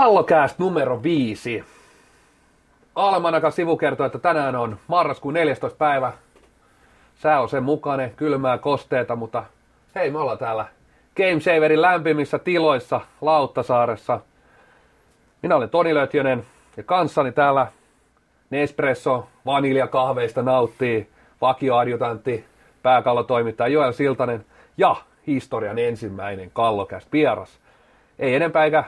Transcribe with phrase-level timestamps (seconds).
[0.00, 1.64] Kallokääst numero viisi.
[2.94, 5.78] Almanaka sivu kertoo, että tänään on marraskuun 14.
[5.78, 6.12] päivä.
[7.14, 9.44] Sää on sen mukainen, kylmää kosteeta, mutta
[9.94, 10.66] hei, me ollaan täällä
[11.16, 14.20] Game Saverin lämpimissä tiloissa Lauttasaaressa.
[15.42, 16.46] Minä olen Toni Lötjönen
[16.76, 17.66] ja kanssani täällä
[18.50, 21.08] Nespresso vaniljakahveista nauttii
[21.40, 22.44] vakioadjutantti,
[22.82, 24.44] pääkallotoimittaja Joel Siltanen
[24.76, 24.96] ja
[25.26, 27.58] historian ensimmäinen kallokäst vieras.
[28.18, 28.84] Ei enempää eikä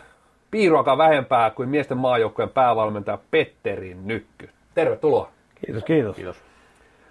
[0.52, 4.50] piiruakaan vähempää kuin miesten maajoukkojen päävalmentaja Petteri Nykky.
[4.74, 5.30] Tervetuloa.
[5.66, 6.16] Kiitos, kiitos.
[6.16, 6.36] Kiitos.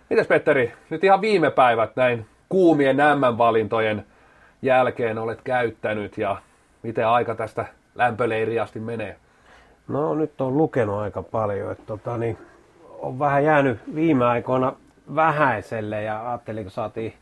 [0.10, 4.06] Mites Petteri, nyt ihan viime päivät näin kuumien MM-valintojen
[4.62, 6.38] jälkeen olet käyttänyt ja
[6.84, 9.16] miten aika tästä lämpöleiriasti menee?
[9.88, 12.38] No nyt on lukenut aika paljon, että tota, niin,
[13.00, 14.74] on vähän jäänyt viime aikoina
[15.16, 17.14] vähäiselle ja ajattelin, kun saatiin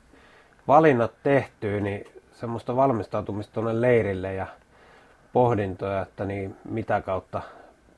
[0.67, 4.47] valinnat tehtyä, niin semmoista valmistautumista tuonne leirille ja
[5.33, 7.41] pohdintoja, että niin mitä kautta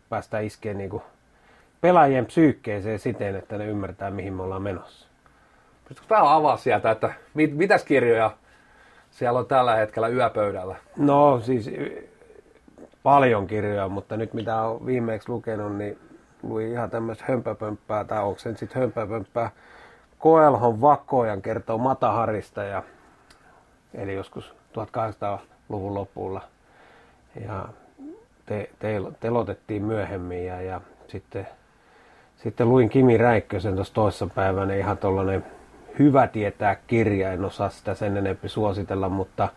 [0.09, 1.03] päästään iskeen niin kuin
[1.81, 5.07] pelaajien psyykkeeseen siten, että ne ymmärtää, mihin me ollaan menossa.
[5.87, 8.31] Pystytkö vähän avaa sieltä, että mit, mitäs kirjoja
[9.11, 10.75] siellä on tällä hetkellä yöpöydällä?
[10.97, 11.71] No siis
[13.03, 15.99] paljon kirjoja, mutta nyt mitä olen viimeksi lukenut, niin
[16.43, 19.51] luin ihan tämmöistä hömpöpömppää, tai onko se nyt sitten hömpöpömppää,
[20.19, 22.83] Koelhon Vakkojan kertoo Mataharista, ja,
[23.93, 26.41] eli joskus 1800-luvun lopulla.
[27.39, 27.67] Ja
[28.45, 31.47] te, te, telotettiin myöhemmin ja, ja sitten,
[32.37, 35.45] sitten luin Kimi Räikkösen tuossa toissa päivänä ihan tuollainen
[35.99, 39.49] hyvä tietää kirja, en osaa sitä sen enempi suositella, mutta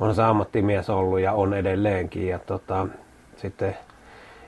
[0.00, 2.28] on se ammattimies ollut ja on edelleenkin.
[2.28, 2.86] Ja tota,
[3.36, 3.76] sitten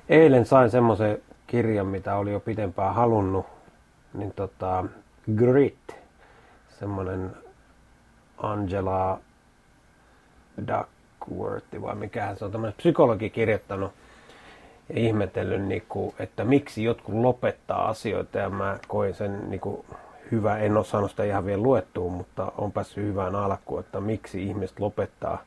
[0.08, 3.46] eilen sain semmoisen kirjan, mitä oli jo pitempään halunnut,
[4.14, 4.84] niin tota,
[5.36, 5.96] Grit,
[6.68, 7.36] semmoinen
[8.38, 9.20] Angela
[11.24, 13.92] Duckworth vai mikähän se on, tämmöinen psykologi kirjoittanut
[14.88, 19.86] ja ihmetellyt, niin kuin, että miksi jotkut lopettaa asioita ja mä koin sen niin kuin,
[20.32, 24.46] hyvä, en ole saanut sitä ihan vielä luettua, mutta on päässyt hyvään alkuun, että miksi
[24.46, 25.42] ihmiset lopettaa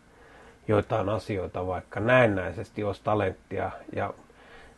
[0.68, 4.14] joitain asioita, vaikka näennäisesti olisi talenttia ja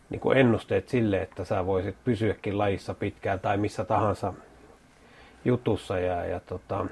[0.10, 4.34] niin kuin ennusteet sille, että sä voisit pysyäkin lajissa pitkään tai missä tahansa
[5.46, 6.00] jutussa.
[6.00, 6.86] Ja, ja tota,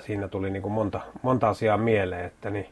[0.00, 2.68] siinä tuli niin kuin monta, monta asiaa mieleen, että niin,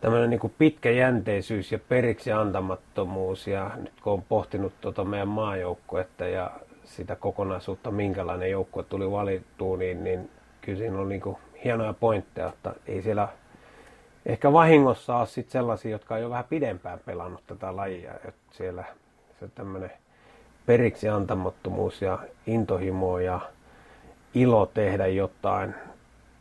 [0.00, 6.26] tämmöinen niin kuin pitkäjänteisyys ja periksi antamattomuus ja nyt kun on pohtinut tota meidän maajoukkuetta
[6.26, 6.50] ja
[6.84, 10.30] sitä kokonaisuutta, minkälainen joukkue tuli valittua, niin, niin
[10.60, 13.28] kyllä siinä on niin kuin hienoja pointteja, että ei siellä
[14.26, 18.14] ehkä vahingossa ole sit sellaisia, jotka on jo vähän pidempään pelannut tätä lajia.
[18.14, 18.84] Että siellä
[19.40, 19.92] se tämmöinen
[20.66, 23.40] periksi antamattomuus ja intohimo ja
[24.34, 25.74] ilo tehdä jotain,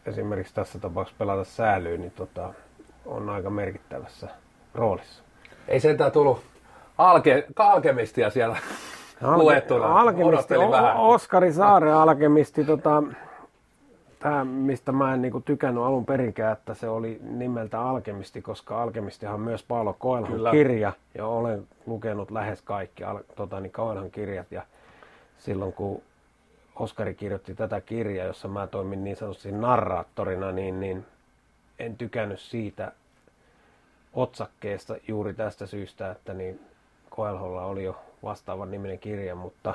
[0.05, 2.53] esimerkiksi tässä tapauksessa pelata säälyyn, niin tota,
[3.05, 4.27] on aika merkittävässä
[4.75, 5.23] roolissa.
[5.67, 6.41] Ei sentään tullut
[6.97, 8.57] alke, alkemistia siellä
[9.21, 9.99] luettuna.
[9.99, 10.97] Alkemisti, Odottelin vähän.
[10.97, 13.03] Oskari Saaren alkemisti, tota,
[14.19, 19.35] tämä mistä mä en niinku tykännyt alun perinkään, että se oli nimeltä Alkemisti, koska Alkemistihan
[19.35, 20.51] on myös Paolo Koelhan Kyllä.
[20.51, 24.61] kirja, ja olen lukenut lähes kaikki al, tota, niin Koelhan kirjat, ja
[25.37, 26.01] silloin kun
[26.79, 31.05] Oskari kirjoitti tätä kirjaa, jossa mä toimin niin sanotusti narraattorina, niin, niin
[31.79, 32.91] en tykännyt siitä
[34.13, 36.59] otsakkeesta juuri tästä syystä, että niin
[37.09, 39.73] Koelholla oli jo vastaavan niminen kirja, mutta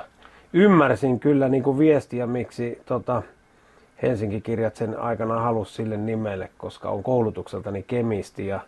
[0.53, 3.21] ymmärsin kyllä niin kuin viestiä, miksi tota,
[4.01, 8.59] Helsinki kirjat sen aikana halusi sille nimelle, koska on koulutukseltani kemisti ja,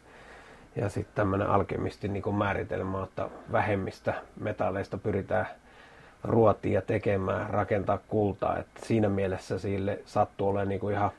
[0.76, 5.48] ja sitten tämmöinen alkemisti niin määritelmä, että vähemmistä metalleista pyritään
[6.24, 8.58] ruotiin ja tekemään, rakentaa kultaa.
[8.58, 11.12] Et siinä mielessä sille sattuu olemaan niin kuin ihan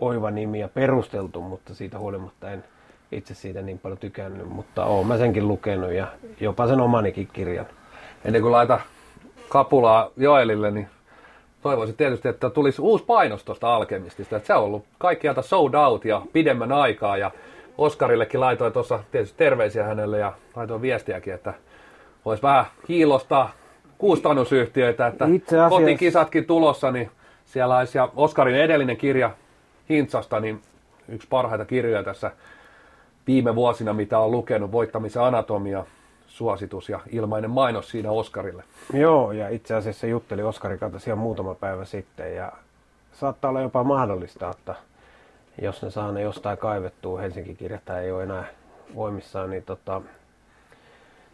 [0.00, 2.64] oiva nimi ja perusteltu, mutta siitä huolimatta en
[3.12, 6.06] itse siitä niin paljon tykännyt, mutta oon mä senkin lukenut ja
[6.40, 7.66] jopa sen omanikin kirjan.
[8.24, 8.80] Ennen kuin laita
[9.48, 10.88] kapulaa Joelille, niin
[11.62, 14.36] toivoisin tietysti, että tulisi uusi painos tuosta Alkemistista.
[14.36, 17.16] Että se on ollut kaikkialta sold out ja pidemmän aikaa.
[17.16, 17.30] Ja
[17.78, 21.54] Oskarillekin laitoin tuossa tietysti terveisiä hänelle ja laitoin viestiäkin, että
[22.24, 23.50] voisi vähän hiilostaa
[23.98, 27.10] kustannusyhtiöitä, että Itse asiassa- kotikisatkin tulossa, niin
[27.44, 29.30] siellä olisi, ja Oskarin edellinen kirja
[29.88, 30.62] Hintsasta, niin
[31.08, 32.30] yksi parhaita kirjoja tässä
[33.26, 35.84] viime vuosina, mitä on lukenut, voittamisen anatomia,
[36.26, 38.64] suositus ja ilmainen mainos siinä Oskarille.
[38.92, 42.52] Joo, ja itse asiassa juttelin Oskarin kanssa ihan muutama päivä sitten, ja
[43.12, 44.74] saattaa olla jopa mahdollista, että
[45.62, 48.44] jos ne saa ne jostain kaivettua, Helsinki kirjata ei ole enää
[48.94, 50.02] voimissaan, niin tota,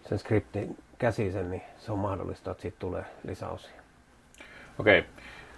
[0.09, 3.81] sen skriptin käsisen, niin se on mahdollista, että siitä tulee lisäosia.
[4.79, 5.05] Okei,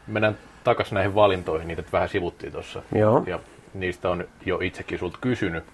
[0.07, 2.83] mennään takaisin näihin valintoihin, niitä vähän sivuttiin tuossa.
[2.95, 3.25] Joo.
[3.27, 3.39] Ja
[3.75, 5.65] niistä on jo itsekin sulta kysynyt.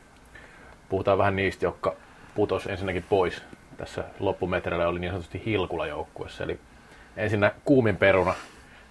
[0.89, 1.95] Puhutaan vähän niistä, jotka
[2.35, 3.43] putos ensinnäkin pois
[3.77, 6.45] tässä loppumetreillä oli niin sanotusti Hilkula joukkuessa.
[6.45, 6.61] Eli
[7.17, 8.35] ensinnä kuumin peruna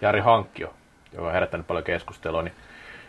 [0.01, 0.73] Jari Hankkio,
[1.13, 2.53] joka on herättänyt paljon keskustelua, niin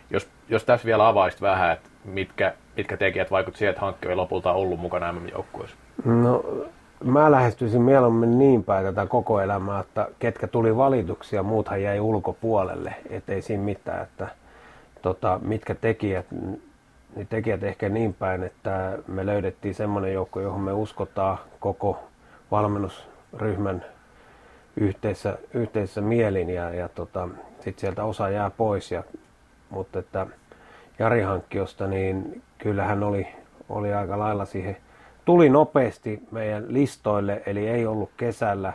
[0.09, 4.15] jos, jos tässä vielä avaisit vähän, että mitkä, mitkä tekijät vaikutti siihen, että Hankkio ei
[4.15, 5.77] lopulta ollut mukana MM-joukkueessa?
[6.05, 6.43] No,
[7.03, 12.95] mä lähestyisin mieluummin niin päin tätä koko elämää, että ketkä tuli valituksia, muuthan jäi ulkopuolelle,
[13.09, 14.27] ettei siinä mitään, että
[15.01, 16.25] tota, mitkä tekijät,
[17.15, 21.99] niin tekijät ehkä niin päin, että me löydettiin semmoinen joukko, johon me uskotaan koko
[22.51, 23.85] valmennusryhmän
[24.75, 27.29] yhteisessä, yhteisessä mielin ja, ja tota,
[27.59, 28.91] sitten sieltä osa jää pois.
[28.91, 29.03] Ja,
[29.69, 30.27] mutta että
[30.99, 33.27] Jari Hankkiosta, niin kyllä hän oli,
[33.69, 34.77] oli aika lailla siihen,
[35.29, 38.73] tuli nopeasti meidän listoille, eli ei ollut kesällä,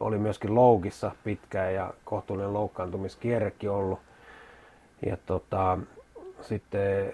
[0.00, 3.98] oli myöskin loukissa pitkään ja kohtuullinen loukkaantumiskierrekin ollut.
[5.06, 5.78] Ja tota,
[6.40, 7.12] sitten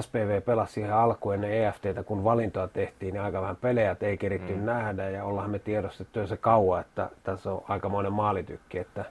[0.00, 4.54] SPV pelasi siihen alkuun ennen EFTtä, kun valintoa tehtiin, niin aika vähän pelejä ei keritty
[4.54, 4.64] mm.
[4.64, 9.04] nähdä ja ollaan me tiedostettu se kauan, että tässä on aikamoinen maalitykki, että,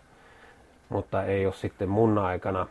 [0.90, 2.68] mutta ei ole sitten mun aikana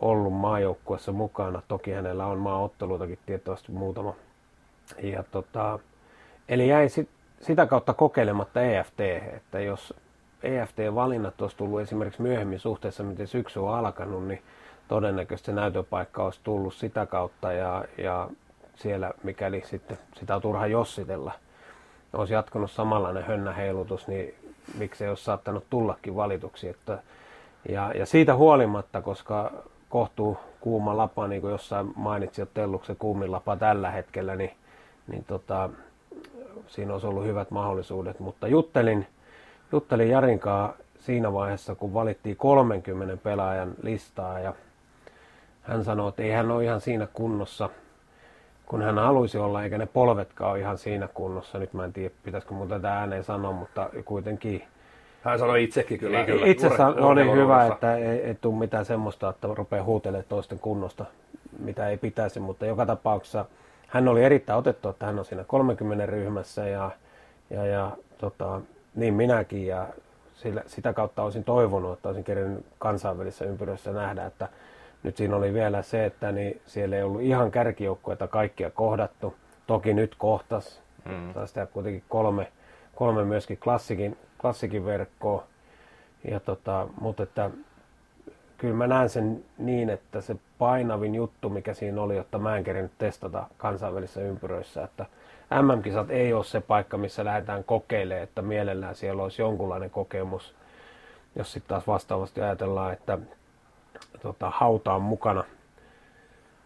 [0.00, 1.62] ollut maajoukkuessa mukana.
[1.68, 4.14] Toki hänellä on maaotteluitakin tietysti muutama.
[5.02, 5.78] Ja tota,
[6.48, 7.08] eli jäi sit,
[7.40, 9.00] sitä kautta kokeilematta EFT,
[9.36, 9.94] että jos
[10.42, 14.42] EFT-valinnat olisi tullut esimerkiksi myöhemmin suhteessa, miten syksy on alkanut, niin
[14.88, 18.28] todennäköisesti se näytöpaikka olisi tullut sitä kautta ja, ja
[18.74, 21.32] siellä, mikäli sitten sitä on turha jossitella,
[22.12, 24.34] olisi jatkunut samanlainen hönnäheilutus, niin
[24.78, 26.68] miksi ei olisi saattanut tullakin valituksi.
[26.68, 26.98] Että,
[27.68, 29.52] ja, ja siitä huolimatta, koska
[29.88, 34.50] kohtuu kuuma lapa, niin kuin jossain mainitsi jo Telluksen kuumin lapa tällä hetkellä, niin,
[35.06, 35.70] niin tota,
[36.66, 38.20] siinä olisi ollut hyvät mahdollisuudet.
[38.20, 39.06] Mutta juttelin,
[39.72, 44.54] juttelin Jarinkaa siinä vaiheessa, kun valittiin 30 pelaajan listaa ja
[45.62, 47.70] hän sanoi, että ei hän ole ihan siinä kunnossa,
[48.66, 51.58] kun hän haluaisi olla, eikä ne polvetkaan ole ihan siinä kunnossa.
[51.58, 54.62] Nyt mä en tiedä, pitäisikö mun tätä ääneen sanoa, mutta kuitenkin.
[55.22, 56.24] Hän sanoi itsekin kyllä.
[56.24, 56.46] kyllä.
[56.46, 61.04] Itse san, oli hyvä, että ei, ei tule mitään semmoista, että rupeaa huutelemaan toisten kunnosta,
[61.58, 63.44] mitä ei pitäisi, mutta joka tapauksessa
[63.94, 66.90] hän oli erittäin otettu, että hän on siinä 30 ryhmässä ja,
[67.50, 68.60] ja, ja tota,
[68.94, 69.86] niin minäkin ja
[70.34, 74.48] sillä, sitä kautta olisin toivonut, että olisin kerännyt kansainvälisessä ympyrössä nähdä, että
[75.02, 79.34] nyt siinä oli vielä se, että niin siellä ei ollut ihan kärkijoukkueita kaikkia kohdattu.
[79.66, 80.80] Toki nyt kohtas.
[81.04, 81.34] Mm.
[81.34, 82.52] Taisi tehdä kuitenkin kolme,
[82.94, 85.44] kolme myöskin klassikin, klassikin verkkoa.
[86.30, 87.50] Ja tota, mutta että
[88.58, 92.64] kyllä mä näen sen niin, että se painavin juttu, mikä siinä oli, jotta mä en
[92.64, 95.06] kerinyt testata kansainvälisissä ympyröissä, että
[95.62, 100.54] MM-kisat ei ole se paikka, missä lähdetään kokeilemaan, että mielellään siellä olisi jonkunlainen kokemus.
[101.36, 103.18] Jos sitten taas vastaavasti ajatellaan, että
[104.22, 105.44] tota, Hauta on mukana,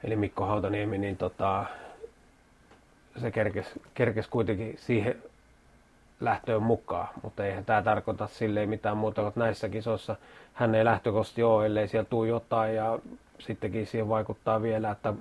[0.04, 1.64] eli Mikko Hautaniemi, niin tota,
[3.16, 5.22] se kerkesi, kerkes kuitenkin siihen
[6.20, 10.16] lähtöön mukaan, mutta eihän tämä tarkoita silleen mitään muuta kuin näissä kisoissa.
[10.54, 12.98] Hän ei lähtökohtaisesti ole, ellei siellä tule jotain ja
[13.38, 15.14] sittenkin siihen vaikuttaa vielä, että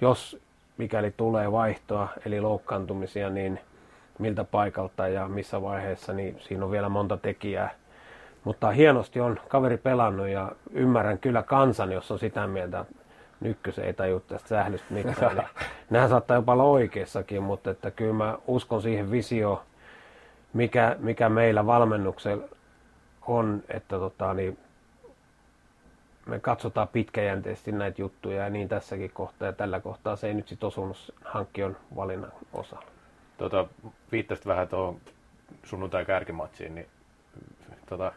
[0.00, 0.40] jos
[0.78, 3.60] mikäli tulee vaihtoa eli loukkaantumisia, niin
[4.18, 7.70] miltä paikalta ja missä vaiheessa, niin siinä on vielä monta tekijää.
[8.44, 13.06] Mutta hienosti on kaveri pelannut ja ymmärrän kyllä kansan, jos on sitä mieltä, että
[13.40, 15.48] Nykkös ei taju tästä sählystä mitään.
[15.90, 19.60] Nämä saattaa jopa olla oikeassakin, mutta että kyllä mä uskon siihen visioon,
[20.52, 22.48] mikä, mikä meillä valmennuksella
[23.26, 24.58] on, että tota, niin
[26.26, 30.48] me katsotaan pitkäjänteisesti näitä juttuja ja niin tässäkin kohtaa ja tällä kohtaa se ei nyt
[30.48, 32.86] sitten osunut hankkion valinnan osalla.
[33.38, 33.66] Tota,
[34.12, 34.96] viittasit vähän tuohon
[35.64, 36.86] sunnuntai kärkimatsiin, niin
[37.86, 38.12] tota,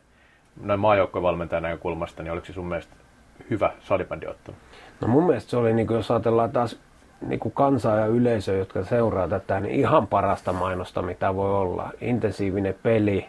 [0.61, 2.95] näin maajoukkovalmentajan näkökulmasta, niin oliko se sun mielestä
[3.49, 4.55] hyvä salibändiottelu?
[5.01, 6.79] No mun mielestä se oli, niin kuin jos ajatellaan taas
[7.27, 11.89] niin kuin kansaa ja yleisö, jotka seuraa tätä, niin ihan parasta mainosta, mitä voi olla.
[12.01, 13.25] Intensiivinen peli,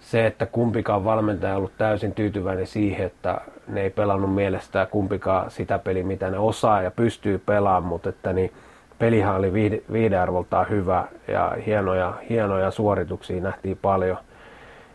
[0.00, 5.50] se, että kumpikaan valmentaja on ollut täysin tyytyväinen siihen, että ne ei pelannut mielestään kumpikaan
[5.50, 8.52] sitä peliä, mitä ne osaa ja pystyy pelaamaan, mutta että niin
[8.98, 9.52] pelihan oli
[9.92, 14.18] viidearvoltaan hyvä ja hienoja, hienoja suorituksia nähtiin paljon–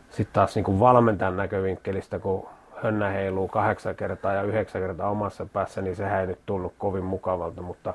[0.10, 2.48] sitten taas niin kuin valmentajan näkövinkkelistä, kun
[2.84, 7.04] hönnä heiluu kahdeksan kertaa ja yhdeksän kertaa omassa päässä, niin sehän ei nyt tullut kovin
[7.04, 7.94] mukavalta, mutta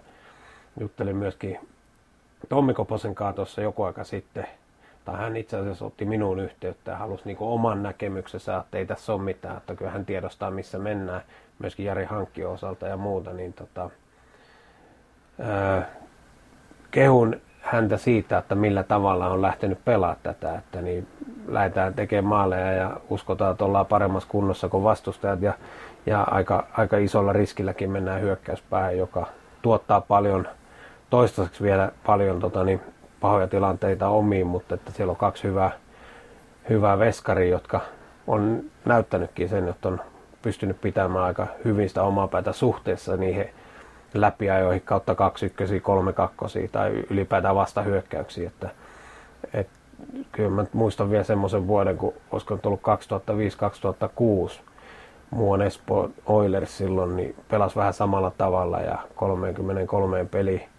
[0.81, 1.59] juttelin myöskin
[2.49, 4.47] Tommi Koposen kanssa tuossa joku aika sitten,
[5.05, 9.12] tai hän itse asiassa otti minuun yhteyttä ja halusi niin oman näkemyksensä, että ei tässä
[9.12, 11.23] ole mitään, että kyllä hän tiedostaa missä mennään,
[11.59, 13.91] myöskin Jari Hankkio osalta ja muuta, niin tota,
[15.41, 15.88] ää,
[16.91, 21.07] kehun häntä siitä, että millä tavalla on lähtenyt pelaa tätä, että niin
[21.49, 25.55] lähdetään tekemään maaleja ja uskotaan, että ollaan paremmassa kunnossa kuin vastustajat ja,
[26.07, 29.26] ja aika, aika isolla riskilläkin mennään hyökkäyspäähän, joka
[29.62, 30.49] tuottaa paljon,
[31.12, 32.81] toistaiseksi vielä paljon tota, niin,
[33.21, 35.71] pahoja tilanteita omiin, mutta että siellä on kaksi hyvää,
[36.69, 37.81] hyvää veskaria, jotka
[38.26, 40.00] on näyttänytkin sen, että on
[40.42, 43.49] pystynyt pitämään aika hyvin sitä omaa päätä suhteessa niihin
[44.14, 48.49] läpiajoihin kautta 21, 3 kakkosia tai ylipäätään vastahyökkäyksiä.
[48.49, 48.71] Että,
[49.54, 49.69] et,
[50.33, 52.83] kyllä mä muistan vielä semmoisen vuoden, kun olisiko nyt ollut
[54.59, 54.61] 2005-2006,
[55.31, 60.72] muun Espoo Oilers silloin, niin pelasi vähän samalla tavalla ja 33 peli,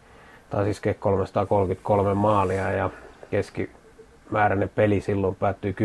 [0.53, 2.89] tai siis 333 maalia ja
[3.31, 5.75] keskimääräinen peli silloin päättyi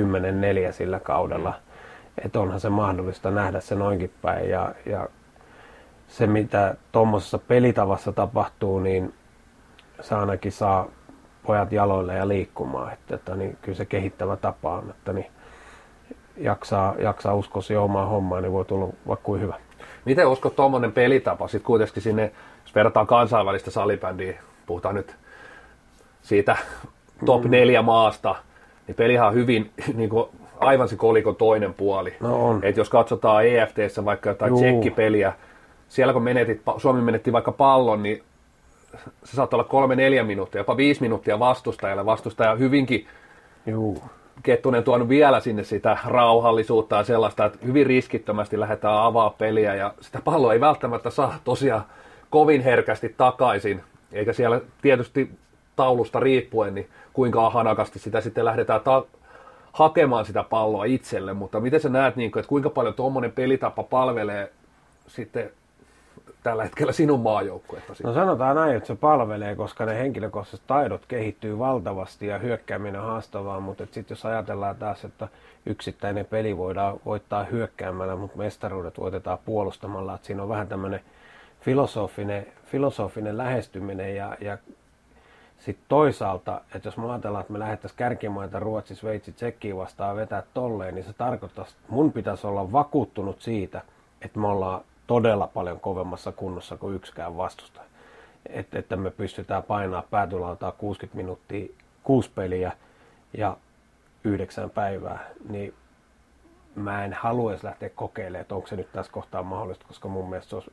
[0.69, 1.55] 10-4 sillä kaudella.
[2.25, 5.09] Että onhan se mahdollista nähdä se noinkin päin ja, ja
[6.09, 9.15] se mitä tuommoisessa pelitavassa tapahtuu, niin
[10.01, 10.87] se ainakin saa
[11.47, 12.93] pojat jaloille ja liikkumaan.
[12.93, 15.27] Että, että niin, kyllä se kehittävä tapa on, että niin,
[16.37, 19.55] jaksaa, jaksaa uskoa siihen omaan hommaan, niin voi tulla vaikka kuin hyvä.
[20.05, 22.33] Miten uskot tuommoinen pelitapa sitten kuitenkin sinne,
[22.65, 25.17] jos verrataan kansainvälistä salibändiä, puhutaan nyt
[26.23, 26.57] siitä
[27.27, 27.51] top mm.
[27.51, 28.35] neljä maasta,
[28.87, 30.29] niin pelihan on hyvin niin kuin,
[30.61, 32.15] aivan se kolikon toinen puoli.
[32.21, 32.65] No on.
[32.65, 34.59] Et jos katsotaan EFTssä vaikka jotain Juu.
[34.59, 35.33] tsekkipeliä,
[35.89, 38.23] siellä kun menetit, Suomi menetti vaikka pallon, niin
[39.25, 42.07] se saattaa olla kolme, neljä minuuttia, jopa viisi minuuttia vastustajalle.
[42.07, 43.07] Vastustaja hyvinkin
[43.67, 44.03] Juu.
[44.43, 49.95] Kettunen tuonut vielä sinne sitä rauhallisuutta ja sellaista, että hyvin riskittömästi lähdetään avaa peliä ja
[50.01, 51.85] sitä palloa ei välttämättä saa tosiaan
[52.31, 55.31] kovin herkästi takaisin, eikä siellä tietysti
[55.77, 59.05] taulusta riippuen, niin kuinka hanakasti sitä sitten lähdetään ta-
[59.73, 63.83] hakemaan sitä palloa itselle, mutta miten sä näet, niin kuin, että kuinka paljon tuommoinen pelitapa
[63.83, 64.53] palvelee
[65.07, 65.51] sitten
[66.43, 68.03] tällä hetkellä sinun maajoukkuettasi?
[68.03, 73.61] No sanotaan näin, että se palvelee, koska ne henkilökohtaiset taidot kehittyy valtavasti ja hyökkääminen haastavaa,
[73.61, 75.29] mutta sitten jos ajatellaan taas, että
[75.67, 81.01] yksittäinen peli voidaan voittaa hyökkäämällä, mutta mestaruudet voitetaan puolustamalla, että siinä on vähän tämmöinen
[81.69, 84.59] filosofinen, filosofinen lähestyminen ja, ja
[85.59, 90.43] sitten toisaalta, että jos me ajatellaan, että me lähdettäisiin kärkimaita Ruotsi, Sveitsi, Tsekkiin vastaan vetää
[90.55, 93.83] tolleen, niin se tarkoittaa, että mun pitäisi olla vakuuttunut siitä,
[94.23, 97.87] että me ollaan todella paljon kovemmassa kunnossa kuin yksikään vastustaja.
[98.47, 101.69] Että, että me pystytään painaa päätylautaa 60 minuuttia,
[102.03, 102.73] kuusi peliä
[103.37, 103.57] ja
[104.25, 105.75] yhdeksän päivää, niin
[106.75, 110.51] mä en haluaisi lähteä kokeilemaan, että onko se nyt tässä kohtaa mahdollista, koska mun mielestä
[110.51, 110.71] se olisi,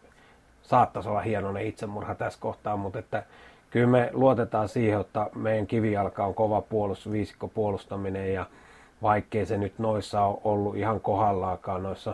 [0.68, 3.24] saattaisi olla hienoinen itsemurha tässä kohtaa, mutta että
[3.70, 8.46] kyllä me luotetaan siihen, että meidän kivijalka on kova puolustus, viisikko puolustaminen ja
[9.02, 12.14] vaikkei se nyt noissa on ollut ihan kohdallaakaan noissa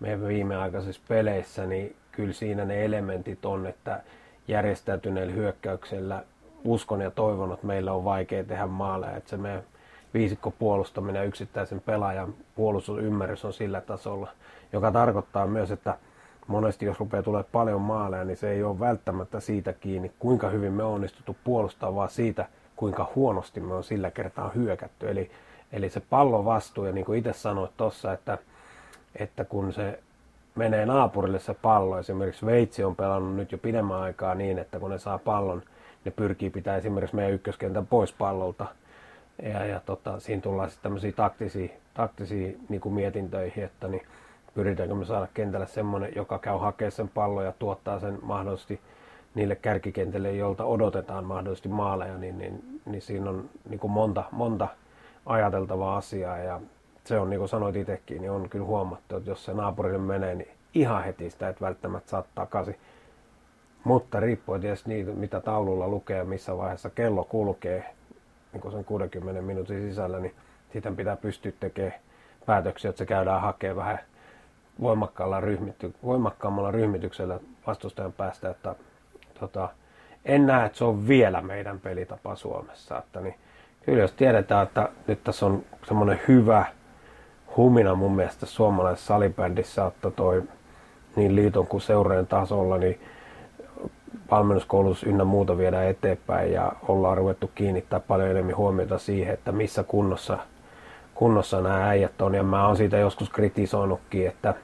[0.00, 4.00] meidän viimeaikaisissa peleissä, niin kyllä siinä ne elementit on, että
[4.48, 6.22] järjestäytyneellä hyökkäyksellä
[6.64, 9.62] uskon ja toivon, että meillä on vaikea tehdä maaleja, että se meidän
[10.14, 14.28] viisikko puolustaminen ja yksittäisen pelaajan puolustusymmärrys on sillä tasolla,
[14.72, 15.96] joka tarkoittaa myös, että
[16.46, 20.72] monesti jos rupeaa tulee paljon maaleja, niin se ei ole välttämättä siitä kiinni, kuinka hyvin
[20.72, 22.46] me on onnistuttu puolustaa, vaan siitä,
[22.76, 25.10] kuinka huonosti me on sillä kertaa hyökätty.
[25.10, 25.30] Eli,
[25.72, 28.38] eli se pallo vastuu, ja niin kuin itse sanoit tuossa, että,
[29.16, 29.98] että kun se
[30.54, 34.90] menee naapurille se pallo, esimerkiksi Veitsi on pelannut nyt jo pidemmän aikaa niin, että kun
[34.90, 35.62] ne saa pallon,
[36.04, 38.66] ne pyrkii pitää esimerkiksi meidän ykköskentän pois pallolta.
[39.42, 44.02] Ja, ja tota, siinä tullaan sitten tämmöisiä taktisia, taktisia niin kuin mietintöihin, että niin,
[44.54, 48.80] pyritäänkö me saada kentälle semmoinen, joka käy hakemaan sen pallon ja tuottaa sen mahdollisesti
[49.34, 54.68] niille kärkikentille, jolta odotetaan mahdollisesti maaleja, niin, niin, niin siinä on niin kuin monta, monta
[55.26, 56.60] ajateltavaa asiaa ja
[57.04, 60.34] se on niin kuin sanoit itsekin, niin on kyllä huomattu, että jos se naapurille menee,
[60.34, 62.76] niin ihan heti sitä et välttämättä saa takaisin.
[63.84, 67.94] Mutta riippuu tietysti niitä, mitä taululla lukee missä vaiheessa kello kulkee
[68.52, 70.34] niin kuin sen 60 minuutin sisällä, niin
[70.72, 71.94] sitten pitää pystyä tekemään
[72.46, 73.98] päätöksiä, että se käydään hakemaan vähän
[74.80, 78.74] voimakkaalla ryhmitty, voimakkaammalla ryhmityksellä vastustajan päästä, että
[79.40, 79.68] tota,
[80.24, 82.98] en näe, että se on vielä meidän pelitapa Suomessa.
[82.98, 83.34] Että niin,
[83.84, 86.64] kyllä jos tiedetään, että nyt tässä on semmoinen hyvä
[87.56, 90.42] humina mun mielestä suomalaisessa salibändissä, että toi
[91.16, 93.00] niin liiton kuin seureen tasolla, niin
[94.30, 99.82] valmennuskoulutus ynnä muuta viedään eteenpäin ja ollaan ruvettu kiinnittää paljon enemmän huomiota siihen, että missä
[99.82, 100.38] kunnossa–
[101.22, 102.34] kunnossa nämä äijät on.
[102.34, 104.54] Ja mä oon siitä joskus kritisoinutkin, että,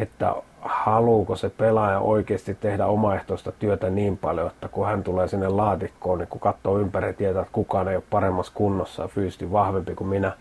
[0.00, 5.48] että haluuko se pelaaja oikeasti tehdä omaehtoista työtä niin paljon, että kun hän tulee sinne
[5.48, 9.94] laatikkoon, niin kun katsoo ympäri tietää, että kukaan ei ole paremmassa kunnossa ja fyysisesti vahvempi
[9.94, 10.32] kuin minä.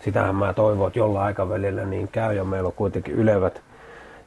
[0.00, 3.62] Sitähän mä toivon, että jollain aikavälillä niin käy ja meillä on kuitenkin ylevät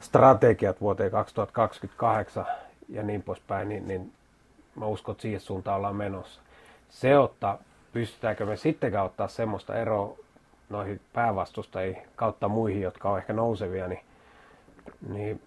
[0.00, 2.46] strategiat vuoteen 2028
[2.88, 4.12] ja niin poispäin, niin, niin
[4.76, 6.40] mä uskon, että siihen suuntaan ollaan menossa.
[6.88, 7.58] Se, että
[7.92, 10.25] pystytäänkö me sittenkään ottaa semmoista eroa
[10.68, 14.00] noihin päävastustajiin kautta muihin, jotka on ehkä nousevia, niin,
[15.08, 15.42] niin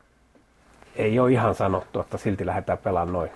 [0.96, 3.32] ei ole ihan sanottu, että silti lähdetään pelaamaan noin.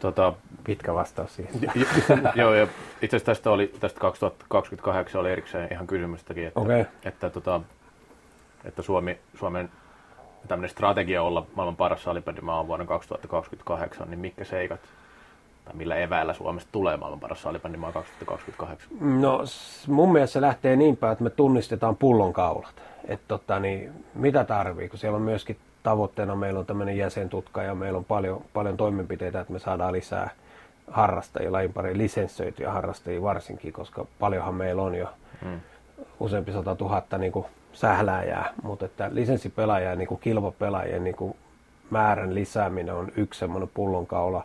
[0.00, 0.32] Tota,
[0.64, 1.54] Pitkä vastaus siihen.
[2.34, 2.66] joo, ja
[3.02, 6.84] itse asiassa tästä, oli, tästä 2028 oli erikseen ihan kysymystäkin, että, Okei.
[7.04, 7.60] että, tota,
[8.64, 9.70] että Suomi, Suomen
[10.48, 14.80] tämmöinen strategia olla maailman paras salibändimaa on vuonna 2028, niin mitkä seikat
[15.68, 18.88] tai millä eväillä Suomesta tulee maailman paras salibändimaa 2028?
[19.00, 19.40] No
[19.86, 22.74] mun mielestä se lähtee niin päin, että me tunnistetaan pullonkaulat.
[23.08, 27.74] Että tota, niin, mitä tarvii, kun siellä on myöskin tavoitteena, meillä on tämmöinen jäsentutka ja
[27.74, 30.30] meillä on paljon, paljon toimenpiteitä, että me saadaan lisää
[30.90, 35.08] harrastajia, lajin pari lisenssöityjä harrastajia varsinkin, koska paljonhan meillä on jo
[35.42, 35.60] Mm.
[36.20, 41.36] useampi sata tuhatta niin kuin sählääjää, mutta että lisenssipelaajia, niin kuin kilpapelaajien niin kuin
[41.90, 44.44] määrän lisääminen on yksi semmoinen pullonkaula.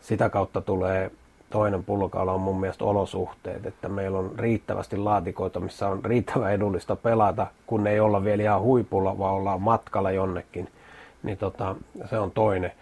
[0.00, 1.10] Sitä kautta tulee
[1.50, 6.96] toinen pullonkaula on mun mielestä olosuhteet, että meillä on riittävästi laatikoita, missä on riittävän edullista
[6.96, 10.68] pelata, kun ei olla vielä ihan huipulla, vaan ollaan matkalla jonnekin.
[11.22, 11.76] Niin tota,
[12.10, 12.72] se on toinen.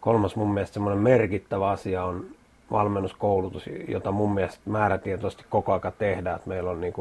[0.00, 2.26] Kolmas mun mielestä semmoinen merkittävä asia on
[2.70, 6.36] valmennuskoulutus, jota mun mielestä määrätietoisesti koko ajan tehdään.
[6.36, 6.94] Että meillä on niin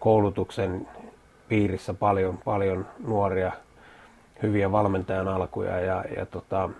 [0.00, 0.88] koulutuksen
[1.48, 3.52] piirissä paljon, paljon nuoria,
[4.42, 6.70] hyviä valmentajan alkuja ja, ja tota,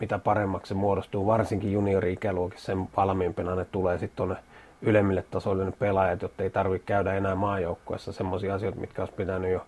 [0.00, 4.36] mitä paremmaksi se muodostuu, varsinkin juniori-ikäluokissa, sen valmiimpina ne tulee sitten tuonne
[4.82, 9.52] ylemmille tasoille ne pelaajat, jotta ei tarvitse käydä enää maajoukkueessa semmoisia asioita, mitkä olisi pitänyt
[9.52, 9.66] jo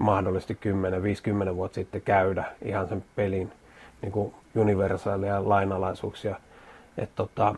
[0.00, 0.58] mahdollisesti
[1.50, 3.52] 10-50 vuotta sitten käydä ihan sen pelin
[4.02, 6.36] niin kuin universaalia lainalaisuuksia.
[6.98, 7.54] Et tota,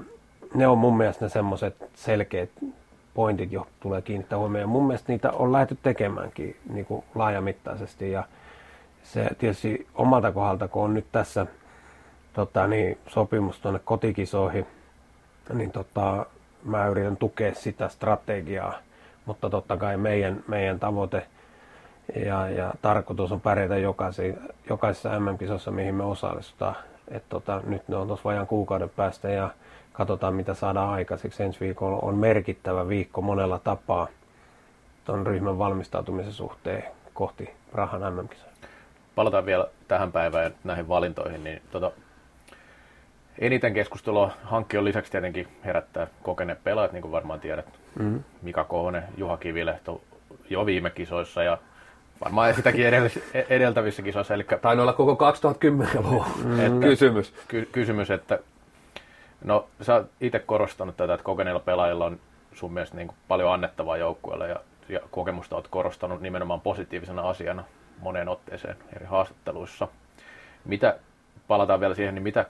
[0.54, 2.50] ne on mun mielestä ne semmoiset selkeät
[3.14, 4.68] pointit, jo tulee kiinnittää huomioon.
[4.68, 8.10] Mun mielestä niitä on lähdetty tekemäänkin niin kuin laajamittaisesti.
[8.10, 8.24] Ja
[9.02, 11.46] se tietysti omalta kohdalta, kun on nyt tässä
[12.34, 14.66] tota, niin, sopimus tuonne kotikisoihin,
[15.52, 16.26] niin tota,
[16.64, 18.74] mä yritän tukea sitä strategiaa.
[19.26, 21.26] Mutta totta kai meidän, meidän tavoite
[22.24, 26.76] ja, ja tarkoitus on pärjätä jokaisessa, jokaisessa MM-kisossa, mihin me osallistutaan.
[27.08, 29.50] Et tota, nyt ne on tuossa vajaan kuukauden päästä ja
[29.92, 31.42] katsotaan mitä saadaan aikaiseksi.
[31.42, 34.08] Ensi viikolla on merkittävä viikko monella tapaa
[35.04, 38.52] tuon ryhmän valmistautumisen suhteen kohti Prahan MM-kisoja.
[39.14, 41.90] Palataan vielä tähän päivään ja näihin valintoihin, niin tota,
[43.38, 47.66] eniten keskustelua hankkion lisäksi tietenkin herättää kokeneet pelaajat, niin kuin varmaan tiedät.
[47.98, 48.22] Mm.
[48.42, 50.00] Mika Kohonen, Juha Kivilehto
[50.50, 51.58] jo viime kisoissa ja
[52.24, 54.34] varmaan sitäkin edell- edeltävissä kisoissa.
[54.34, 56.24] Eli Tainnut olla koko 2010-luvun
[56.60, 57.34] että, kysymys.
[57.48, 58.38] ky- kysymys, että
[59.44, 62.20] no sä oot itse korostanut tätä, että kokeneilla pelaajilla on
[62.54, 64.56] sun mielestä niin paljon annettavaa joukkueelle ja,
[64.88, 67.64] ja kokemusta oot korostanut nimenomaan positiivisena asiana
[68.00, 69.88] moneen otteeseen eri haastatteluissa.
[70.64, 70.98] Mitä,
[71.48, 72.46] palataan vielä siihen, niin mitä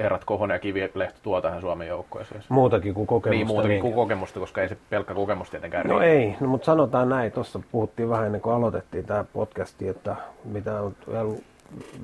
[0.00, 2.42] herrat Kohonen ja Kivilehto tuo tähän Suomen joukkueeseen?
[2.48, 3.30] Muutakin kuin kokemusta.
[3.36, 3.82] Niin, muutakin niinkö?
[3.82, 6.12] kuin kokemusta, koska ei se pelkkä kokemus tietenkään No riitä.
[6.12, 7.32] ei, no, mutta sanotaan näin.
[7.32, 11.28] Tuossa puhuttiin vähän ennen kuin aloitettiin tämä podcasti, että mitä on vielä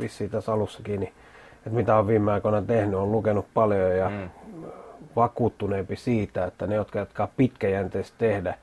[0.01, 1.13] vissiin tässä alussakin, niin,
[1.57, 4.29] että mitä on viime aikoina tehnyt, on lukenut paljon ja Mm.
[5.17, 8.55] vakuuttuneempi siitä, että ne, jotka jatkaa pitkäjänteisesti tehdä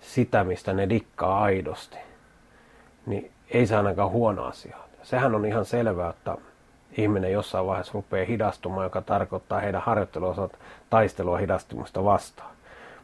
[0.00, 1.96] sitä, mistä ne dikkaa aidosti,
[3.06, 4.76] niin ei se ainakaan huono asia.
[5.02, 6.36] Sehän on ihan selvää, että
[6.96, 10.52] ihminen jossain vaiheessa rupeaa hidastumaan, joka tarkoittaa heidän harjoitteluosat
[10.90, 12.50] taistelua hidastumista vastaan.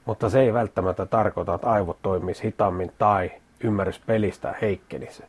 [0.05, 5.25] Mutta se ei välttämättä tarkoita, että aivot toimisi hitaammin tai ymmärrys pelistä heikkenisi,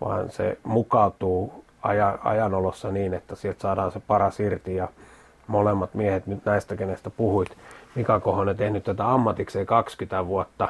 [0.00, 4.88] vaan se mukautuu aja, ajanolossa niin, että sieltä saadaan se paras irti ja
[5.46, 7.56] molemmat miehet nyt näistä, kenestä puhuit,
[7.94, 10.68] Mika Kohonen tehnyt tätä ammatikseen 20 vuotta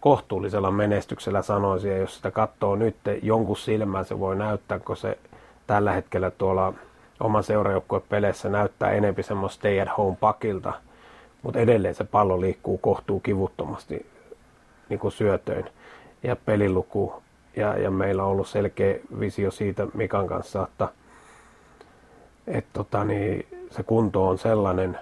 [0.00, 5.18] kohtuullisella menestyksellä sanoisin, ja jos sitä katsoo nyt jonkun silmään, se voi näyttää, kun se
[5.70, 6.72] tällä hetkellä tuolla
[7.20, 10.72] oman seurajoukkueen peleissä näyttää enempi semmoista stay at home pakilta,
[11.42, 14.06] mutta edelleen se pallo liikkuu kohtuu kivuttomasti
[14.88, 15.64] niin kuin syötöin
[16.22, 17.22] ja peliluku.
[17.56, 20.88] Ja, ja meillä on ollut selkeä visio siitä Mikan kanssa, että,
[22.46, 24.98] että tota, niin, se kunto on sellainen,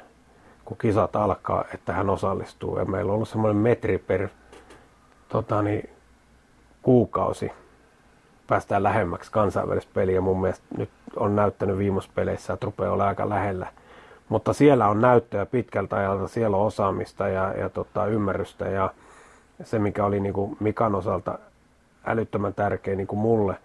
[0.65, 2.79] kun kisat alkaa, että hän osallistuu.
[2.79, 4.29] Ja meillä on ollut semmoinen metri per
[5.29, 5.91] tota, niin,
[6.83, 7.53] kuukausi
[8.49, 10.21] päästään lähemmäksi kansainvälistä peliä.
[10.21, 13.67] Mun mielestä nyt on näyttänyt viimeisessä peleissä, että rupeaa olla aika lähellä.
[14.29, 18.91] Mutta siellä on näyttöä pitkältä ajalta, siellä on osaamista ja, ja tota, ymmärrystä ja
[19.65, 21.39] se, mikä oli niin kuin Mikan osalta
[22.07, 23.57] älyttömän tärkeä niin kuin mulle,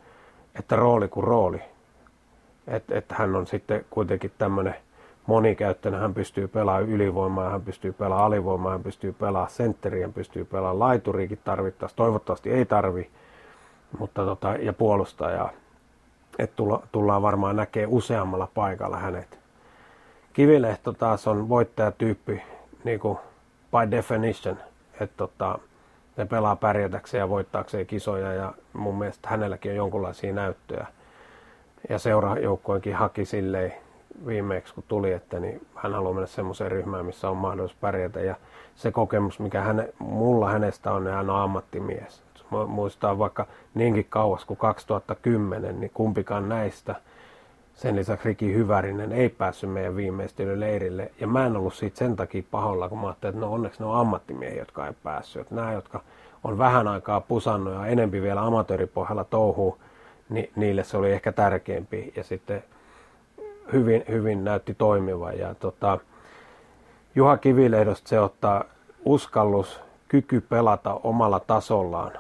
[0.60, 1.62] että rooli kuin rooli.
[2.68, 4.76] Että et hän on sitten kuitenkin tämmöinen
[5.28, 10.46] monikäyttöinen, hän pystyy pelaamaan ylivoimaa, hän pystyy pelaamaan alivoimaa, hän pystyy pelaamaan sentteriä, hän pystyy
[10.46, 11.98] pelaamaan laituriikin tarvittaessa.
[11.98, 13.10] Toivottavasti ei tarvi,
[14.00, 15.50] mutta tota, ja puolustajaa.
[16.40, 19.40] Että tulla, tullaan varmaan näkee useammalla paikalla hänet.
[20.34, 22.42] Kivilehto taas on voittajatyyppi
[22.84, 23.18] niin kuin
[23.72, 24.58] by definition,
[25.00, 25.60] että tota,
[26.18, 30.88] ne pelaa pärjätäkseen ja voittaakseen kisoja ja mun mielestä hänelläkin on jonkunlaisia näyttöjä.
[31.90, 33.74] Ja seurajoukkoinkin haki silleen
[34.26, 38.20] viimeksi kun tuli, että niin hän haluaa mennä semmoiseen ryhmään, missä on mahdollisuus pärjätä.
[38.20, 38.36] Ja
[38.76, 42.24] se kokemus, mikä häne, mulla hänestä on, niin hän on ammattimies.
[42.68, 46.96] Muistaa vaikka niinkin kauas kuin 2010, niin kumpikaan näistä,
[47.76, 51.12] sen lisäksi Riki Hyvärinen, ei päässyt meidän viimeistelyleirille.
[51.20, 53.86] Ja mä en ollut siitä sen takia paholla, kun mä ajattelin, että no onneksi ne
[53.86, 55.42] on ammattimiehiä, jotka ei päässyt.
[55.42, 56.02] Että nämä, jotka
[56.44, 59.78] on vähän aikaa pusannut ja enempi vielä amatööripohjalla touhuu,
[60.30, 62.14] niin niille se oli ehkä tärkeämpi.
[62.16, 62.64] Ja sitten
[63.74, 65.40] hyvin, hyvin näytti toimivan.
[65.40, 65.98] Ja tota,
[67.16, 68.64] Juha Kivilehdosta se ottaa
[69.06, 72.12] uskallus, kyky pelata omalla tasollaan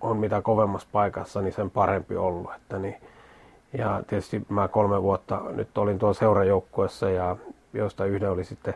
[0.00, 2.50] on mitä kovemmassa paikassa, niin sen parempi ollut.
[2.56, 2.96] Että niin,
[3.78, 7.36] ja tietysti mä kolme vuotta nyt olin tuolla seurajoukkuessa ja
[7.72, 8.74] josta yhden oli sitten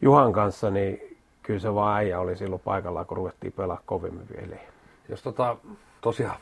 [0.00, 4.56] Juhan kanssa, niin kyllä se vaan äijä oli silloin paikalla, kun ruvettiin pelaa kovemmin vielä.
[5.08, 5.56] Jos tota,
[6.00, 6.36] tosiaan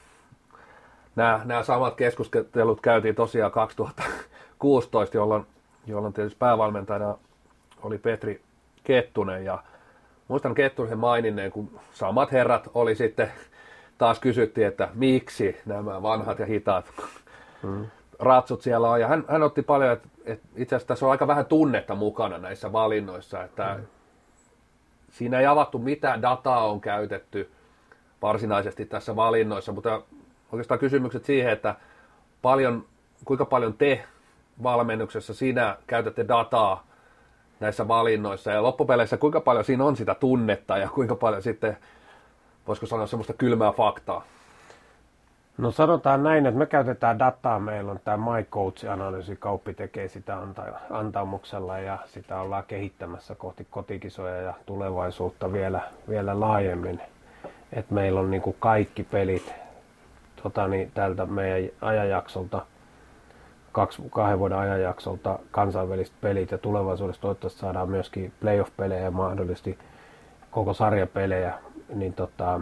[1.16, 5.46] nämä, nämä samat keskustelut käytiin tosiaan 2016, jolloin,
[5.86, 7.18] jolloin tietysti päävalmentajana
[7.82, 8.40] oli Petri
[8.84, 9.62] Kettunen ja
[10.28, 13.32] muistan Kettunen maininneen, kun samat herrat oli sitten,
[13.98, 16.84] taas kysyttiin, että miksi nämä vanhat ja hitaat
[17.62, 17.87] mm.
[18.18, 19.00] ratsut siellä on.
[19.00, 22.38] Ja hän, hän otti paljon, että, että itse asiassa tässä on aika vähän tunnetta mukana
[22.38, 23.87] näissä valinnoissa, että mm.
[25.11, 27.50] siinä ei avattu mitä dataa on käytetty
[28.22, 30.02] varsinaisesti tässä valinnoissa, mutta
[30.52, 31.74] oikeastaan kysymykset siihen, että
[32.42, 32.84] paljon,
[33.24, 34.04] kuinka paljon te
[34.62, 36.87] valmennuksessa sinä käytätte dataa
[37.61, 41.76] näissä valinnoissa ja loppupeleissä kuinka paljon siinä on sitä tunnetta ja kuinka paljon sitten,
[42.68, 44.24] voisiko sanoa semmoista kylmää faktaa?
[45.59, 47.61] No sanotaan näin, että me käytetään dataa.
[47.61, 49.37] Meillä on tämä My Coach-analyysi.
[49.37, 50.38] Kauppi tekee sitä
[50.90, 57.00] antamuksella ja sitä ollaan kehittämässä kohti kotikisoja ja tulevaisuutta vielä, vielä laajemmin.
[57.72, 59.54] Et meillä on niin kuin kaikki pelit
[60.42, 62.66] tota, niin, tältä meidän ajanjaksolta,
[63.72, 69.78] kaksi, kahden vuoden ajanjaksolta kansainväliset pelit ja tulevaisuudessa toivottavasti saadaan myöskin playoff-pelejä ja mahdollisesti
[70.50, 71.54] koko sarjapelejä,
[71.94, 72.61] niin tota,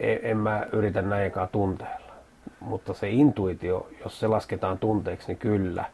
[0.00, 2.12] en, en mä yritä näinkaan tunteella.
[2.60, 5.84] Mutta se intuitio, jos se lasketaan tunteeksi, niin kyllä.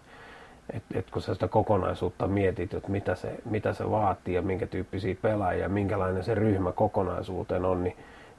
[0.73, 4.67] Et, et kun sä sitä kokonaisuutta mietit, että mitä se, mitä se vaatii ja minkä
[4.67, 7.97] tyyppisiä pelaajia minkälainen se ryhmä kokonaisuuteen on, niin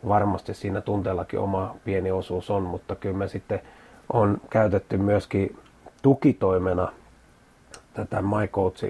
[0.07, 3.61] varmasti siinä tunteellakin oma pieni osuus on, mutta kyllä me sitten
[4.13, 5.57] on käytetty myöskin
[6.01, 6.91] tukitoimena
[7.93, 8.83] tätä MyCoach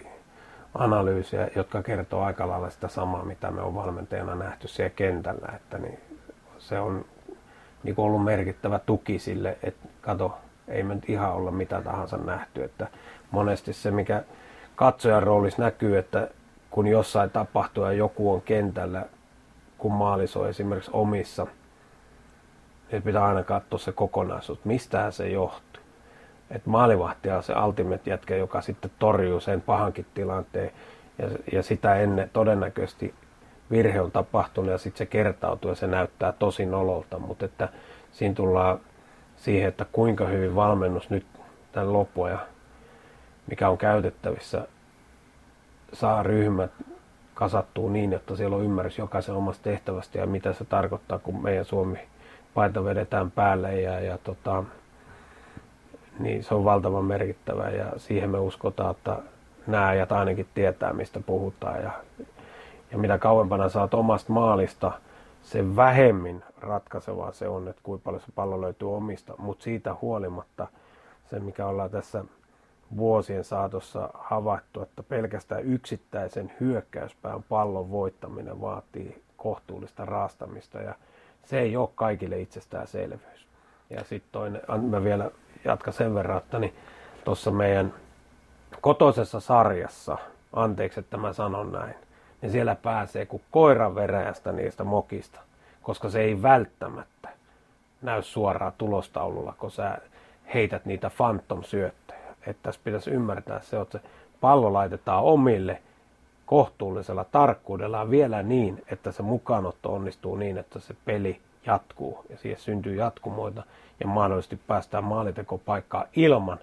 [0.73, 5.77] analyysiä, jotka kertoo aika lailla sitä samaa, mitä me on valmentajana nähty siellä kentällä, että
[5.77, 5.99] niin
[6.57, 7.05] se on
[7.83, 12.63] niin ollut merkittävä tuki sille, että kato, ei me nyt ihan olla mitä tahansa nähty,
[12.63, 12.87] että
[13.31, 14.23] monesti se, mikä
[14.75, 16.27] katsojan roolissa näkyy, että
[16.71, 19.05] kun jossain tapahtuu ja joku on kentällä
[19.79, 21.47] kun maalisoi esimerkiksi omissa,
[22.91, 25.78] niin pitää aina katsoa se kokonaisuus, mistä se johtuu.
[26.51, 30.71] Et maalivahti on se ultimate jätkä, joka sitten torjuu sen pahankin tilanteen.
[31.17, 33.13] Ja, ja sitä ennen todennäköisesti
[33.71, 37.69] virhe on tapahtunut ja sitten se kertautuu ja se näyttää tosi nololta, mutta että
[38.11, 38.79] siinä tullaan
[39.37, 41.25] siihen, että kuinka hyvin valmennus nyt
[41.71, 42.39] tämän loppua
[43.49, 44.67] mikä on käytettävissä
[45.93, 46.71] saa ryhmät
[47.33, 51.65] kasattuu niin, että siellä on ymmärrys jokaisen omasta tehtävästä ja mitä se tarkoittaa, kun meidän
[51.65, 51.99] Suomi
[52.53, 54.63] paita vedetään päälle ja, ja tota,
[56.19, 59.17] niin se on valtavan merkittävä ja siihen me uskotaan, että
[59.67, 61.83] nämä ajat ainakin tietää, mistä puhutaan.
[61.83, 61.91] Ja,
[62.91, 64.91] ja mitä kauempana saat omasta maalista,
[65.43, 70.67] se vähemmin ratkaisevaa se on, että kuinka paljon se pallo löytyy omista, mutta siitä huolimatta
[71.29, 72.25] se, mikä ollaan tässä
[72.97, 80.81] vuosien saatossa havaittu, että pelkästään yksittäisen hyökkäyspään pallon voittaminen vaatii kohtuullista raastamista.
[80.81, 80.95] Ja
[81.45, 83.48] se ei ole kaikille itsestäänselvyys.
[83.89, 85.31] Ja sitten toinen, mä vielä
[85.65, 86.73] jatkan sen verran, että niin
[87.23, 87.93] tuossa meidän
[88.81, 90.17] kotoisessa sarjassa,
[90.53, 91.95] anteeksi että mä sanon näin,
[92.41, 95.39] niin siellä pääsee kuin koiran veräjästä niistä mokista,
[95.83, 97.29] koska se ei välttämättä
[98.01, 99.97] näy suoraan tulostaululla, kun sä
[100.53, 104.05] heität niitä phantom syöttöjä että tässä pitäisi ymmärtää se, että se
[104.41, 105.81] pallo laitetaan omille
[106.45, 112.59] kohtuullisella tarkkuudella vielä niin, että se mukaanotto onnistuu niin, että se peli jatkuu ja siihen
[112.59, 113.63] syntyy jatkumoita
[113.99, 116.59] ja mahdollisesti päästään maalitekopaikkaan ilman,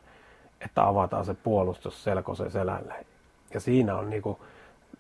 [0.61, 2.94] että avataan se puolustus selkoisen selälle.
[3.54, 4.40] Ja siinä on niinku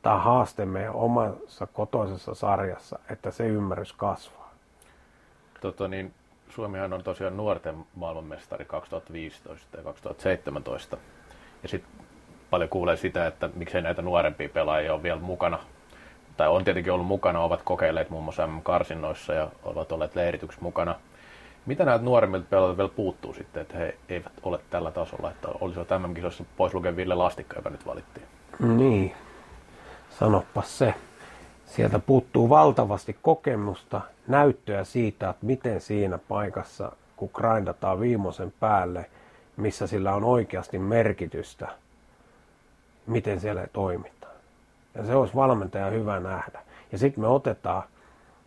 [0.02, 4.54] tämä haaste meidän omassa kotoisessa sarjassa, että se ymmärrys kasvaa.
[5.60, 6.14] Tota niin,
[6.48, 10.96] Suomihan on tosiaan nuorten maailmanmestari 2015 ja 2017.
[11.62, 12.06] Ja sitten
[12.50, 15.58] paljon kuulee sitä, että miksei näitä nuorempia pelaajia ole vielä mukana.
[16.36, 20.94] Tai on tietenkin ollut mukana, ovat kokeilleet muun muassa M-karsinnoissa ja ovat olleet leirityksissä mukana.
[21.66, 25.88] Mitä näitä nuoremmilta pelaajilta vielä puuttuu sitten, että he eivät ole tällä tasolla, että olisivat
[25.98, 28.26] MM-kisoissa pois lukien Ville Lastikka, joka nyt valittiin?
[28.58, 29.14] Niin,
[30.10, 30.94] sanoppa se.
[31.66, 39.10] Sieltä puuttuu valtavasti kokemusta, näyttöä siitä, että miten siinä paikassa, kun grindataan viimeisen päälle,
[39.56, 41.68] missä sillä on oikeasti merkitystä,
[43.06, 44.15] miten siellä toimitaan.
[44.96, 46.60] Ja se olisi valmentaja hyvä nähdä.
[46.92, 47.82] Ja sitten me otetaan,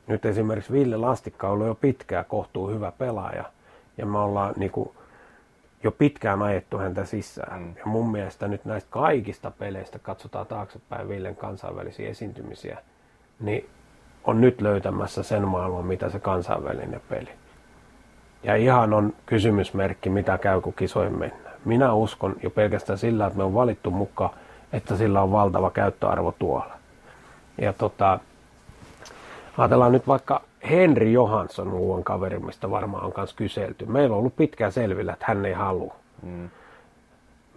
[0.07, 3.43] nyt esimerkiksi Ville Lastikka on ollut jo pitkään kohtuu hyvä pelaaja,
[3.97, 4.89] ja me ollaan niin kuin,
[5.83, 7.62] jo pitkään ajettu häntä sisään.
[7.62, 7.73] Mm.
[7.77, 12.77] Ja mun mielestä nyt näistä kaikista peleistä, katsotaan taaksepäin Villen kansainvälisiä esiintymisiä,
[13.39, 13.69] niin
[14.23, 17.29] on nyt löytämässä sen maailman, mitä se kansainvälinen peli.
[18.43, 21.55] Ja ihan on kysymysmerkki, mitä käy, kun kisoihin mennään.
[21.65, 24.31] Minä uskon jo pelkästään sillä, että me on valittu mukaan,
[24.73, 26.73] että sillä on valtava käyttöarvo tuolla.
[27.62, 28.19] Ja tota,
[29.58, 33.86] ajatellaan nyt vaikka Henri Johansson, muuan kaveri, mistä varmaan on myös kyselty.
[33.86, 35.95] Meillä on ollut pitkään selvillä, että hän ei halua.
[36.21, 36.49] Mm.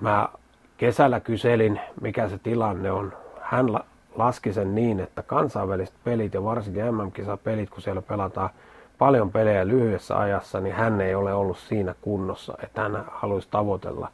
[0.00, 0.28] Mä
[0.76, 3.12] kesällä kyselin, mikä se tilanne on.
[3.40, 3.66] Hän
[4.14, 8.50] laski sen niin, että kansainväliset pelit ja varsinkin MM-kisapelit, kun siellä pelataan
[8.98, 14.08] paljon pelejä lyhyessä ajassa, niin hän ei ole ollut siinä kunnossa, että hän haluaisi tavoitella.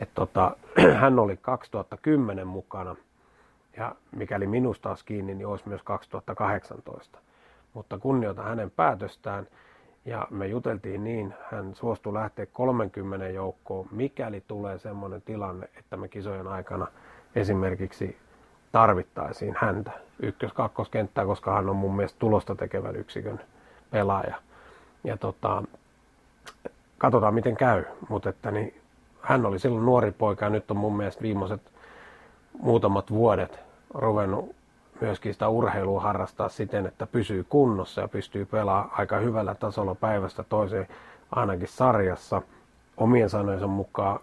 [0.00, 0.56] Että tota,
[1.00, 2.96] hän oli 2010 mukana
[3.76, 7.18] ja mikäli minusta olisi kiinni, niin olisi myös 2018.
[7.74, 9.46] Mutta kunnioitan hänen päätöstään
[10.04, 16.08] ja me juteltiin niin, hän suostui lähteä 30 joukkoon, mikäli tulee semmoinen tilanne, että me
[16.08, 16.86] kisojen aikana
[17.34, 18.16] esimerkiksi
[18.72, 19.90] tarvittaisiin häntä
[20.22, 23.40] ykkös-kakkoskenttää, koska hän on mun mielestä tulosta tekevän yksikön
[23.90, 24.36] pelaaja.
[25.04, 25.62] Ja tota,
[26.98, 28.81] katsotaan miten käy, mutta että niin,
[29.22, 31.60] hän oli silloin nuori poika ja nyt on mun mielestä viimeiset
[32.62, 33.60] muutamat vuodet
[33.94, 34.54] ruvennut
[35.00, 40.42] myöskin sitä urheilua harrastaa siten, että pysyy kunnossa ja pystyy pelaamaan aika hyvällä tasolla päivästä
[40.42, 40.88] toiseen
[41.30, 42.42] ainakin sarjassa.
[42.96, 44.20] Omien sanojensa mukaan,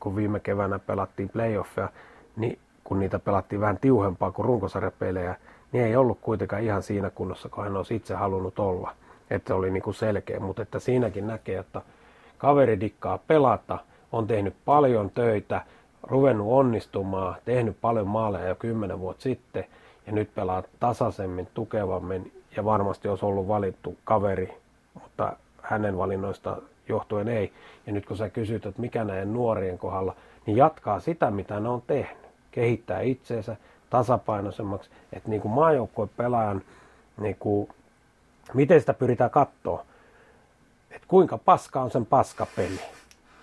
[0.00, 1.88] kun viime keväänä pelattiin playoffia,
[2.36, 5.36] niin kun niitä pelattiin vähän tiuhempaa kuin runkosarjapelejä,
[5.72, 8.90] niin ei ollut kuitenkaan ihan siinä kunnossa, kun hän olisi itse halunnut olla.
[9.30, 11.82] Että se oli niin kuin selkeä, mutta että siinäkin näkee, että
[12.38, 13.78] kaveri dikkaa pelata,
[14.14, 15.62] on tehnyt paljon töitä,
[16.02, 19.64] ruvennut onnistumaan, tehnyt paljon maaleja jo kymmenen vuotta sitten
[20.06, 24.54] ja nyt pelaa tasaisemmin, tukevammin ja varmasti olisi ollut valittu kaveri,
[24.94, 26.56] mutta hänen valinnoista
[26.88, 27.52] johtuen ei.
[27.86, 31.68] Ja nyt kun sä kysyt, että mikä näiden nuorien kohdalla, niin jatkaa sitä, mitä ne
[31.68, 33.56] on tehnyt kehittää itseensä
[33.90, 36.62] tasapainoisemmaksi, että niin kuin pelaajan,
[37.20, 37.68] niin kuin,
[38.54, 39.84] miten sitä pyritään katsoa,
[40.90, 42.80] että kuinka paska on sen paskapeli.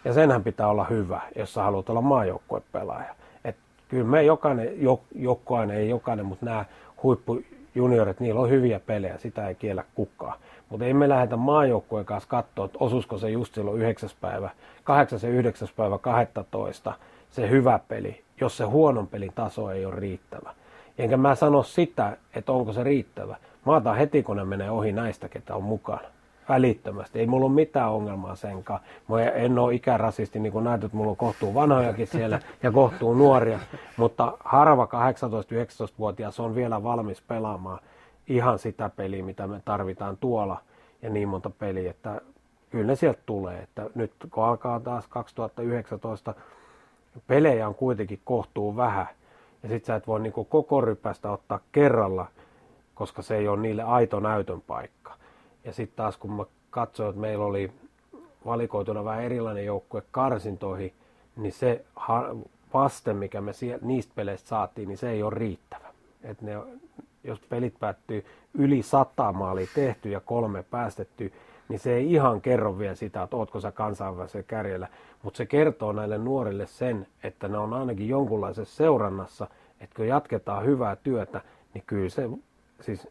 [0.05, 3.15] Ja senhän pitää olla hyvä, jos sä haluat olla maajoukkueen pelaaja.
[3.45, 3.55] Et
[3.87, 6.65] kyllä me jokainen, jo, jokainen, ei jokainen, mutta nämä
[7.03, 10.39] huippujuniorit, niillä on hyviä pelejä, sitä ei kiellä kukaan.
[10.69, 14.09] Mutta ei me lähdetä maajoukkueen kanssa katsoa, että osuisiko se just silloin 9.
[14.21, 14.49] päivä,
[14.83, 15.19] 8.
[15.23, 15.67] ja 9.
[15.75, 16.93] päivä 12
[17.31, 20.53] se hyvä peli, jos se huonon pelin taso ei ole riittävä.
[20.97, 23.35] Enkä mä sano sitä, että onko se riittävä.
[23.65, 26.01] Mä otan heti, kun ne menee ohi näistä, ketä on mukana.
[26.51, 27.19] Välittömästi.
[27.19, 28.79] Ei mulla ole mitään ongelmaa senkaan.
[29.07, 33.13] Mä en ole ikärasisti, niin kuin näet, että mulla on kohtuu vanhojakin siellä ja kohtuu
[33.13, 33.59] nuoria.
[33.97, 37.79] Mutta harva 18-19-vuotias on vielä valmis pelaamaan
[38.27, 40.57] ihan sitä peliä, mitä me tarvitaan tuolla
[41.01, 42.21] ja niin monta peliä, että
[42.69, 43.59] kyllä ne sieltä tulee.
[43.59, 46.33] Että nyt kun alkaa taas 2019
[47.27, 49.07] pelejä on kuitenkin kohtuu vähän.
[49.63, 52.25] Ja sit sä et voi niinku koko rypästä ottaa kerralla,
[52.95, 55.20] koska se ei ole niille aito näytön paikka.
[55.63, 57.71] Ja sitten taas kun mä katsoin, että meillä oli
[58.45, 60.93] valikoituna vähän erilainen joukkue karsintoihin,
[61.35, 61.85] niin se
[62.73, 65.87] vaste, mikä me niistä peleistä saatiin, niin se ei ole riittävä.
[66.23, 66.53] Et ne,
[67.23, 71.33] jos pelit päättyy yli sata maalia tehty ja kolme päästetty,
[71.69, 74.87] niin se ei ihan kerro vielä sitä, että ootko sä kansainvälisellä kärjellä,
[75.23, 79.47] mutta se kertoo näille nuorille sen, että ne on ainakin jonkunlaisessa seurannassa,
[79.79, 81.41] että kun jatketaan hyvää työtä,
[81.73, 82.29] niin kyllä se,
[82.81, 83.07] siis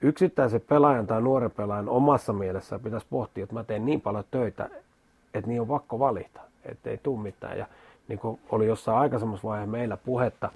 [0.00, 4.70] yksittäisen pelaajan tai nuoren pelaajan omassa mielessä pitäisi pohtia, että mä teen niin paljon töitä,
[5.34, 7.58] että niin on pakko valita, että ei tule mitään.
[7.58, 7.66] Ja
[8.08, 10.50] niin kuin oli jossain aikaisemmassa vaiheessa meillä puhetta,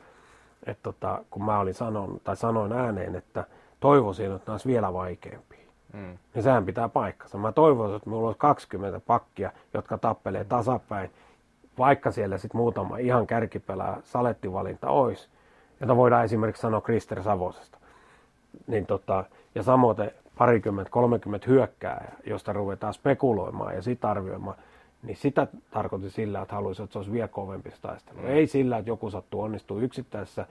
[0.66, 3.44] että tota, kun mä olin sanonut, tai sanoin ääneen, että
[3.80, 5.58] toivoisin, että nämä olisi vielä vaikeampia.
[5.92, 6.18] Mm.
[6.34, 7.38] Niin sehän pitää paikkansa.
[7.38, 11.10] Mä toivoisin, että minulla olisi 20 pakkia, jotka tappelee tasapäin,
[11.78, 15.28] vaikka siellä sitten muutama ihan kärkipelää salettivalinta olisi,
[15.80, 17.78] jota voidaan esimerkiksi sanoa Krister Savosesta.
[18.66, 19.96] Niin tota, ja samoin
[20.38, 24.56] parikymmentä, kolmekymmentä hyökkää, josta ruvetaan spekuloimaan ja sitä arvioimaan,
[25.02, 28.18] niin sitä tarkoitin sillä, että haluaisin, että se olisi vielä kovempi taistelu.
[28.18, 28.26] Mm.
[28.26, 30.46] Ei sillä, että joku sattuu onnistuu yksittäisessä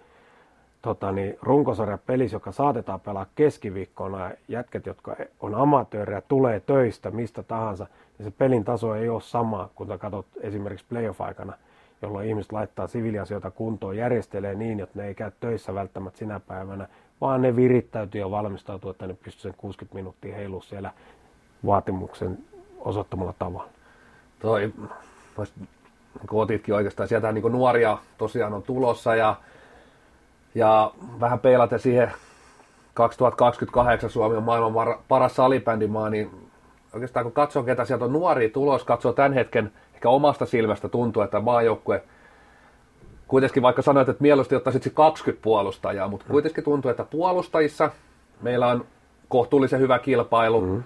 [0.81, 7.11] tota, niin, runkosarja pelissä, joka saatetaan pelaa keskiviikkona, ja jätket, jotka on amatöörejä, tulee töistä
[7.11, 7.87] mistä tahansa,
[8.17, 11.53] niin se pelin taso ei ole sama, kun sä katsot esimerkiksi playoff-aikana,
[12.01, 16.87] jolloin ihmiset laittaa siviiliasioita kuntoon, järjestelee niin, että ne ei käy töissä välttämättä sinä päivänä,
[17.21, 20.91] vaan ne virittäytyy ja valmistautuu, että ne pystyy sen 60 minuuttia heilu siellä
[21.65, 22.37] vaatimuksen
[22.79, 23.69] osoittamalla tavalla.
[24.39, 24.73] Toi,
[26.29, 29.35] kun otitkin oikeastaan, sieltä niin nuoria tosiaan on tulossa ja,
[30.55, 32.11] ja vähän peilaten siihen
[32.93, 36.49] 2028 Suomi on maailman paras salibändimaa, niin
[36.93, 41.23] oikeastaan kun katsoo, ketä sieltä on nuoria tulos, katsoo tämän hetken, ehkä omasta silmästä tuntuu,
[41.23, 42.03] että maajoukkue
[43.31, 47.91] kuitenkin vaikka sanoit, että mieluusti ottaisit 20 puolustajaa, mutta kuitenkin tuntuu, että puolustajissa
[48.41, 48.85] meillä on
[49.29, 50.83] kohtuullisen hyvä kilpailu, mm.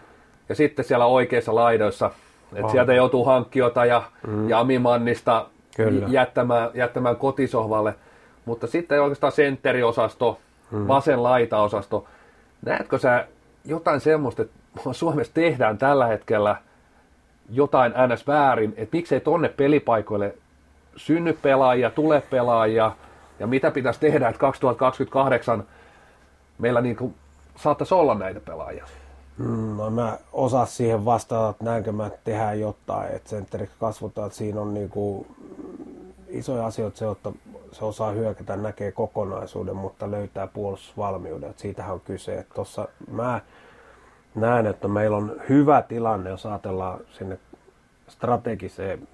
[0.50, 2.12] ja sitten siellä oikeissa laidoissa,
[2.56, 4.50] että sieltä joutuu hankkiota ja, mm.
[4.50, 6.08] ja Amimannista Kyllä.
[6.10, 7.96] jättämään, jättämään kotisohvalle,
[8.46, 10.40] mutta sitten oikeastaan sentteriosasto,
[10.72, 10.88] mm.
[10.88, 12.06] vasen laitaosasto,
[12.66, 13.28] näetkö sä
[13.66, 14.56] jotain semmoista, että
[14.92, 16.56] Suomessa tehdään tällä hetkellä
[17.50, 18.28] jotain ns.
[18.28, 20.36] väärin, että miksei tonne pelipaikoille
[20.96, 22.92] synny pelaajia, tule pelaajia,
[23.40, 25.64] ja mitä pitäisi tehdä, että 2028
[26.58, 27.16] meillä niin kuin
[27.56, 28.86] saattaisi olla näitä pelaajia?
[29.38, 34.38] Mm, no mä osaa siihen vastata, että näinkö mä tehdään jotain, että sentteriksi kasvutaan, että
[34.38, 35.28] siinä on niin kuin
[36.28, 37.32] isoja asioita se, että
[37.72, 42.38] se osaa hyökätä, näkee kokonaisuuden, mutta löytää puolustusvalmiuden, että siitähän on kyse.
[42.38, 43.42] Että tossa mä
[44.36, 47.40] näen, että meillä on hyvä tilanne, jos ajatellaan sinne
[48.08, 49.08] strategiseen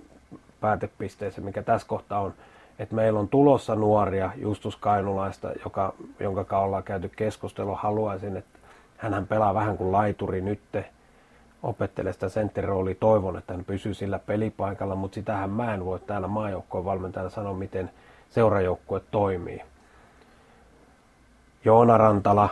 [0.62, 2.34] päätepisteeseen, mikä tässä kohtaa on,
[2.80, 7.76] että meillä on tulossa nuoria Justus Kainulaista, joka, jonka kanssa ollaan käyty keskustelua.
[7.76, 8.60] Haluaisin, että
[8.98, 10.86] hän pelaa vähän kuin laituri nytte,
[11.64, 12.96] opettelee sitä sentteroolia.
[13.00, 17.54] Toivon, että hän pysyy sillä pelipaikalla, mutta sitähän mä en voi täällä maajoukkojen valmentajana sanoa,
[17.54, 17.92] miten
[18.30, 19.62] seurajoukkue toimii.
[21.66, 22.50] Joona Rantala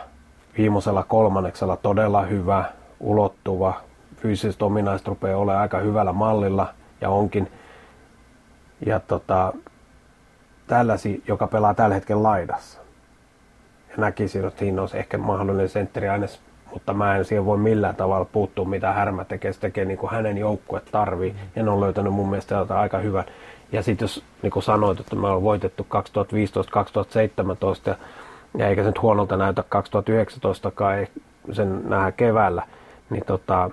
[0.58, 2.66] viimeisellä kolmanneksella todella hyvä,
[3.00, 3.74] ulottuva,
[4.16, 7.52] fyysiset ominaiset rupeaa olemaan aika hyvällä mallilla ja onkin.
[8.86, 9.54] Ja tota,
[10.68, 12.80] tällaisi, joka pelaa tällä hetkellä laidassa.
[13.90, 16.26] Ja näkisin, että siinä olisi ehkä mahdollinen sentteri aina,
[16.74, 19.54] mutta mä en siihen voi millään tavalla puuttua, mitä Härmä tekee.
[19.54, 21.36] Se tekee niin kuin hänen joukkue tarvii.
[21.56, 23.26] Ja ne on löytänyt mun mielestä aika hyvän.
[23.72, 25.88] Ja sitten jos niin kuin sanoit, että me ollaan voitettu
[27.92, 27.96] 2015-2017
[28.58, 31.08] ja eikä se nyt huonolta näytä 2019kaan,
[31.52, 32.64] sen nähdä keväällä,
[33.10, 33.70] niin tota,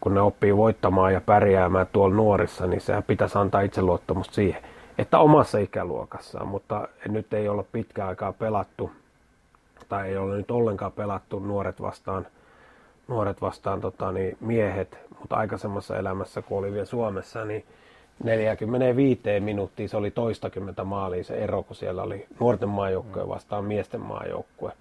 [0.00, 4.62] kun ne oppii voittamaan ja pärjäämään tuolla nuorissa, niin sehän pitäisi antaa itseluottamusta siihen,
[4.98, 8.90] että omassa ikäluokassaan, mutta nyt ei olla pitkään aikaa pelattu,
[9.88, 12.26] tai ei ole nyt ollenkaan pelattu nuoret vastaan,
[13.08, 17.64] nuoret vastaan tota, niin miehet, mutta aikaisemmassa elämässä, kun oli vielä Suomessa, niin
[18.24, 24.00] 45 minuuttia se oli toistakymmentä maalia se ero, kun siellä oli nuorten maajoukkue vastaan miesten
[24.00, 24.72] maajoukkue.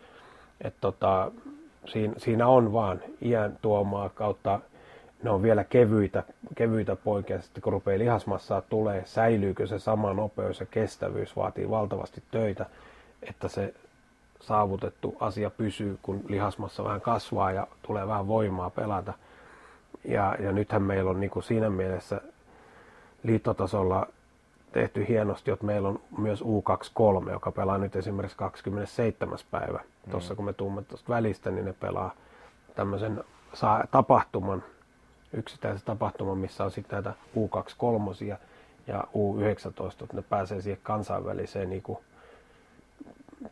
[0.62, 1.32] Et tota,
[1.86, 4.60] siinä, siinä, on vaan iän tuomaa kautta,
[5.24, 6.24] ne on vielä kevyitä,
[6.56, 12.24] kevyitä poikia, sitten kun rupeaa lihasmassaa tulee, säilyykö se sama nopeus ja kestävyys, vaatii valtavasti
[12.32, 12.66] töitä,
[13.22, 13.74] että se
[14.42, 19.14] saavutettu asia pysyy, kun lihasmassa vähän kasvaa ja tulee vähän voimaa pelata.
[20.06, 22.22] Ja, ja nythän meillä on niin kuin siinä mielessä
[23.24, 24.08] liittotasolla
[24.72, 29.38] tehty hienosti, että meillä on myös U23, joka pelaa nyt esimerkiksi 27.
[29.52, 29.80] päivä.
[30.06, 30.12] Mm.
[30.12, 32.14] Tuossa kun me tuumme tuosta välistä, niin ne pelaa
[32.76, 33.24] tämmöisen
[33.92, 34.64] tapahtuman,
[35.34, 38.38] yksittäisen tapahtuman, missä on sitten näitä U23
[38.88, 42.00] ja U19, että ne pääsee siihen kansainväliseen niin kuin,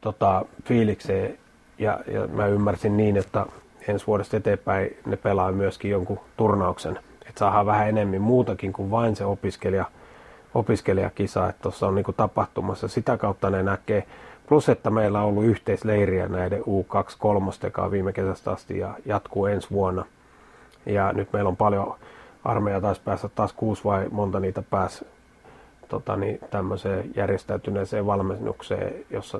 [0.01, 1.37] tota, fiilikseen.
[1.79, 3.45] Ja, ja mä ymmärsin niin, että
[3.87, 6.99] ensi vuodesta eteenpäin ne pelaa myöskin jonkun turnauksen
[7.37, 9.85] että saadaan vähän enemmän muutakin kuin vain se opiskelija,
[10.53, 12.87] opiskelijakisa, että tuossa on niin tapahtumassa.
[12.87, 14.03] Sitä kautta ne näkee,
[14.47, 20.05] plus että meillä on ollut yhteisleiriä näiden U23 viime kesästä asti ja jatkuu ensi vuonna.
[20.85, 21.95] Ja nyt meillä on paljon
[22.43, 25.07] armeija taas päässä taas kuusi vai monta niitä pääsi
[25.87, 29.39] tota, niin, tämmöiseen järjestäytyneeseen valmennukseen, jossa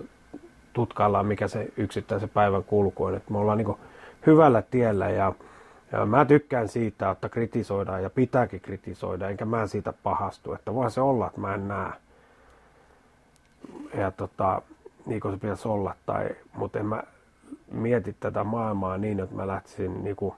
[0.74, 3.16] tutkaillaan, mikä se yksittäisen päivän kulku on.
[3.16, 3.78] Et me ollaan niin
[4.26, 5.34] hyvällä tiellä ja
[5.92, 10.92] ja mä tykkään siitä, että kritisoidaan ja pitääkin kritisoida, enkä mä siitä pahastu, että voi
[10.92, 11.92] se olla, että mä en näe.
[13.98, 14.62] Ja tota,
[15.06, 17.04] niin kuin se pitäisi olla, tai, mutta en mä
[17.72, 20.36] mieti tätä maailmaa niin, että mä lähtisin niin kuin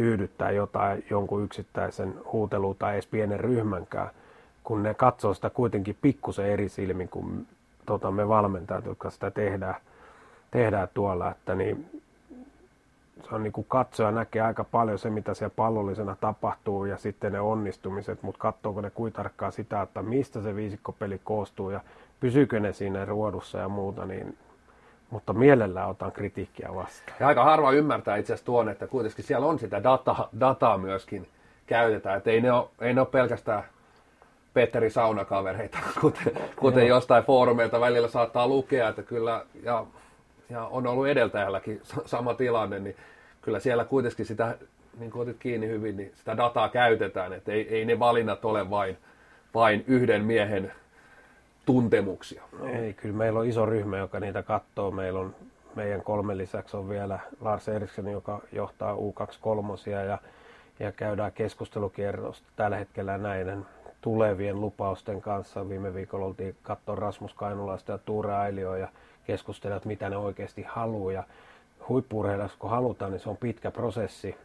[0.00, 4.10] tyydyttää jotain, jonkun yksittäisen huutelun tai edes pienen ryhmänkään,
[4.64, 7.46] kun ne katsoo sitä kuitenkin pikkusen eri silmin kuin
[7.86, 9.74] tota, me valmentajat, jotka sitä tehdään,
[10.50, 12.02] tehdään tuolla, että niin
[13.28, 17.32] se on niin kuin katsoja näkee aika paljon se, mitä siellä pallollisena tapahtuu ja sitten
[17.32, 21.80] ne onnistumiset, mutta katsoako ne kuin tarkkaan sitä, että mistä se viisikkopeli koostuu ja
[22.20, 24.38] pysyykö ne siinä ruodussa ja muuta, niin
[25.10, 27.16] mutta mielellään otan kritiikkiä vastaan.
[27.20, 31.28] Ja aika harva ymmärtää itse asiassa tuon, että kuitenkin siellä on sitä data, dataa myöskin
[31.66, 32.16] käytetään.
[32.18, 33.64] Että ei ne ole, ei ne ole pelkästään
[34.54, 39.86] Petteri saunakavereita, kuten, kuten jostain foorumeilta välillä saattaa lukea, että kyllä, ja,
[40.50, 42.96] ja on ollut edeltäjälläkin sama tilanne, niin
[43.42, 44.58] kyllä siellä kuitenkin sitä,
[44.98, 48.70] niin kuin otit kiinni hyvin, niin sitä dataa käytetään, että ei, ei ne valinnat ole
[48.70, 48.98] vain,
[49.54, 50.72] vain yhden miehen
[51.66, 52.42] tuntemuksia.
[52.64, 54.90] Ei, kyllä meillä on iso ryhmä, joka niitä katsoo.
[54.90, 55.34] Meillä on
[55.74, 60.18] meidän kolmen lisäksi on vielä Lars Eriksson, joka johtaa U23 ja,
[60.80, 63.66] ja käydään keskustelukierrosta tällä hetkellä näiden
[64.00, 65.68] tulevien lupausten kanssa.
[65.68, 68.88] Viime viikolla oltiin katsoa Rasmus Kainulaista ja Tuure Ailioa ja
[69.24, 71.12] keskustella, mitä ne oikeasti haluaa.
[71.12, 71.24] Ja
[71.88, 74.36] huippuurheilijassa kun halutaan, niin se on pitkä prosessi.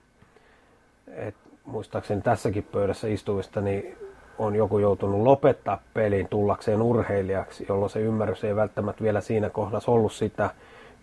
[1.07, 1.35] Et
[1.65, 3.97] muistaakseni tässäkin pöydässä istuvista, niin
[4.37, 9.91] on joku joutunut lopettaa pelin tullakseen urheilijaksi, jolloin se ymmärrys ei välttämättä vielä siinä kohdassa
[9.91, 10.49] ollut sitä,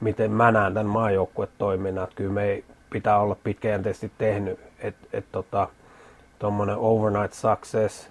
[0.00, 2.08] miten mä näen tämän maajoukkuetoiminnan.
[2.14, 5.68] Kyllä me ei pitää olla pitkäjänteisesti tehnyt, että et tota,
[6.38, 8.08] tuommoinen overnight success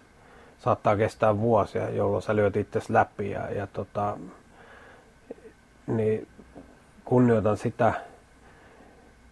[0.60, 4.18] saattaa kestää vuosia, jolloin sä lyöt itse läpi ja, ja tota,
[5.88, 6.28] niin
[7.06, 7.94] kunnioitan sitä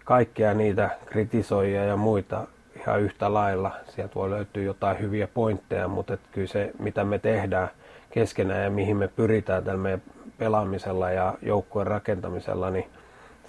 [0.06, 2.48] kaikkia niitä kritisoijia ja muita
[2.80, 3.72] ihan yhtä lailla.
[3.88, 7.70] Sieltä voi löytyä jotain hyviä pointteja, mutta et kyllä se, mitä me tehdään
[8.12, 10.02] keskenään ja mihin me pyritään tällä meidän
[10.38, 12.86] pelaamisella ja joukkueen rakentamisella, niin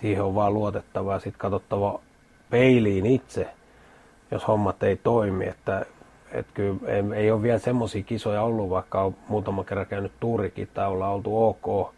[0.01, 2.01] siihen on vaan luotettava ja sitten katsottava
[2.51, 3.49] peiliin itse,
[4.31, 5.47] jos hommat ei toimi.
[5.47, 5.87] Että,
[6.33, 10.69] et kyllä ei, ei ole vielä semmoisia kisoja ollut, vaikka on muutama kerran käynyt tuurikin
[10.75, 11.95] tai ollaan oltu ok,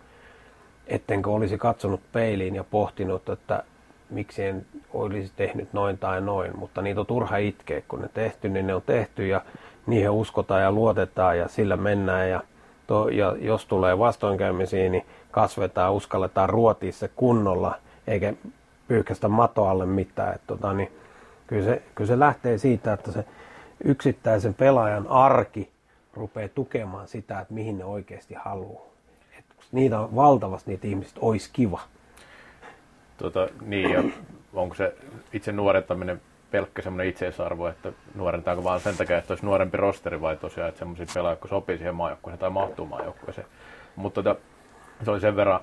[0.87, 3.65] ettenkö olisi katsonut peiliin ja pohtinut, että
[4.13, 8.49] miksi en olisi tehnyt noin tai noin, mutta niitä on turha itkeä, kun ne tehty,
[8.49, 9.41] niin ne on tehty ja
[9.87, 12.41] niihin uskotaan ja luotetaan ja sillä mennään ja,
[12.87, 17.75] to, ja jos tulee vastoinkäymisiä, niin kasvetaan, uskalletaan ruotia se kunnolla,
[18.07, 18.35] eikä
[18.89, 20.35] pyyhkästä matoalle mitään.
[20.35, 20.93] Et tota, niin,
[21.47, 23.25] kyllä, se, kyllä se lähtee siitä, että se
[23.85, 25.71] yksittäisen pelaajan arki
[26.15, 28.87] rupeaa tukemaan sitä, että mihin ne oikeasti haluaa.
[29.39, 31.81] Et niitä on valtavasti niitä ihmiset, olisi kiva.
[33.23, 34.03] Tota, niin, ja
[34.55, 34.95] onko se
[35.33, 36.21] itse nuorentaminen
[36.51, 40.79] pelkkä semmoinen itseisarvo, että nuorentaanko vaan sen takia, että olisi nuorempi rosteri vai tosiaan, että
[40.79, 43.47] semmoisia pelaajia, jotka sopii siihen maajoukkueeseen tai mahtuu maajoukkueeseen.
[43.97, 44.41] Mutta tota,
[45.05, 45.61] se oli sen verran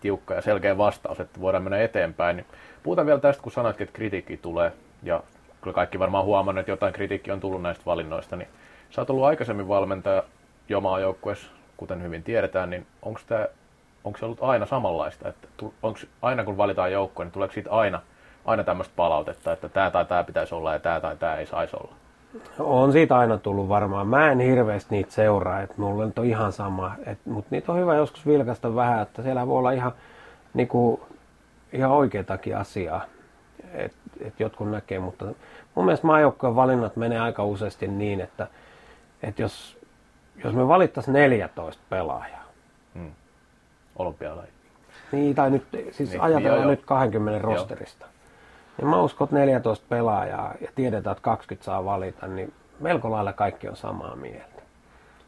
[0.00, 2.36] tiukka ja selkeä vastaus, että voidaan mennä eteenpäin.
[2.36, 2.46] Niin
[2.82, 4.72] puhutaan vielä tästä, kun sanoitkin, että kritiikki tulee,
[5.02, 5.22] ja
[5.60, 8.48] kyllä kaikki varmaan huomannut, että jotain kritiikkiä on tullut näistä valinnoista, niin
[8.90, 10.24] sä oot ollut aikaisemmin valmentaja
[10.68, 13.46] jo maajoukkueessa, kuten hyvin tiedetään, niin onko tämä
[14.06, 15.28] onko se ollut aina samanlaista?
[15.28, 15.48] Että
[15.82, 18.00] onko aina kun valitaan joukkoa, niin tuleeko siitä aina,
[18.44, 21.76] aina tämmöistä palautetta, että tämä tai tämä pitäisi olla ja tämä tai tämä ei saisi
[21.76, 21.94] olla?
[22.58, 24.06] On siitä aina tullut varmaan.
[24.06, 26.92] Mä en hirveästi niitä seuraa, että mulla nyt on ihan sama.
[27.24, 29.92] Mutta niitä on hyvä joskus vilkasta vähän, että siellä voi olla ihan,
[30.54, 31.06] niinku,
[31.72, 33.04] ihan oikeatakin asiaa,
[33.74, 34.98] että et jotkut näkee.
[34.98, 35.24] Mutta
[35.74, 38.46] mun mielestä maajoukkojen valinnat menee aika useasti niin, että
[39.22, 39.78] et jos,
[40.44, 42.45] jos me valittaisiin 14 pelaajaa,
[43.98, 44.48] olympialaji.
[45.12, 47.54] Niin, tai nyt, siis niin, ajatellaan joo, nyt 20 joo.
[47.54, 48.06] rosterista.
[48.78, 53.32] Niin mä uskon, että 14 pelaajaa ja tiedetään, että 20 saa valita, niin melko lailla
[53.32, 54.56] kaikki on samaa mieltä.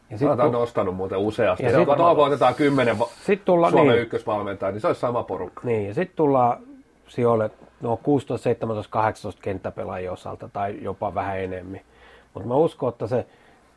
[0.09, 1.63] Ja sit, Mä nostanut muuten useasti.
[1.63, 5.23] Ja, ja sitten tuohon otetaan kymmenen sit tulla, Suomen niin, ykkösvalmentaja, niin se olisi sama
[5.23, 5.61] porukka.
[5.63, 6.57] Niin, ja sitten tullaan
[7.07, 7.51] sijoille
[7.81, 11.79] no 16, 17, 18 kenttäpelaajien osalta tai jopa vähän enemmän.
[12.33, 13.25] Mutta mä uskon, että se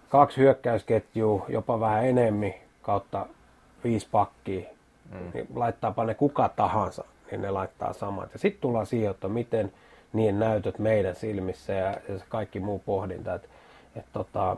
[0.08, 3.26] kaksi hyökkäysketjua, jopa vähän enemmän kautta
[3.84, 4.70] viisi pakkia,
[5.12, 5.30] mm.
[5.34, 8.32] niin laittaapa ne kuka tahansa, niin ne laittaa samat.
[8.32, 9.72] Ja sitten tullaan siihen, että miten
[10.12, 13.48] niin näytöt meidän silmissä ja, ja se kaikki muu pohdinta, että
[13.96, 14.56] et tota,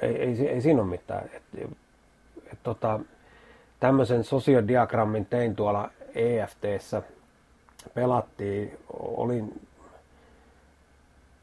[0.00, 1.30] ei, ei, ei siinä ole mitään.
[1.34, 1.42] Et,
[2.52, 3.00] et, tota,
[3.80, 7.02] tämmöisen sosiodiagrammin tein tuolla EFTssä,
[7.94, 9.67] pelattiin, olin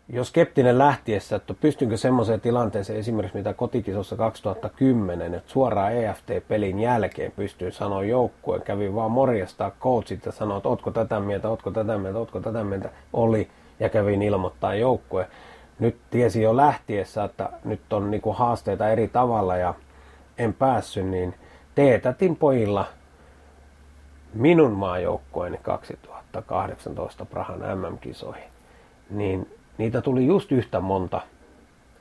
[0.09, 7.31] jo skeptinen lähtiessä, että pystynkö semmoiseen tilanteeseen esimerkiksi mitä kotikisossa 2010, että suoraan EFT-pelin jälkeen
[7.31, 11.97] pystyin sanoa joukkueen, kävin vaan morjastaa coachit ja sanoa, että ootko tätä mieltä, ootko tätä
[11.97, 13.47] mieltä, ootko tätä mieltä, oli
[13.79, 15.27] ja kävin ilmoittaa joukkue.
[15.79, 19.73] Nyt tiesi jo lähtiessä, että nyt on niinku haasteita eri tavalla ja
[20.37, 21.33] en päässyt, niin
[21.75, 22.85] teetätin pojilla
[24.33, 28.49] minun maajoukkueeni 2018 Prahan MM-kisoihin.
[29.09, 31.21] Niin niitä tuli just yhtä monta,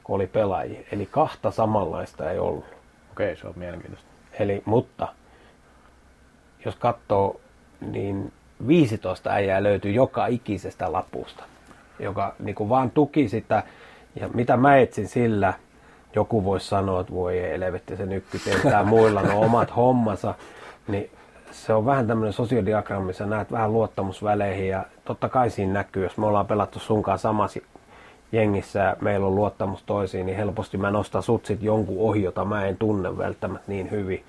[0.04, 0.80] kun oli pelaajia.
[0.92, 2.64] Eli kahta samanlaista ei ollut.
[3.12, 4.10] Okei, se on mielenkiintoista.
[4.38, 5.08] Eli, mutta
[6.64, 7.40] jos katsoo,
[7.80, 8.32] niin
[8.66, 11.44] 15 äijää löytyy joka ikisestä lapusta,
[11.98, 13.62] joka niin kuin vaan tuki sitä.
[14.20, 15.52] Ja mitä mä etsin sillä,
[16.14, 20.34] joku voisi sanoa, että voi elevetti se nykky, teetään muilla no omat hommansa,
[20.88, 21.10] niin
[21.50, 26.16] se on vähän tämmöinen sosiodiagrammi, sä näet vähän luottamusväleihin ja totta kai siinä näkyy, jos
[26.18, 27.60] me ollaan pelattu sunkaan samassa
[28.32, 32.44] jengissä ja meillä on luottamus toisiin, niin helposti mä nostan sut sit jonkun ohi, jota
[32.44, 34.24] mä en tunne välttämättä niin hyvin.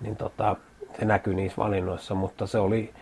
[0.00, 0.56] Niin tota,
[0.98, 2.92] se näkyy niissä valinnoissa, mutta se oli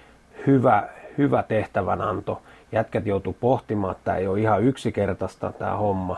[0.46, 2.42] hyvä, hyvä tehtävänanto.
[2.72, 6.16] Jätkät joutuu pohtimaan, että tämä ei ole ihan yksinkertaista tämä homma.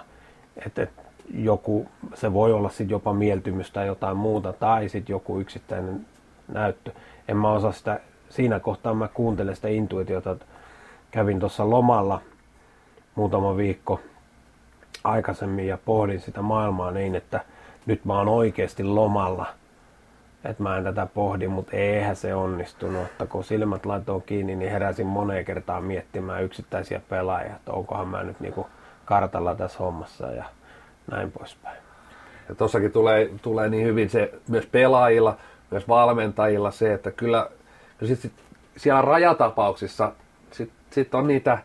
[0.67, 0.91] Että et,
[1.35, 6.07] joku, se voi olla sitten jopa mieltymys tai jotain muuta, tai sitten joku yksittäinen
[6.49, 6.91] näyttö.
[7.29, 10.47] En mä osaa sitä, siinä kohtaa mä kuuntelen sitä intuitiota, että
[11.11, 12.21] kävin tuossa lomalla
[13.15, 14.01] muutama viikko
[15.05, 17.41] aikaisemmin ja pohdin sitä maailmaa niin, että
[17.87, 19.47] nyt mä oon oikeasti lomalla.
[20.45, 23.05] Että mä en tätä pohdi, mutta eihän se onnistunut.
[23.05, 28.23] Että kun silmät laitoin kiinni, niin heräsin moneen kertaan miettimään yksittäisiä pelaajia, että onkohan mä
[28.23, 28.67] nyt niinku
[29.05, 30.45] kartalla tässä hommassa ja
[31.11, 31.79] näin poispäin.
[32.49, 35.37] Ja tossakin tulee, tulee niin hyvin se myös pelaajilla,
[35.71, 37.51] myös valmentajilla se, että kyllä,
[37.99, 38.33] kyllä sit, sit
[38.77, 40.13] siellä rajatapauksissa
[40.87, 41.59] sit, sit on niitä,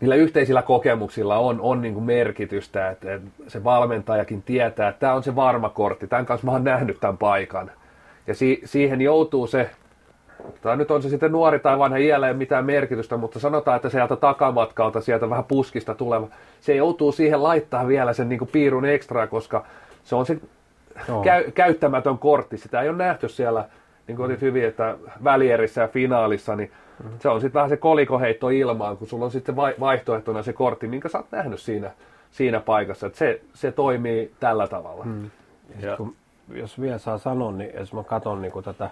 [0.00, 5.14] niillä yhteisillä kokemuksilla on, on niin kuin merkitystä, että, että se valmentajakin tietää, että tämä
[5.14, 7.70] on se varma kortti, tämän kanssa mä oon nähnyt tämän paikan.
[8.26, 9.70] Ja si, siihen joutuu se,
[10.62, 13.88] tai nyt on se sitten nuori tai vanha iällä ei mitään merkitystä, mutta sanotaan, että
[13.88, 16.28] sieltä takamatkalta, sieltä vähän puskista tuleva,
[16.60, 19.64] se joutuu siihen laittaa vielä sen niin kuin piirun ekstra, koska
[20.04, 20.40] se on se
[21.24, 22.58] käy, käyttämätön kortti.
[22.58, 23.64] Sitä ei ole nähty siellä,
[24.06, 26.72] niin kuin otit hyvin, että välierissä ja finaalissa, niin
[27.02, 27.18] mm-hmm.
[27.20, 31.08] se on sitten vähän se kolikoheitto ilmaan, kun sulla on sitten vaihtoehtona se kortti, minkä
[31.08, 31.90] sä oot nähnyt siinä,
[32.30, 33.06] siinä paikassa.
[33.06, 35.04] Että se, se toimii tällä tavalla.
[35.04, 35.30] Mm.
[35.80, 35.96] Ja.
[35.96, 36.16] Kun,
[36.52, 38.90] jos vielä saa sanoa, niin jos mä katson niin tätä,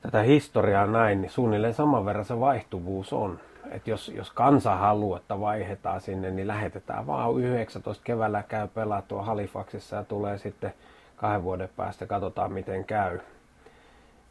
[0.00, 3.38] tätä historiaa näin, niin suunnilleen saman verran se vaihtuvuus on
[3.70, 9.02] että jos, jos kansa haluaa, että vaihdetaan sinne, niin lähetetään vaan 19 keväällä käy pelaa
[9.02, 10.74] tuo Halifaxissa ja tulee sitten
[11.16, 13.18] kahden vuoden päästä, katsotaan miten käy.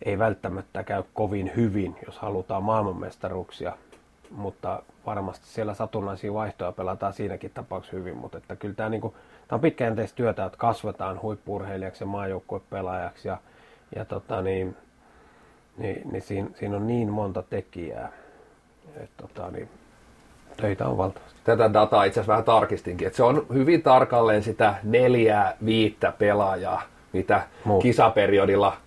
[0.05, 3.77] Ei välttämättä käy kovin hyvin, jos halutaan maailmanmestaruuksia,
[4.31, 9.13] mutta varmasti siellä satunnaisia vaihtoja pelataan siinäkin tapauksessa hyvin, mutta että kyllä tämä, niin kuin,
[9.47, 13.37] tämä on pitkäjänteistä työtä, että kasvetaan huippurheilijaksi ja maajoukkuepelaajaksi ja,
[13.95, 14.77] ja tota niin,
[15.77, 18.11] niin, niin siinä, siinä on niin monta tekijää.
[19.03, 19.69] Et, tota, niin,
[20.57, 21.39] töitä on valtavasti.
[21.43, 26.81] Tätä dataa itse asiassa vähän tarkistinkin, että se on hyvin tarkalleen sitä neljää, viittä pelaajaa,
[27.13, 27.81] mitä Muut.
[27.83, 28.77] kisaperiodilla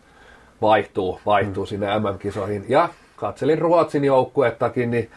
[0.63, 1.69] vaihtuu, vaihtuu mm.
[1.69, 2.65] sinne MM-kisoihin.
[2.69, 5.11] Ja katselin Ruotsin joukkuettakin, niin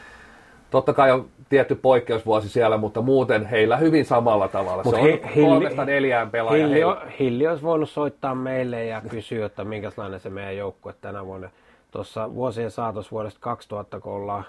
[0.72, 4.84] totta kai on tietty poikkeusvuosi siellä, mutta muuten heillä hyvin samalla tavalla.
[4.84, 6.68] Mut se on hilli, kolmesta neljään pelaajaa.
[6.68, 6.82] Hilli,
[7.20, 11.50] hilli olisi voinut soittaa meille ja kysyä, että minkälainen se meidän joukkue tänä vuonna.
[11.92, 14.44] Tuossa vuosien saatossa vuodesta 2000, kun ollaan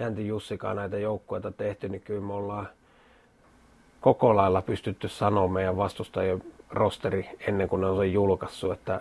[0.00, 2.68] Jänti Jussikaan näitä joukkueita tehty, niin kyllä me ollaan
[4.00, 9.00] koko lailla pystytty sanoa meidän vastustajien rosteri ennen kuin ne on sen julkaissut, että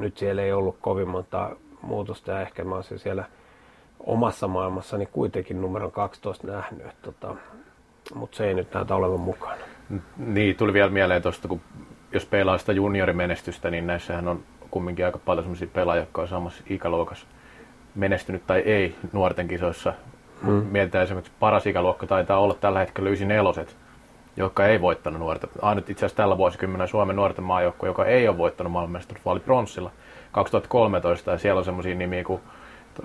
[0.00, 1.50] nyt siellä ei ollut kovin monta
[1.82, 3.24] muutosta ja ehkä mä olisin siellä
[4.00, 7.34] omassa maailmassani kuitenkin numero 12 nähnyt, tota,
[8.14, 9.62] mutta se ei nyt näytä olevan mukana.
[10.16, 11.60] Niin, tuli vielä mieleen tuosta, kun
[12.12, 16.62] jos pelaa sitä juniorimenestystä, niin näissähän on kumminkin aika paljon sellaisia pelaajia, jotka on samassa
[16.70, 17.26] ikäluokassa
[17.94, 19.92] menestynyt tai ei nuorten kisoissa
[20.44, 20.52] Hmm.
[20.52, 23.64] Mietitään esimerkiksi paras ikäluokka taitaa olla tällä hetkellä 94
[24.36, 25.50] jotka ei voittanut nuorten.
[25.62, 29.90] Ainut itse asiassa tällä vuosikymmenellä Suomen nuorten maajoukkue, joka ei ole voittanut maailmanmestaruus, oli pronssilla
[30.32, 31.30] 2013.
[31.30, 32.40] Ja siellä on semmoisia nimiä kuin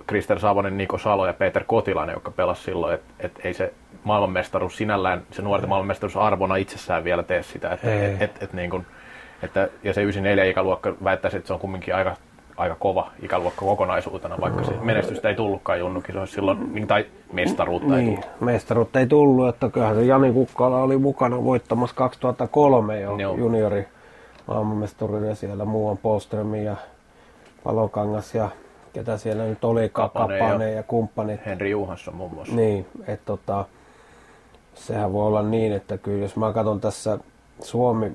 [0.07, 3.73] Krister Savonen, Niko Salo ja Peter Kotilainen, joka pelasi silloin, että et ei se
[4.03, 7.71] maailmanmestaruus sinällään, se nuorten maailmanmestaruus arvona itsessään vielä tee sitä.
[7.71, 8.86] Että, et, et, et, niin kuin,
[9.43, 12.15] että, ja se 94 ikäluokka väittäisi, että se on kumminkin aika
[12.58, 18.10] aika kova ikäluokka kokonaisuutena, vaikka se menestystä ei tullutkaan junnukisoissa silloin, niin, tai mestaruutta niin,
[18.10, 18.41] ei tullut.
[18.41, 23.36] mestaruutta ei tullut, että kyllähän se Jani Kukkala oli mukana voittamassa 2003 jo Joo.
[23.36, 23.88] juniori
[24.47, 26.76] maailmanmestaruuden siellä muuan Polström ja
[27.64, 28.49] Palokangas ja
[28.93, 31.45] ketä siellä nyt oli, Kapane, Kapane ja, ja kumppanit.
[31.45, 32.56] Henri Juhansson muun muassa.
[32.56, 33.66] Niin, että tota,
[34.76, 37.18] sehän voi olla niin, että kyllä jos mä katson tässä
[37.64, 38.12] Suomi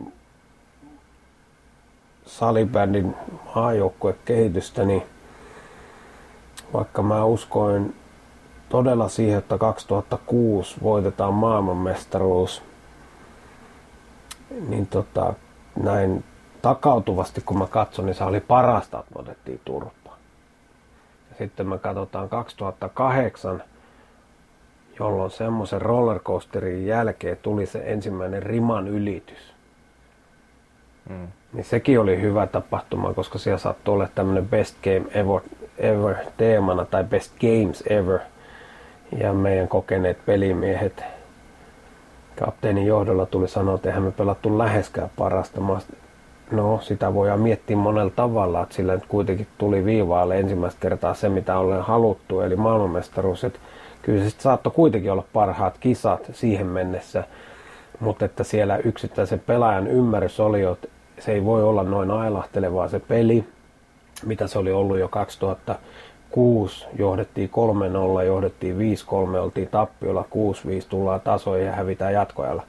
[2.31, 3.17] salibändin
[3.55, 5.03] maajoukkuekehitystä, niin
[6.73, 7.95] vaikka mä uskoin
[8.69, 12.63] todella siihen, että 2006 voitetaan maailmanmestaruus,
[14.69, 15.35] niin tota,
[15.83, 16.25] näin
[16.63, 20.17] takautuvasti kun mä katson, niin se oli parasta, että otettiin turpaa.
[21.31, 23.63] Ja sitten me katsotaan 2008,
[24.99, 29.55] jolloin semmoisen rollercoasterin jälkeen tuli se ensimmäinen riman ylitys.
[31.09, 31.29] Mm.
[31.53, 35.41] Niin sekin oli hyvä tapahtuma, koska siellä saattoi olla tämmöinen best game ever,
[35.79, 38.19] ever teemana tai best games ever.
[39.19, 41.05] Ja meidän kokeneet pelimiehet
[42.39, 45.61] kapteenin johdolla tuli sanoa, että eihän me pelattu läheskään parasta.
[46.51, 51.29] No, sitä voidaan miettiä monella tavalla, että sillä nyt kuitenkin tuli viivaalle ensimmäistä kertaa se,
[51.29, 53.45] mitä olen haluttu, eli maailmanmestaruus.
[53.45, 53.59] Että
[54.03, 57.25] kyllä se saattoi kuitenkin olla parhaat kisat siihen mennessä,
[58.01, 60.89] mutta että siellä yksittäisen pelaajan ymmärrys oli, että
[61.21, 63.45] se ei voi olla noin ailahtelevaa se peli,
[64.27, 67.51] mitä se oli ollut jo 2006, johdettiin
[68.21, 70.25] 3-0, johdettiin 5-3, oltiin tappiolla
[70.85, 72.63] 6-5, tullaan tasoihin ja hävitään jatkoajalla.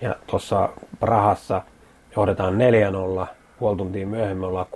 [0.00, 0.68] Ja tuossa
[1.00, 1.62] Prahassa
[2.16, 2.54] johdetaan
[3.22, 3.26] 4-0,
[3.58, 4.66] puoli tuntia myöhemmin ollaan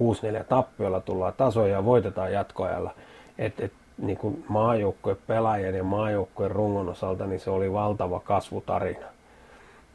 [0.41, 2.91] 6-4 tappiolla, tullaan tasoja ja voitetaan jatkoajalla.
[3.39, 9.07] Et, et, niin kuin maajoukkojen pelaajien ja maajoukkojen rungon osalta, niin se oli valtava kasvutarina.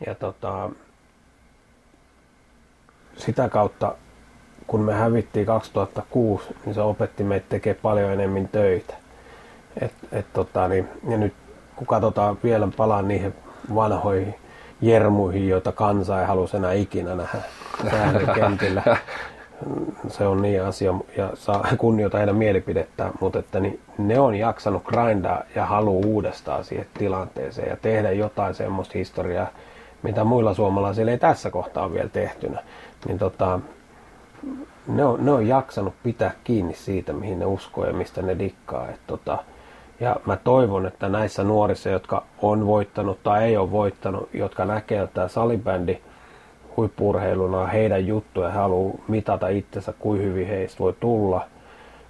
[0.05, 0.69] Ja tota,
[3.17, 3.95] sitä kautta,
[4.67, 8.93] kun me hävittiin 2006, niin se opetti meitä tekemään paljon enemmän töitä.
[9.81, 11.33] Et, et tota, niin, ja nyt
[11.75, 13.33] kun katsotaan vielä palaa niihin
[13.75, 14.35] vanhoihin
[14.81, 18.83] jermuihin, joita kansa ei halua enää ikinä nähdä kentillä.
[20.07, 24.83] Se on niin asia ja saa kunnioita heidän mielipidettään, mutta että niin, ne on jaksanut
[24.83, 29.47] grindaa ja haluaa uudestaan siihen tilanteeseen ja tehdä jotain semmoista historiaa,
[30.03, 32.63] mitä muilla suomalaisilla ei tässä kohtaa ole vielä tehtynä.
[33.07, 33.59] Niin tota,
[34.87, 38.89] ne, on, ne on jaksanut pitää kiinni siitä, mihin ne uskoo ja mistä ne dikkaa.
[38.89, 39.37] Et tota,
[39.99, 45.07] ja mä toivon, että näissä nuorissa, jotka on voittanut tai ei ole voittanut, jotka näkee,
[45.07, 45.97] tämä salibändi
[46.77, 51.45] huippurheiluna heidän juttuja, he haluaa mitata itsensä, kuin hyvin heistä voi tulla.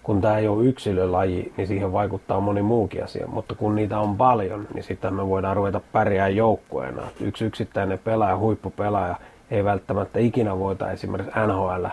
[0.03, 3.27] Kun tämä ei ole yksilölaji, niin siihen vaikuttaa moni muukin asia.
[3.27, 7.01] Mutta kun niitä on paljon, niin sitten me voidaan ruveta pärjää joukkueena.
[7.21, 9.15] Yksi yksittäinen pelaaja, huippupelaaja,
[9.51, 11.85] ei välttämättä ikinä voita esimerkiksi NHL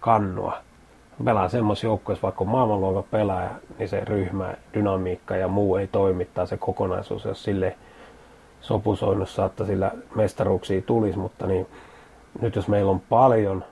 [0.00, 0.58] kannua
[1.24, 6.24] pelaa semmoisessa joukkueessa, vaikka on maailmanluokan pelaaja, niin se ryhmä, dynamiikka ja muu ei toimi,
[6.24, 7.76] tai se kokonaisuus, jos sille
[8.60, 11.66] sopusoinnussa saattaa sillä mestaruuksia tulisi, mutta niin,
[12.40, 13.64] nyt jos meillä on paljon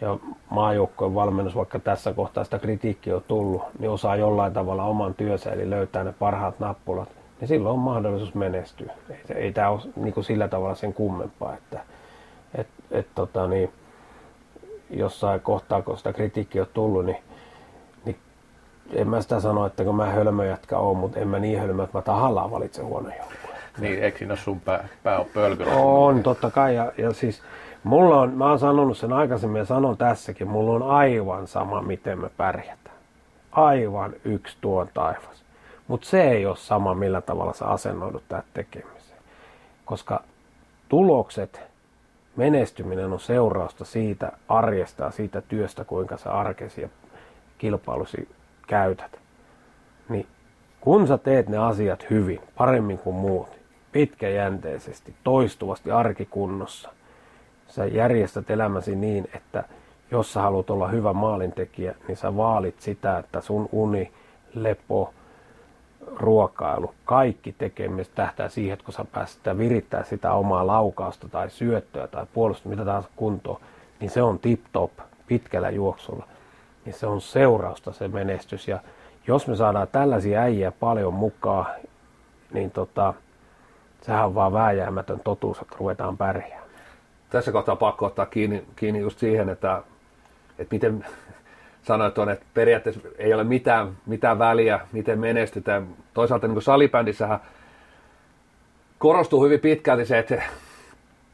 [0.00, 0.16] ja
[0.50, 5.52] maajoukkojen valmennus, vaikka tässä kohtaa sitä kritiikkiä on tullut, niin osaa jollain tavalla oman työnsä,
[5.52, 7.08] eli löytää ne parhaat nappulat,
[7.40, 8.92] niin silloin on mahdollisuus menestyä.
[9.10, 11.80] Ei, ei tämä ole niin kuin sillä tavalla sen kummempaa, että
[12.92, 13.72] et, tota, niin,
[14.90, 17.16] jossain kohtaa, kun sitä kritiikkiä on tullut, niin,
[18.04, 18.16] niin
[18.92, 21.84] en mä sitä sano, että kun mä hölmö jatka oon, mutta en mä niin hölmö,
[21.84, 23.52] että mä tahallaan valitsen huonon joukkueen.
[23.78, 25.72] Niin, eikö siinä sun pää, pää on pölkyllä?
[25.72, 26.74] On, totta kai.
[26.74, 27.42] Ja, ja siis
[27.84, 32.18] mulla on, mä oon sanonut sen aikaisemmin ja sanon tässäkin, mulla on aivan sama, miten
[32.20, 32.96] me pärjätään.
[33.52, 35.44] Aivan yksi tuon taivas.
[35.88, 39.22] Mutta se ei ole sama, millä tavalla sä asennoidut tähän tekemiseen.
[39.84, 40.22] Koska
[40.88, 41.71] tulokset
[42.36, 46.88] menestyminen on seurausta siitä arjesta ja siitä työstä, kuinka sä arkesi ja
[47.58, 48.28] kilpailusi
[48.66, 49.18] käytät.
[50.08, 50.26] Niin
[50.80, 53.48] kun sä teet ne asiat hyvin, paremmin kuin muut,
[53.92, 56.90] pitkäjänteisesti, toistuvasti arkikunnossa,
[57.68, 59.64] sä järjestät elämäsi niin, että
[60.10, 64.12] jos sä haluat olla hyvä maalintekijä, niin sä vaalit sitä, että sun uni,
[64.54, 65.14] lepo,
[66.06, 72.06] ruokailu, kaikki tekemistä tähtää siihen, että kun sä pääset virittää sitä omaa laukausta tai syöttöä
[72.06, 73.60] tai puolustusta, mitä tahansa kuntoon,
[74.00, 74.90] niin se on tip-top
[75.26, 76.26] pitkällä juoksulla.
[76.84, 78.68] Niin se on seurausta se menestys.
[78.68, 78.78] Ja
[79.26, 81.66] jos me saadaan tällaisia äijä paljon mukaan,
[82.52, 83.14] niin tota,
[84.02, 86.62] sehän on vaan vääjäämätön totuus, että ruvetaan pärjäämään.
[87.30, 89.82] Tässä kohtaa pakko ottaa kiinni, kiinni just siihen, että,
[90.58, 91.06] että miten
[91.82, 95.86] sanoit on, että periaatteessa ei ole mitään, mitään väliä, miten menestytään.
[96.14, 97.40] Toisaalta niin salibändissähän
[98.98, 100.42] korostuu hyvin pitkälti se, että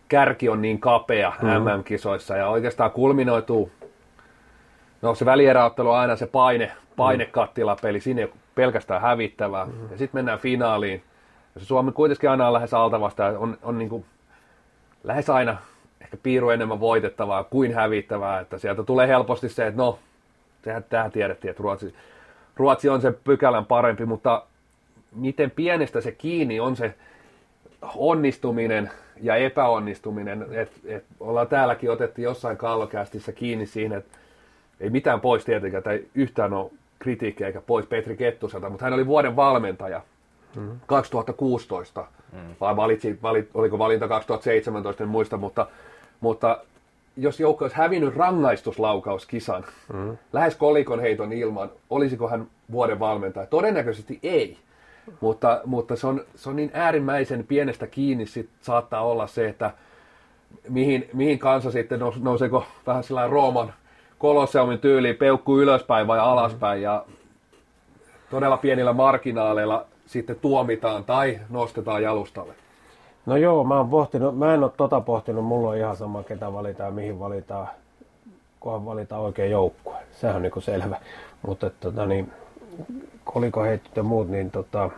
[0.08, 1.48] kärki on niin kapea mm.
[1.48, 3.70] MM-kisoissa ja oikeastaan kulminoituu,
[5.02, 9.64] no se välieräottelu on aina se paine, painekattilapeli, siinä ei ole pelkästään hävittävää.
[9.64, 9.72] Mm.
[9.90, 11.02] Ja sitten mennään finaaliin.
[11.54, 14.04] Ja se Suomi kuitenkin aina on lähes altavasta ja on, on niin kuin
[15.04, 15.56] lähes aina
[16.00, 19.98] ehkä piiru enemmän voitettavaa kuin hävittävää, että sieltä tulee helposti se, että no,
[20.64, 21.94] Sehän tähän tiedettiin, että Ruotsi,
[22.56, 24.42] Ruotsi on sen pykälän parempi, mutta
[25.14, 26.94] miten pienestä se kiinni on se
[27.94, 28.90] onnistuminen
[29.22, 34.18] ja epäonnistuminen, että et ollaan täälläkin otettu jossain kallokästissä kiinni siinä, että
[34.80, 39.06] ei mitään pois tietenkään, tai yhtään ole kritiikkiä eikä pois Petri Kettuselta, mutta hän oli
[39.06, 40.02] vuoden valmentaja
[40.56, 40.80] mm.
[40.86, 42.38] 2016, mm.
[42.60, 45.66] vai valitsi, valit, oliko valinta 2017, en muista, mutta,
[46.20, 46.60] mutta
[47.18, 50.16] jos joukko olisi hävinnyt rangaistuslaukauskisan, mm.
[50.32, 53.46] lähes kolikon heiton ilman, olisiko hän vuoden valmentaja?
[53.46, 54.56] Todennäköisesti ei.
[55.20, 59.70] Mutta, mutta se, on, se on niin äärimmäisen pienestä kiinni sit saattaa olla se, että
[60.68, 63.72] mihin, mihin kansa sitten nous, nouseeko vähän sillä Rooman
[64.18, 67.04] kolosseumin tyyliin peukku ylöspäin vai alaspäin ja
[68.30, 72.54] todella pienillä marginaaleilla sitten tuomitaan tai nostetaan jalustalle.
[73.28, 76.52] No joo, mä oon pohtinut, mä en ole tota pohtinut, mulla on ihan sama ketä
[76.52, 77.68] valitaan, mihin valitaan.
[78.60, 79.94] kunhan valitaan oikein joukkue.
[80.12, 81.00] Sehän on niin selvä.
[81.46, 82.32] Mutta tota, niin,
[83.24, 84.90] kolikoheitot ja muut, niin tota,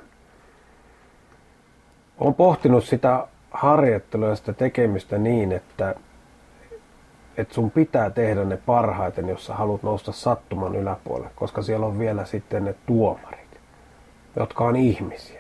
[2.18, 5.95] olen pohtinut sitä harjoittelua sitä tekemistä niin, että,
[7.37, 11.99] että sun pitää tehdä ne parhaiten, jos sä haluat nousta sattuman yläpuolelle, koska siellä on
[11.99, 13.61] vielä sitten ne tuomarit,
[14.37, 15.39] jotka on ihmisiä.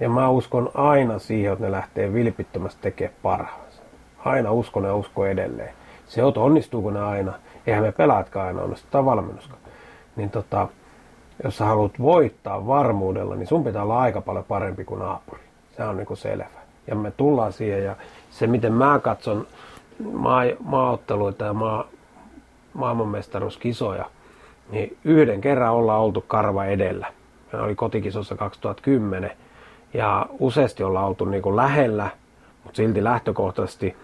[0.00, 3.82] Ja mä uskon aina siihen, että ne lähtee vilpittömästi tekemään parhaansa.
[4.24, 5.74] Aina uskon ja usko edelleen.
[6.06, 7.32] Se, että onnistuuko ne aina,
[7.66, 9.60] eihän me pelaatkaan aina onnistu, tai valmennuskaan.
[10.16, 10.68] Niin tota,
[11.44, 15.40] jos sä haluat voittaa varmuudella, niin sun pitää olla aika paljon parempi kuin naapuri.
[15.76, 16.46] Se on niin selvä.
[16.86, 17.96] Ja me tullaan siihen ja
[18.30, 19.46] se miten mä katson
[20.12, 21.84] maa, maaotteluita ja maa,
[22.74, 24.04] maailmanmestaruuskisoja,
[24.70, 27.06] niin yhden kerran ollaan oltu karva edellä.
[27.52, 29.30] Me oli kotikisossa 2010
[29.94, 32.10] ja useasti ollaan oltu niin kuin lähellä,
[32.64, 33.96] mutta silti lähtökohtaisesti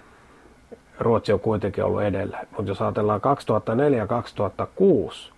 [0.98, 2.38] Ruotsi on kuitenkin ollut edellä.
[2.56, 3.20] Mutta jos ajatellaan
[5.30, 5.32] 2004-2006,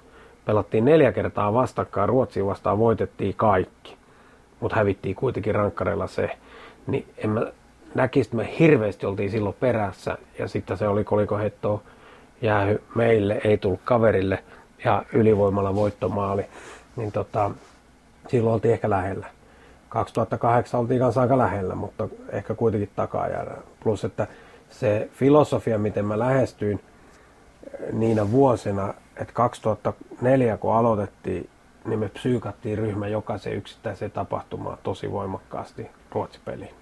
[0.45, 3.97] pelattiin neljä kertaa vastakkain, Ruotsiin vastaan voitettiin kaikki,
[4.61, 6.31] mutta hävittiin kuitenkin rankkareilla se.
[6.87, 7.47] Niin en mä
[7.95, 11.83] näkisi, että me hirveästi oltiin silloin perässä ja sitten se oli kolikohetto
[12.43, 14.45] jäähy meille, ei tullut kaverille
[14.85, 16.47] ja ylivoimalla voittomaali.
[16.97, 17.51] Niin tota,
[18.29, 19.36] silloin oltiin ehkä lähellä.
[19.97, 23.51] 2008 oltiin kanssa aika lähellä, mutta ehkä kuitenkin takaa jäädä.
[23.83, 24.27] Plus, että
[24.71, 26.81] se filosofia, miten mä lähestyin
[27.93, 31.51] niinä vuosina, että 2004 kun aloitettiin,
[31.85, 36.75] niin me psyykattiin ryhmä jokaisen yksittäiseen tapahtumaan tosi voimakkaasti Ruotsipeliin.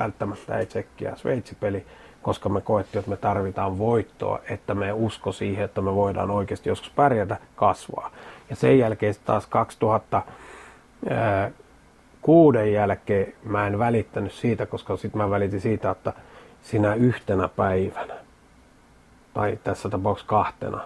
[0.00, 1.86] Välttämättä ei tsekkiä Sveitsipeli,
[2.22, 6.68] koska me koettiin, että me tarvitaan voittoa, että me usko siihen, että me voidaan oikeasti
[6.68, 8.10] joskus pärjätä, kasvaa.
[8.50, 10.22] Ja sen jälkeen taas 2000
[12.24, 16.12] kuuden jälkeen mä en välittänyt siitä, koska sitten mä välitin siitä, että
[16.62, 18.14] sinä yhtenä päivänä,
[19.34, 20.80] tai tässä tapauksessa kahtena,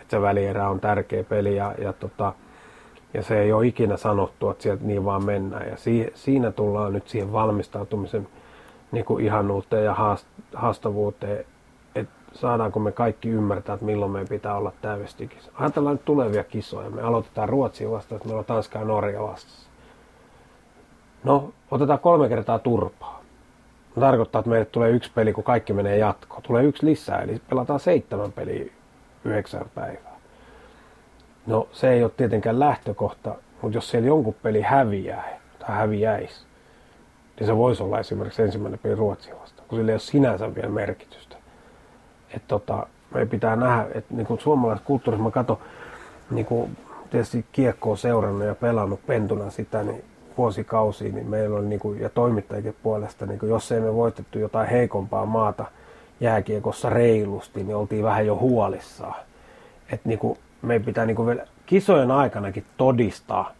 [0.00, 2.32] että se välierä on tärkeä peli ja, ja, tota,
[3.14, 5.68] ja se ei ole ikinä sanottu, että sieltä niin vaan mennään.
[5.68, 8.28] Ja si, siinä tullaan nyt siihen valmistautumisen
[8.92, 11.44] niin kuin ihanuuteen ja haast, haastavuuteen,
[11.94, 15.52] että saadaanko me kaikki ymmärtää, että milloin meidän pitää olla täystikissä.
[15.54, 16.90] Ajatellaan nyt tulevia kisoja.
[16.90, 19.65] Me aloitetaan Ruotsin vastaan, että meillä on Tanska ja Norja vastassa.
[21.24, 23.22] No, otetaan kolme kertaa turpaa.
[23.96, 26.42] No, tarkoittaa, että meille tulee yksi peli, kun kaikki menee jatkoon.
[26.42, 28.72] Tulee yksi lisää, eli pelataan seitsemän peliä
[29.24, 30.16] yhdeksän päivää.
[31.46, 36.46] No, se ei ole tietenkään lähtökohta, mutta jos siellä jonkun peli häviää tai häviäisi,
[37.38, 40.68] niin se voisi olla esimerkiksi ensimmäinen peli Ruotsia vastaan, kun sillä ei ole sinänsä vielä
[40.68, 41.36] merkitystä.
[42.30, 45.58] Että tota, me pitää nähdä, että niin kuin suomalaisessa kulttuurissa mä katson,
[46.30, 46.76] niin kuin
[47.10, 50.04] tietysti kiekkoa seurannut ja pelannut pentuna sitä, niin
[50.38, 54.38] vuosikausia, niin meillä oli, niin kuin, ja toimittajien puolesta, niin kuin, jos ei me voitettu
[54.38, 55.64] jotain heikompaa maata
[56.20, 59.14] jääkiekossa reilusti, niin oltiin vähän jo huolissaan.
[59.92, 63.52] Että niin kuin, meidän pitää niin kuin vielä kisojen aikanakin todistaa,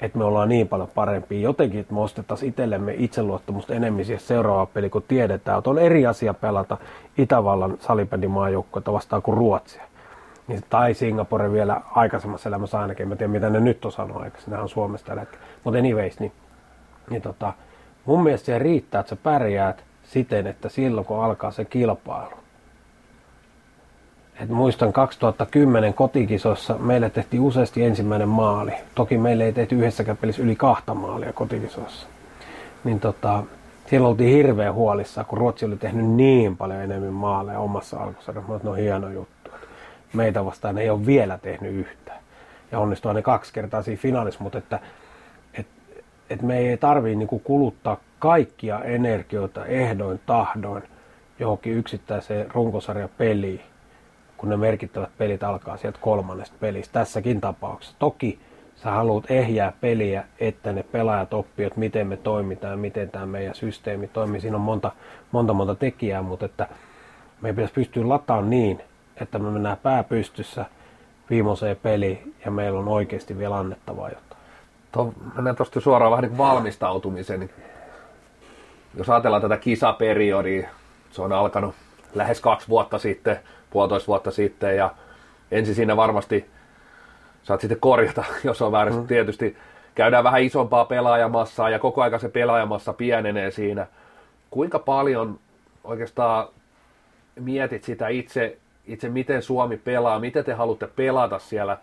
[0.00, 1.40] että me ollaan niin paljon parempia.
[1.40, 6.06] Jotenkin, että me ostettaisiin itsellemme itseluottamusta enemmän siihen seuraava peli, kun tiedetään, että on eri
[6.06, 6.76] asia pelata
[7.18, 9.82] Itävallan salibändin maajoukkoita vastaan kuin Ruotsia
[10.48, 14.56] niin, tai Singapore vielä aikaisemmassa elämässä ainakin, en tiedä mitä ne nyt on sanonut aikaisemmin,
[14.56, 15.46] ne on Suomesta eläkkeellä.
[15.68, 16.32] Mutta anyways, niin,
[17.10, 17.52] niin tota,
[18.04, 22.32] mun mielestä se riittää, että sä pärjäät siten, että silloin kun alkaa se kilpailu.
[24.40, 28.72] Et muistan 2010 kotikisossa meille tehtiin useasti ensimmäinen maali.
[28.94, 32.06] Toki meille ei tehty yhdessäkään pelissä yli kahta maalia kotikisossa.
[32.84, 33.42] Niin tota,
[33.86, 38.56] siellä oltiin hirveän huolissaan, kun Ruotsi oli tehnyt niin paljon enemmän maaleja omassa alkusarjassa.
[38.56, 39.50] Että no hieno juttu
[40.12, 42.20] meitä vastaan ei ole vielä tehnyt yhtään.
[42.72, 44.82] Ja onnistua ne kaksi kertaa siinä finaalissa, mutta että et,
[46.30, 50.82] et me ei tarvii niinku kuluttaa kaikkia energioita ehdoin tahdoin
[51.38, 53.60] johonkin yksittäiseen runkosarjapeliin,
[54.36, 56.92] kun ne merkittävät pelit alkaa sieltä kolmannesta pelistä.
[56.92, 57.96] Tässäkin tapauksessa.
[57.98, 58.38] Toki
[58.76, 64.08] sä haluat ehjää peliä, että ne pelaajat oppivat, miten me toimitaan, miten tämä meidän systeemi
[64.08, 64.40] toimii.
[64.40, 64.92] Siinä on monta,
[65.32, 66.68] monta, monta tekijää, mutta että
[67.40, 68.82] meidän pitäisi pystyä lataamaan niin,
[69.20, 70.64] että me mennään pääpystyssä
[71.30, 74.27] viimeiseen peliin ja meillä on oikeasti vielä annettavaa jotain.
[74.92, 77.50] Tuo, mennään tuosta suoraan vähän niin valmistautumiseen.
[78.94, 80.68] Jos ajatellaan tätä kisaperiodia,
[81.10, 81.74] se on alkanut
[82.14, 83.38] lähes kaksi vuotta sitten,
[83.70, 84.94] puolitoista vuotta sitten ja
[85.50, 86.50] ensin siinä varmasti
[87.42, 88.94] saat sitten korjata, jos on väärin.
[88.94, 89.06] Mm.
[89.06, 89.56] Tietysti
[89.94, 93.86] käydään vähän isompaa pelaajamassaa ja koko ajan se pelaajamassa pienenee siinä.
[94.50, 95.38] Kuinka paljon
[95.84, 96.48] oikeastaan
[97.40, 98.58] mietit sitä itse
[98.88, 101.78] itse miten Suomi pelaa, miten te haluatte pelata siellä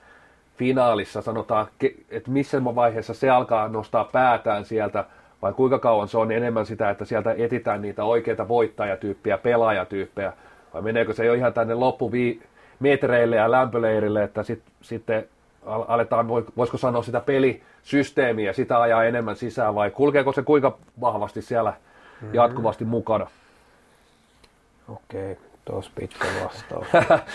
[0.57, 1.67] finaalissa, sanotaan,
[2.09, 5.05] että missä vaiheessa se alkaa nostaa päätään sieltä,
[5.41, 10.33] vai kuinka kauan se on enemmän sitä, että sieltä etitään niitä oikeita voittajatyyppejä, pelaajatyyppejä,
[10.73, 12.41] vai meneekö se jo ihan tänne loppuvi-
[12.79, 15.27] metreille ja lämpöleirille, että sit, sitten
[15.65, 21.71] aletaan, voisiko sanoa sitä pelisysteemiä, sitä ajaa enemmän sisään vai kulkeeko se kuinka vahvasti siellä
[21.71, 22.33] mm-hmm.
[22.33, 23.27] jatkuvasti mukana?
[24.87, 26.87] Okei, tuossa pitkä vastaus.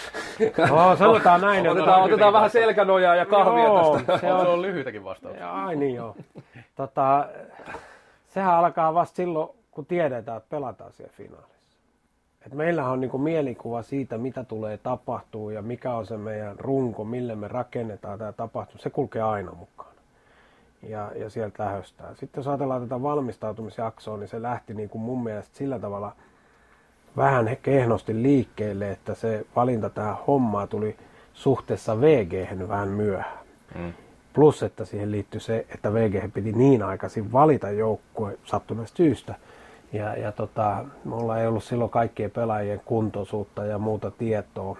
[0.70, 1.68] no, sanotaan näin.
[1.68, 4.18] Otetaan, otetaan, otetaan vähän selkänojaa ja kahvia joo, tästä.
[4.18, 5.52] Se on, se on lyhyitäkin vastauksia.
[5.52, 6.16] Ai niin joo.
[6.76, 7.28] Tota,
[8.28, 11.60] sehän alkaa vasta silloin, kun tiedetään, että pelataan siellä finaalissa.
[12.46, 17.04] Et meillähän on niinku mielikuva siitä, mitä tulee tapahtuu ja mikä on se meidän runko,
[17.04, 18.82] mille me rakennetaan tämä tapahtuma.
[18.82, 19.94] Se kulkee aina mukaan.
[20.82, 22.16] Ja, ja sieltä lähöstään.
[22.16, 26.12] Sitten jos ajatellaan tätä valmistautumisjaksoa, niin se lähti niinku mun mielestä sillä tavalla
[27.16, 30.96] vähän kehnosti liikkeelle, että se valinta tähän hommaan tuli
[31.32, 32.32] suhteessa VG
[32.68, 33.38] vähän myöhään.
[33.74, 33.92] Mm.
[34.32, 39.34] Plus, että siihen liittyy se, että VG piti niin aikaisin valita joukkue sattuneesta syystä.
[39.92, 44.78] Ja, ja tota, mulla ei ollut silloin kaikkien pelaajien kuntoisuutta ja muuta tietoa.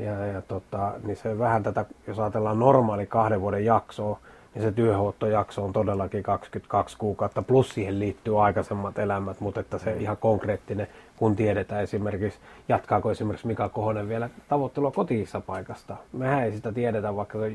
[0.00, 4.18] Ja, ja tota, niin se vähän tätä, jos ajatellaan normaali kahden vuoden jaksoa,
[4.54, 9.96] niin se työhuottojakso on todellakin 22 kuukautta, plus siihen liittyy aikaisemmat elämät, mutta että se
[9.96, 12.38] ihan konkreettinen, kun tiedetään esimerkiksi,
[12.68, 15.96] jatkaako esimerkiksi Mika Kohonen vielä tavoittelua kotiissa paikasta.
[16.12, 17.52] Mehän ei sitä tiedetä, vaikka se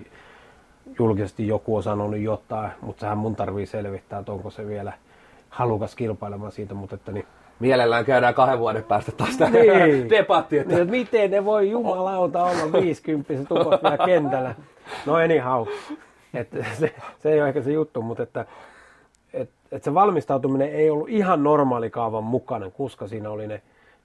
[0.99, 4.93] julkisesti joku on sanonut jotain, mutta sehän mun tarvii selvittää, että onko se vielä
[5.49, 7.26] halukas kilpailemaan siitä, mutta että niin
[7.60, 10.10] Mielellään käydään kahden vuoden päästä taas tämä niin.
[10.10, 10.57] debatti.
[10.57, 10.76] Että...
[10.76, 14.55] Niin, miten ne voi jumalauta olla 50 tukot vielä kentällä.
[15.05, 15.68] No anyhow,
[16.34, 18.45] et se, se, ei ole ehkä se juttu, mutta että
[19.34, 23.62] et, et se valmistautuminen ei ollut ihan normaali kaavan mukana, koska siinä oli ne,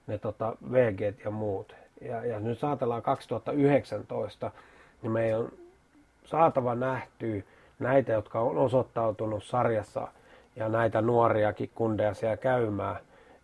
[0.07, 1.75] ne tota VG ja muut.
[2.01, 4.51] Ja, ja nyt saatellaan 2019,
[5.01, 5.51] niin meidän on
[6.25, 7.41] saatava nähtyä
[7.79, 10.07] näitä, jotka on osoittautunut sarjassa
[10.55, 12.97] ja näitä nuoriakin kundeja siellä käymään,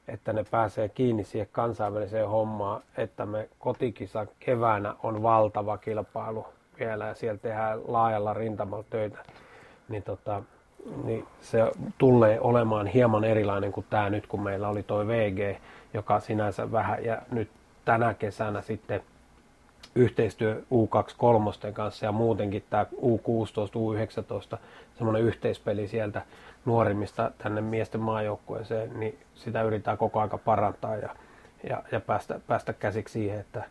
[0.08, 6.46] että ne pääsee kiinni siihen kansainväliseen hommaan, että me kotikisa keväänä on valtava kilpailu
[6.80, 9.20] vielä ja siellä tehdään laajalla rintamalla töitä,
[9.90, 10.44] niin, tota,
[11.04, 15.58] niin se tulee olemaan hieman erilainen kuin tämä nyt, kun meillä oli tuo VG,
[15.94, 17.50] joka sinänsä vähän, ja nyt
[17.86, 19.02] tänä kesänä sitten
[19.96, 24.58] yhteistyö U23 kanssa ja muutenkin tämä U16, U19,
[24.98, 26.22] semmoinen yhteispeli sieltä
[26.66, 31.10] nuorimmista tänne miesten maajoukkueeseen, niin sitä yritetään koko aika parantaa ja,
[31.70, 33.64] ja, ja päästä, päästä käsiksi siihen, että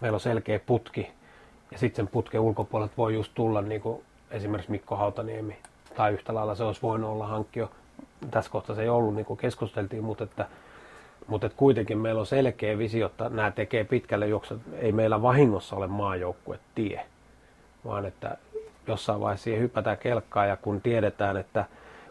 [0.00, 1.10] meillä on selkeä putki.
[1.70, 5.56] Ja sitten sen putken ulkopuolelta voi just tulla niin kuin esimerkiksi Mikko Hautaniemi
[5.96, 7.70] tai yhtä lailla se olisi voinut olla hankkio.
[8.30, 10.46] Tässä kohtaa se ei ollut, niin kuin keskusteltiin, mutta että
[11.26, 14.54] mutta että kuitenkin meillä on selkeä visio, että nämä tekee pitkälle juoksu.
[14.72, 17.06] Ei meillä vahingossa ole maajoukkue tie,
[17.84, 18.36] vaan että
[18.86, 21.64] jossain vaiheessa siihen hypätään kelkkaa ja kun tiedetään, että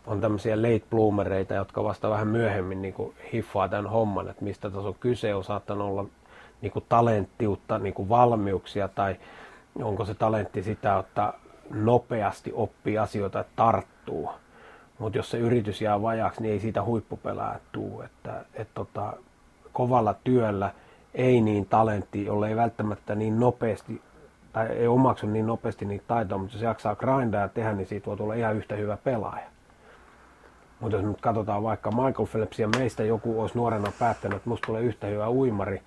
[0.07, 4.69] on tämmöisiä late bloomereita, jotka vasta vähän myöhemmin niin kuin hiffaa tämän homman, että mistä
[4.69, 6.05] tässä on kyse, on saattanut olla
[6.61, 9.15] niin kuin talenttiutta, niin kuin valmiuksia tai
[9.83, 11.33] onko se talentti sitä, että
[11.69, 14.29] nopeasti oppii asioita, että tarttuu.
[14.99, 18.01] Mutta jos se yritys jää vajaaksi, niin ei siitä huippupelää tuu.
[18.01, 19.13] Että, et tota,
[19.73, 20.71] kovalla työllä
[21.13, 24.01] ei niin talentti, jolle ei välttämättä niin nopeasti
[24.53, 28.05] tai ei omaksu niin nopeasti niitä taitoja, mutta jos jaksaa grindaa ja tehdä, niin siitä
[28.05, 29.47] voi tulla ihan yhtä hyvä pelaaja.
[30.79, 34.81] Mutta jos nyt katsotaan vaikka Michael Phelpsia, meistä joku olisi nuorena päättänyt, että musta tulee
[34.81, 35.81] yhtä hyvä uimari,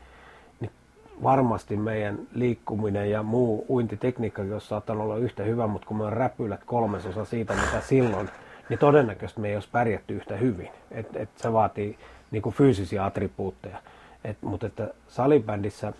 [1.23, 6.12] varmasti meidän liikkuminen ja muu uintitekniikka, jos saattaa olla yhtä hyvä, mutta kun me on
[6.12, 8.29] räpylät kolmasosa siitä, mitä silloin,
[8.68, 10.70] niin todennäköisesti me ei olisi pärjätty yhtä hyvin.
[10.91, 11.99] Et, et se vaatii
[12.31, 13.79] niin kuin fyysisiä attribuutteja.
[14.25, 15.93] Et, mutta että salibändissä,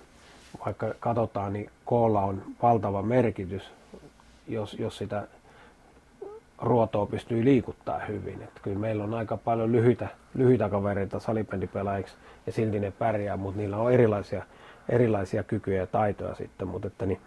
[0.65, 3.71] vaikka katsotaan, niin koolla on valtava merkitys,
[4.49, 5.27] jos, jos sitä
[6.59, 8.43] ruotoa pystyy liikuttaa hyvin.
[8.43, 12.15] Et kyllä meillä on aika paljon lyhyitä, lyhyitä kavereita salibändipelaajiksi
[12.47, 14.43] ja silti ne pärjää, mutta niillä on erilaisia,
[14.93, 17.21] erilaisia kykyjä ja taitoja sitten, mutta että niin,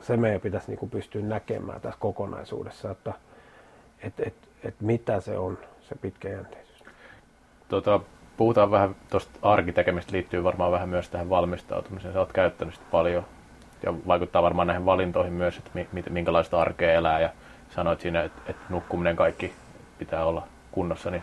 [0.00, 3.12] se meidän pitäisi niin kuin pystyä näkemään tässä kokonaisuudessa, että
[4.02, 4.34] et, et,
[4.64, 6.84] et mitä se on, se pitkäjänteisyys.
[7.68, 8.00] Tota,
[8.36, 12.14] puhutaan vähän tuosta arkitekemistä liittyy varmaan vähän myös tähän valmistautumiseen.
[12.14, 13.24] Sä oot käyttänyt sitä paljon
[13.82, 17.30] ja vaikuttaa varmaan näihin valintoihin myös, että minkälaista arkea elää ja
[17.70, 19.52] sanoit siinä, että, että nukkuminen kaikki
[19.98, 21.22] pitää olla kunnossa, niin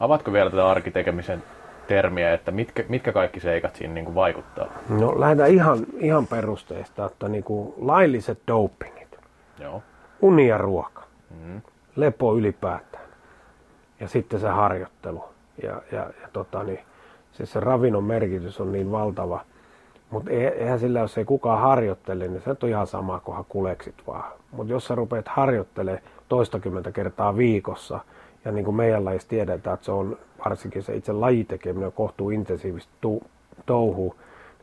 [0.00, 1.42] avatko vielä tätä arkitekemisen
[1.90, 4.66] termiä, että mitkä, mitkä kaikki seikat siinä niin kuin vaikuttaa?
[4.88, 9.18] No lähdetään ihan, ihan perusteista, että niin kuin lailliset dopingit,
[9.58, 9.82] Joo.
[10.20, 11.60] uni ja ruoka, mm.
[11.96, 13.04] lepo ylipäätään
[14.00, 15.24] ja sitten se harjoittelu.
[15.62, 16.80] Ja, ja, ja tota, niin,
[17.32, 19.40] siis se ravinnon merkitys on niin valtava,
[20.10, 24.32] mutta eihän sillä, jos ei kukaan harjoittele, niin se on ihan sama, kunhan kuleksit vaan.
[24.52, 28.00] Mutta jos sä rupeat harjoittelemaan toistakymmentä kertaa viikossa,
[28.44, 32.92] ja niin kuin meidän lajissa tiedetään, että se on varsinkin se itse lajitekeminen kohtuu intensiivistä
[33.66, 34.14] touhu,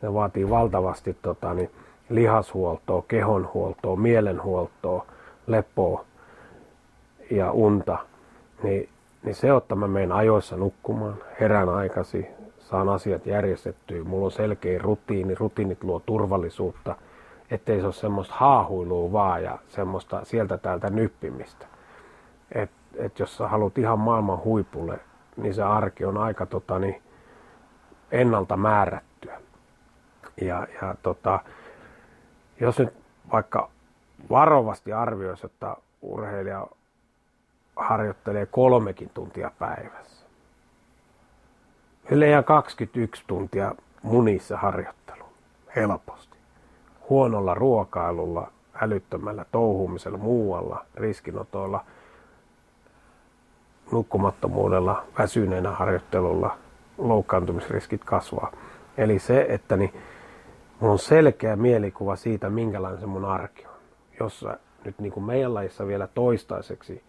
[0.02, 1.70] Ne vaatii valtavasti tota, niin,
[2.08, 5.06] lihashuoltoa, kehonhuoltoa, mielenhuoltoa,
[5.46, 6.04] lepoa
[7.30, 7.98] ja unta.
[8.62, 8.88] Niin,
[9.22, 12.26] niin se, että mä menen ajoissa nukkumaan, herään aikasi,
[12.58, 16.96] saan asiat järjestettyä, mulla on selkeä rutiini, rutiinit luo turvallisuutta,
[17.50, 21.66] ettei se ole semmoista haahuilua vaan ja semmoista sieltä täältä nyppimistä.
[22.52, 25.00] Et, et jos sä haluat ihan maailman huipulle,
[25.36, 27.02] niin se arki on aika tota, niin,
[28.10, 29.40] ennalta määrättyä.
[30.40, 31.40] Ja, ja tota,
[32.60, 32.94] jos nyt
[33.32, 33.70] vaikka
[34.30, 36.66] varovasti arvioisi, että urheilija
[37.76, 40.26] harjoittelee kolmekin tuntia päivässä.
[42.10, 45.24] Ellei 21 tuntia munissa harjoittelu
[45.76, 46.38] helposti.
[47.10, 51.84] Huonolla ruokailulla, älyttömällä touhumisella muualla, riskinotoilla,
[53.92, 56.56] nukkumattomuudella, väsyneenä harjoittelulla
[56.98, 58.52] loukkaantumisriskit kasvaa.
[58.98, 59.92] Eli se, että niin,
[60.80, 63.74] mulla on selkeä mielikuva siitä, minkälainen se mun arki on.
[64.20, 67.02] Jossa nyt niin kuin meidän lajissa vielä toistaiseksi,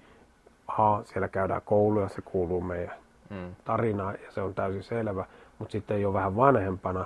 [0.68, 2.96] aha, siellä käydään kouluja, se kuuluu meidän
[3.30, 3.56] mm.
[3.66, 5.26] tarinaan ja se on täysin selvä,
[5.60, 7.06] mutta sitten jo vähän vanhempana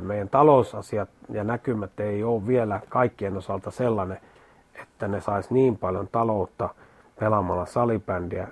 [0.00, 4.20] meidän talousasiat ja näkymät ei ole vielä kaikkien osalta sellainen,
[4.82, 6.68] että ne sais niin paljon taloutta
[7.20, 8.48] pelaamalla salibändiä,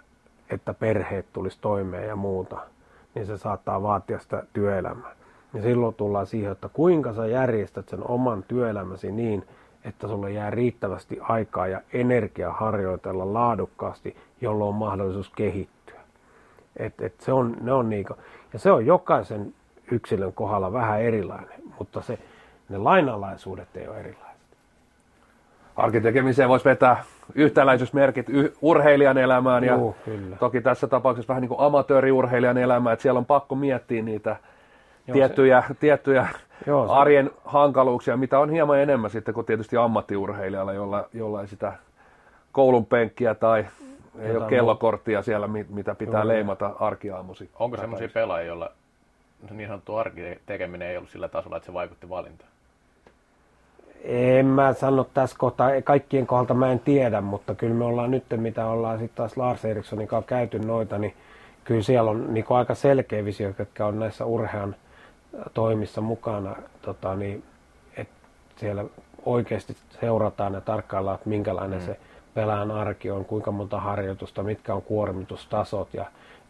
[0.51, 2.57] että perheet tulisi toimeen ja muuta,
[3.15, 5.13] niin se saattaa vaatia sitä työelämää.
[5.55, 9.45] Ja silloin tullaan siihen, että kuinka sä järjestät sen oman työelämäsi niin,
[9.85, 16.01] että sulle jää riittävästi aikaa ja energiaa harjoitella laadukkaasti, jolloin on mahdollisuus kehittyä.
[16.77, 18.15] Et, et se on, ne on niinku,
[18.53, 19.55] ja se on jokaisen
[19.91, 22.19] yksilön kohdalla vähän erilainen, mutta se,
[22.69, 24.29] ne lainalaisuudet ei ole erilaiset.
[25.77, 27.05] Arkitekemiseen voisi vetää
[27.35, 30.37] yhtäläisyysmerkit y- urheilijan elämään ja Juu, kyllä.
[30.37, 34.37] toki tässä tapauksessa vähän niin kuin amatööriurheilijan elämään, että siellä on pakko miettiä niitä
[35.07, 35.75] Joo, tiettyjä, se...
[35.75, 36.29] tiettyjä
[36.67, 36.93] Joo, se...
[36.93, 41.73] arjen hankaluuksia, mitä on hieman enemmän sitten kuin tietysti ammattiurheilijalla, jolla, jolla ei sitä
[42.53, 43.67] koulun penkkiä tai
[44.19, 47.51] ei ole kellokorttia siellä, mitä pitää Joo, leimata arkiaamusi.
[47.59, 48.71] Onko sellaisia pelaajia, joilla
[49.51, 52.51] niin sanottu arkitekeminen ei ollut sillä tasolla, että se vaikutti valintaan?
[54.05, 58.25] En mä sano tässä kohtaa, kaikkien kohdalta mä en tiedä, mutta kyllä me ollaan nyt,
[58.37, 61.15] mitä ollaan sitten taas Lars Erikssonin kanssa käyty noita, niin
[61.65, 64.77] kyllä siellä on niin aika selkeä visio, jotka on näissä urhean
[65.55, 67.43] toimissa mukana, tota, niin,
[67.97, 68.15] että
[68.57, 68.85] siellä
[69.25, 71.87] oikeasti seurataan ja tarkkaillaan, että minkälainen mm.
[71.87, 71.97] se
[72.35, 76.07] pelaajan arki on, kuinka monta harjoitusta, mitkä on kuormitustasot ja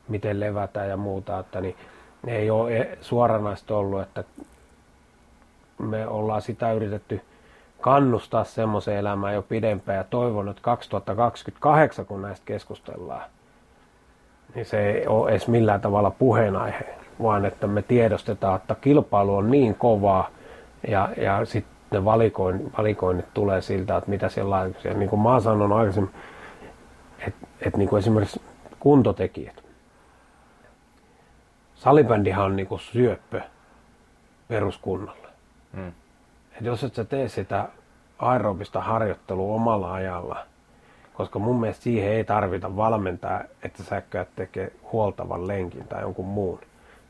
[0.08, 1.76] miten levätään ja muuta, että niin,
[2.22, 4.24] ne ei ole suoranaista ollut, että
[5.78, 7.20] me ollaan sitä yritetty
[7.80, 13.22] kannustaa semmoiseen elämään jo pidempään ja toivon, että 2028, kun näistä keskustellaan,
[14.54, 19.50] niin se ei ole edes millään tavalla puheenaihe, vaan että me tiedostetaan, että kilpailu on
[19.50, 20.30] niin kovaa
[20.88, 24.74] ja, ja sitten ne valikoin, valikoinnit tulee siltä, että mitä siellä on.
[24.94, 26.14] Niin kuin mä oon sanonut aikaisemmin,
[27.18, 28.42] että, että niin kuin esimerkiksi
[28.80, 29.64] kuntotekijät.
[31.74, 33.40] Salibändihan on niin kuin syöppö
[34.48, 35.28] peruskunnalle.
[35.76, 35.92] Hmm.
[36.58, 37.68] Et jos et sä tee sitä
[38.18, 40.46] aerobista harjoittelua omalla ajalla,
[41.14, 44.02] koska mun mielestä siihen ei tarvita valmentaa, että sä
[44.36, 46.60] tekee huoltavan lenkin tai jonkun muun,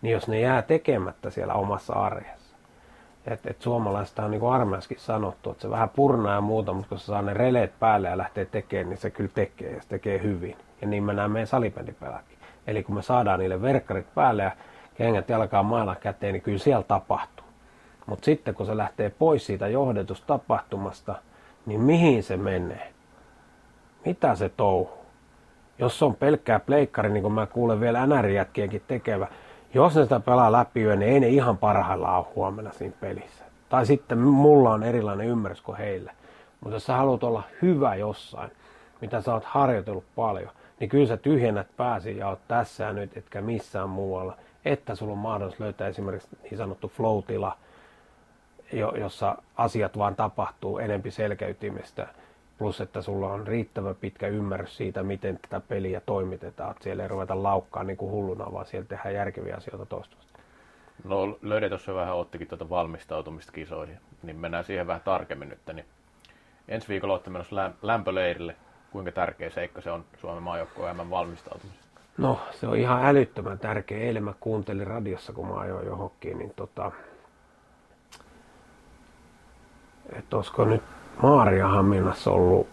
[0.03, 2.57] niin jos ne jää tekemättä siellä omassa arjessa,
[3.27, 6.89] että et suomalaista on niin kuin armeaskin sanottu, että se vähän purnaa ja muuta, mutta
[6.89, 9.89] kun se saa ne releet päälle ja lähtee tekemään, niin se kyllä tekee ja se
[9.89, 10.57] tekee hyvin.
[10.81, 12.39] Ja niin me näemme meidän salibändipeläkin.
[12.67, 14.51] Eli kun me saadaan niille verkkarit päälle ja
[14.95, 17.38] kengät jalkaa mailla käteen, niin kyllä siellä tapahtuu.
[18.09, 21.15] Mutta sitten kun se lähtee pois siitä johdetustapahtumasta,
[21.67, 22.93] niin mihin se menee?
[24.05, 24.91] Mitä se touhu?
[25.79, 29.29] Jos se on pelkkää pleikkari, niin kuin mä kuulen vielä NR-jätkienkin tekevä,
[29.75, 33.45] jos ne sitä pelaa läpi yö, niin ei ne ihan parhaillaan ole huomenna siinä pelissä.
[33.69, 36.13] Tai sitten mulla on erilainen ymmärrys kuin heillä.
[36.61, 38.51] Mutta jos sä haluat olla hyvä jossain,
[39.01, 40.51] mitä sä oot harjoitellut paljon,
[40.81, 44.37] niin kyllä sä tyhjennät pääsi ja oot tässä ja nyt, etkä missään muualla.
[44.65, 47.57] Että sulla on mahdollisuus löytää esimerkiksi niin sanottu flow-tila,
[48.73, 52.09] jossa asiat vaan tapahtuu enempi selkeytymistä.
[52.59, 56.71] Plus, että sulla on riittävän pitkä ymmärrys siitä, miten tätä peliä toimitetaan.
[56.71, 60.33] Että siellä ei ruveta laukkaa niin kuin hulluna, vaan siellä tehdään järkeviä asioita toistuvasti.
[61.05, 65.59] No löydä tuossa vähän ottikin tuota valmistautumista kisoihin, niin mennään siihen vähän tarkemmin nyt.
[65.73, 65.87] Niin
[66.69, 68.57] ensi viikolla olette menossa lämpöleirille.
[68.91, 71.89] Kuinka tärkeä seikka se on Suomen maajoukkueen valmistautumisessa?
[72.19, 73.99] No se on ihan älyttömän tärkeä.
[73.99, 76.93] Eilen mä kuuntelin radiossa, kun mä ajoin johonkin, niin tota,
[80.13, 80.83] että olisiko nyt
[81.23, 82.67] Maariahaminassa ollut,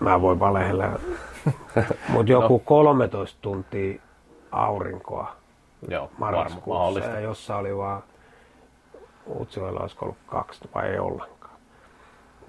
[0.00, 0.84] mä voin valehella,
[2.08, 2.62] mutta joku no.
[2.64, 4.00] 13 tuntia
[4.52, 5.32] aurinkoa
[5.88, 8.02] Joo, marraskuussa, ja jossa oli vaan
[9.40, 11.54] Utsjoella olisiko ollut kaksi vai ei ollenkaan.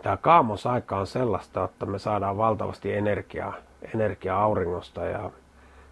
[0.02, 3.54] Tämä kaamosaika on sellaista, että me saadaan valtavasti energiaa,
[3.96, 5.32] energiaa auringosta ja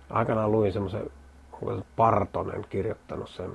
[0.10, 1.12] aikanaan luin semmoisen,
[1.52, 3.52] onko se Partonen kirjoittanut sen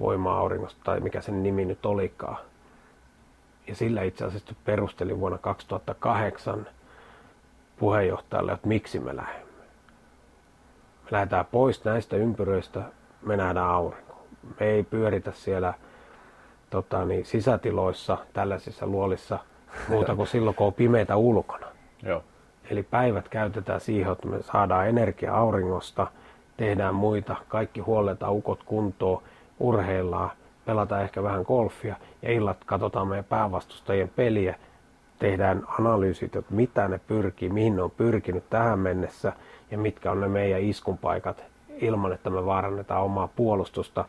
[0.00, 2.36] voima-auringosta tai mikä sen nimi nyt olikaan.
[3.66, 6.66] Ja sillä itse asiassa perustelin vuonna 2008
[7.78, 9.62] puheenjohtajalle, että miksi me lähdemme.
[11.04, 12.82] Me lähdetään pois näistä ympyröistä,
[13.22, 14.26] me nähdään aurinko.
[14.60, 15.74] Me ei pyöritä siellä
[16.70, 19.38] tota, niin, sisätiloissa, tällaisissa luolissa,
[19.88, 21.66] muuta kuin silloin, kun on pimeitä ulkona.
[22.02, 22.24] Joo.
[22.70, 26.06] Eli päivät käytetään siihen, että me saadaan energiaa auringosta,
[26.56, 29.22] tehdään muita, kaikki huolletaan ukot kuntoon,
[29.60, 30.30] urheillaan,
[30.64, 34.56] pelataan ehkä vähän golfia ja illat katsotaan meidän päävastustajien peliä,
[35.18, 39.32] tehdään analyysit, että mitä ne pyrkii, mihin ne on pyrkinyt tähän mennessä
[39.70, 41.44] ja mitkä on ne meidän iskunpaikat
[41.80, 44.04] ilman, että me vaarannetaan omaa puolustusta.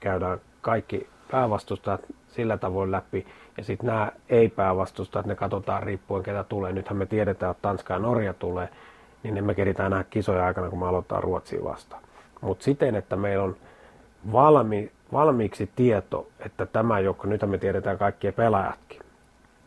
[0.00, 3.26] Käydään kaikki päävastustajat sillä tavoin läpi
[3.56, 6.72] ja sitten nämä ei-päävastustajat, ne katsotaan riippuen ketä tulee.
[6.72, 8.68] Nythän me tiedetään, että Tanska ja Norja tulee,
[9.22, 12.02] niin ne me keritään nähdä kisoja aikana, kun me aloittaa Ruotsiin vastaan.
[12.40, 13.56] Mutta siten, että meillä on
[14.32, 19.00] valmi, valmiiksi tieto, että tämä joukko, nyt me tiedetään kaikkien pelaajatkin,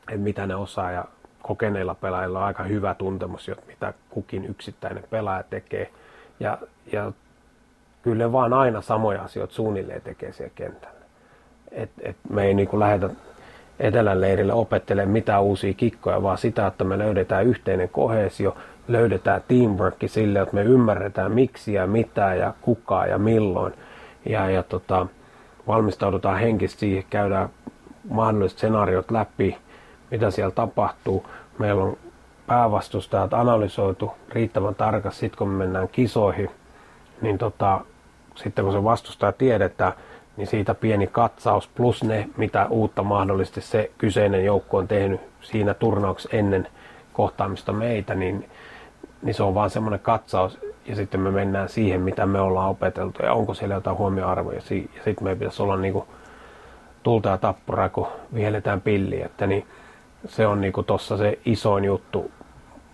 [0.09, 1.05] että mitä ne osaa ja
[1.41, 5.91] kokeneilla pelaajilla on aika hyvä tuntemus, että mitä kukin yksittäinen pelaaja tekee.
[6.39, 6.57] Ja,
[6.91, 7.11] ja
[8.01, 11.03] kyllä vaan aina samoja asioita suunnilleen tekee siellä kentällä.
[11.71, 13.09] Et, et me ei niin lähetä
[13.79, 20.07] etelän leirille opettelemaan mitään uusia kikkoja, vaan sitä, että me löydetään yhteinen kohesio, löydetään teamworkki
[20.07, 23.73] sille, että me ymmärretään miksi ja mitä ja kuka ja milloin.
[24.25, 25.07] Ja, ja tota,
[25.68, 27.49] valmistaudutaan henkisesti siihen, käydään
[28.09, 29.57] mahdolliset senaariot läpi,
[30.11, 31.26] mitä siellä tapahtuu.
[31.59, 31.97] Meillä on
[32.47, 36.49] päävastustajat analysoitu riittävän tarkasti, sitten kun me mennään kisoihin,
[37.22, 37.82] niin tota,
[38.36, 39.93] sitten kun se vastustaja tiedetään,
[40.38, 45.74] niin siitä pieni katsaus plus ne, mitä uutta mahdollisesti se kyseinen joukko on tehnyt siinä
[45.74, 46.68] turnauksessa ennen
[47.14, 48.49] kohtaamista meitä, niin,
[49.22, 53.23] niin se on vaan semmoinen katsaus ja sitten me mennään siihen, mitä me ollaan opeteltu
[53.23, 54.55] ja onko siellä jotain huomioarvoja.
[54.55, 56.05] Ja sitten meidän pitäisi olla niin kuin
[57.03, 59.25] tulta ja tappuraa, kun vihelletään pilliä.
[59.25, 59.65] Että niin
[60.25, 62.31] se on niin tuossa se isoin juttu,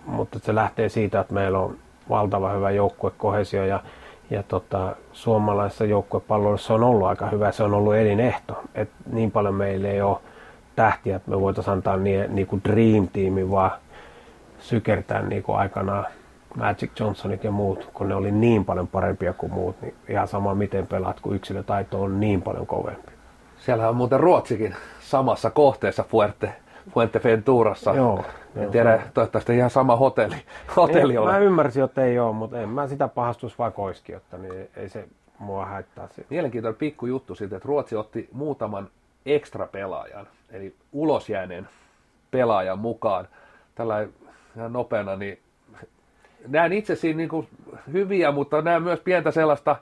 [0.06, 1.78] mutta se lähtee siitä, että meillä on
[2.10, 3.80] valtava hyvä joukkuekohesio ja,
[4.30, 8.64] ja tota, suomalaisessa joukkuepalloissa on ollut aika hyvä, se on ollut elinehto.
[8.76, 10.18] Et niin paljon meillä ei ole
[10.76, 13.72] tähtiä, että me voitaisiin antaa niin, niin kuin Dream Teamin vaan
[14.60, 16.06] sykertää niin kuin aikanaan
[16.56, 20.56] Magic Johnsonit ja muut, kun ne oli niin paljon parempia kuin muut, niin ihan sama
[20.56, 23.12] miten pelaat, kun yksilötaito on niin paljon kovempi.
[23.58, 26.54] Siellä on muuten Ruotsikin samassa kohteessa Fuerte,
[26.94, 27.94] Fuente Venturassa.
[27.94, 28.24] Joo.
[28.56, 30.36] En tiedä, toivottavasti ihan sama hotelli,
[30.76, 31.32] hotelli ei, ole.
[31.32, 34.90] Mä ymmärsin, että ei ole, mutta en mä sitä pahastus vaikka koiski, että niin ei
[34.90, 35.08] se
[35.40, 36.28] mua haittaa siitä.
[36.30, 38.90] Mielenkiintoinen pikku juttu siitä, että Ruotsi otti muutaman
[39.26, 41.68] ekstra pelaajan, eli ulosjääneen
[42.32, 43.28] pelaajan mukaan.
[43.76, 44.08] Tällä
[44.56, 45.40] ihan nopeana, niin
[46.48, 47.48] näen itse siinä niin kuin
[47.94, 49.76] hyviä, mutta näen myös pientä sellaista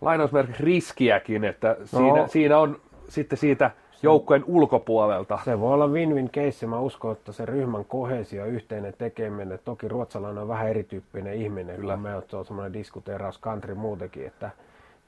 [0.00, 2.28] lainausmerkki riskiäkin, että siinä, no.
[2.28, 3.70] siinä on sitten siitä
[4.02, 5.38] joukkojen ulkopuolelta.
[5.44, 6.66] Se voi olla win-win case.
[6.66, 11.94] Mä uskon, että se ryhmän kohesio, yhteinen tekeminen, toki ruotsalainen on vähän erityyppinen ihminen, Kyllä.
[11.94, 14.50] kun me on, on semmoinen diskuteeraus country muutenkin, että,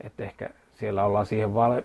[0.00, 1.82] että ehkä siellä ollaan siihen val,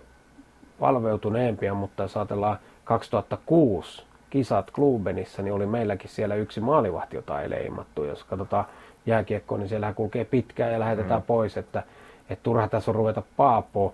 [0.80, 7.50] valveutuneempia, mutta jos ajatellaan 2006 kisat Klubenissa, niin oli meilläkin siellä yksi maalivahti, jota ei
[7.50, 8.04] leimattu.
[8.04, 8.64] Jos katsotaan
[9.06, 11.26] jääkiekkoa, niin siellä kulkee pitkään ja lähetetään mm.
[11.26, 11.82] pois, että,
[12.30, 13.92] että turha tässä on ruveta paapoa.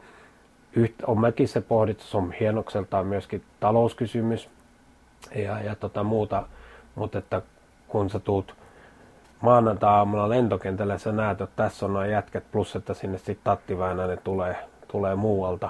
[0.77, 4.51] Yht, on mekin se pohdittu, se on hienokseltaan myöskin talouskysymys
[5.35, 6.43] ja, ja tota muuta,
[6.95, 7.43] mutta että
[7.89, 8.55] kun sä tuut
[9.41, 14.57] maanantai-aamuna lentokentälle, sä näet, että tässä on noin jätkät, plus että sinne sitten tattiväänä tulee,
[14.89, 15.69] tulee muualta,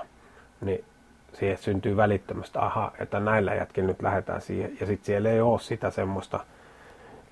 [0.60, 0.84] niin
[1.34, 4.76] siihen syntyy välittömästi, aha, että näillä jätkillä nyt lähdetään siihen.
[4.80, 6.40] Ja sitten siellä ei ole sitä semmoista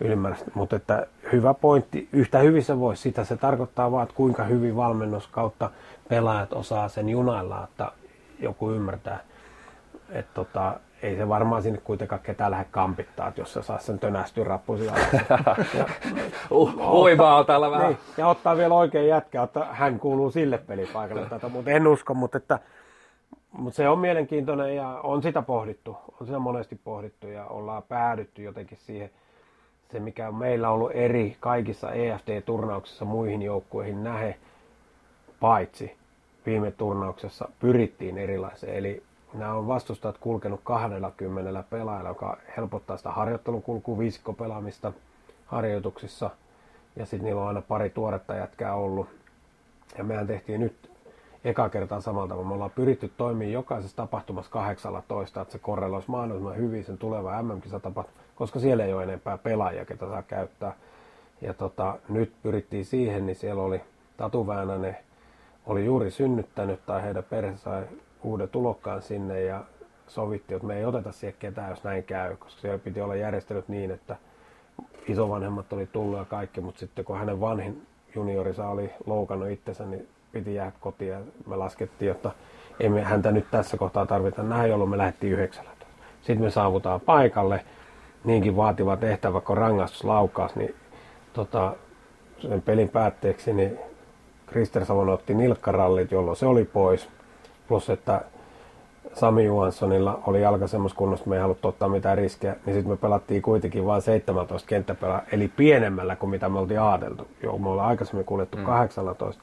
[0.00, 0.50] ylimääräistä.
[0.54, 3.24] Mutta että hyvä pointti, yhtä hyvin se voisi sitä.
[3.24, 5.70] Se tarkoittaa vaan, että kuinka hyvin valmennus kautta
[6.08, 7.92] pelaajat osaa sen junailla, että
[8.38, 9.20] joku ymmärtää.
[10.10, 13.98] Että tota, ei se varmaan sinne kuitenkaan ketään lähde kampittaa, että jos se saa sen
[13.98, 14.90] tönästyä rappusi
[16.94, 17.86] Uimaa täällä vähän.
[17.86, 21.26] Niin, ja ottaa vielä oikein jätkä, että hän kuuluu sille pelipaikalle.
[21.28, 22.58] Tätä, mutta en usko, mutta että
[23.52, 28.42] mutta se on mielenkiintoinen ja on sitä pohdittu, on sitä monesti pohdittu ja ollaan päädytty
[28.42, 29.10] jotenkin siihen,
[29.92, 34.36] se mikä on meillä ollut eri kaikissa EFD-turnauksissa muihin joukkueihin nähe,
[35.40, 35.96] paitsi
[36.46, 38.76] viime turnauksessa pyrittiin erilaiseen.
[38.76, 39.02] Eli
[39.34, 44.92] nämä on vastustajat kulkenut 20 pelaajalla, joka helpottaa sitä harjoittelukulkua, viisikkopelaamista
[45.46, 46.30] harjoituksissa.
[46.96, 49.08] Ja sitten niillä on aina pari tuoretta jätkää ollut.
[49.98, 50.91] Ja mehän tehtiin nyt
[51.44, 52.48] eka kertaa samalla tavalla.
[52.48, 58.22] Me ollaan pyritty toimimaan jokaisessa tapahtumassa 18, että se korreloisi mahdollisimman hyvin sen tuleva MM-kisatapahtuma,
[58.34, 60.74] koska siellä ei ole enempää pelaajia, ketä saa käyttää.
[61.40, 63.80] Ja tota, nyt pyrittiin siihen, niin siellä oli
[64.16, 64.96] Tatu Väänänen,
[65.66, 67.84] oli juuri synnyttänyt tai heidän perhe sai
[68.22, 69.64] uuden tulokkaan sinne ja
[70.08, 73.68] sovittiin, että me ei oteta siihen ketään, jos näin käy, koska siellä piti olla järjestelyt
[73.68, 74.16] niin, että
[75.08, 80.08] isovanhemmat oli tullut ja kaikki, mutta sitten kun hänen vanhin juniorisa oli loukannut itsensä, niin
[80.32, 82.30] piti jäädä kotiin ja me laskettiin, että
[82.80, 85.70] ei me häntä nyt tässä kohtaa tarvita näin, jolloin me lähdettiin yhdeksällä.
[86.22, 87.64] Sitten me saavutaan paikalle,
[88.24, 90.74] niinkin vaativa tehtävä kuin rangaistuslaukaus, niin
[91.32, 91.74] tota,
[92.38, 93.78] sen pelin päätteeksi niin
[94.46, 97.08] Krister Savonen otti nilkkarallit, jolloin se oli pois.
[97.68, 98.20] Plus, että
[99.14, 102.92] Sami Johanssonilla oli jalka semmoisessa kunnossa, että me ei haluttu ottaa mitään riskejä, niin sitten
[102.92, 107.26] me pelattiin kuitenkin vain 17 kenttäpelaa, eli pienemmällä kuin mitä me oltiin ajateltu.
[107.42, 108.64] Joo, me ollaan aikaisemmin kuljettu mm.
[108.64, 109.42] 18,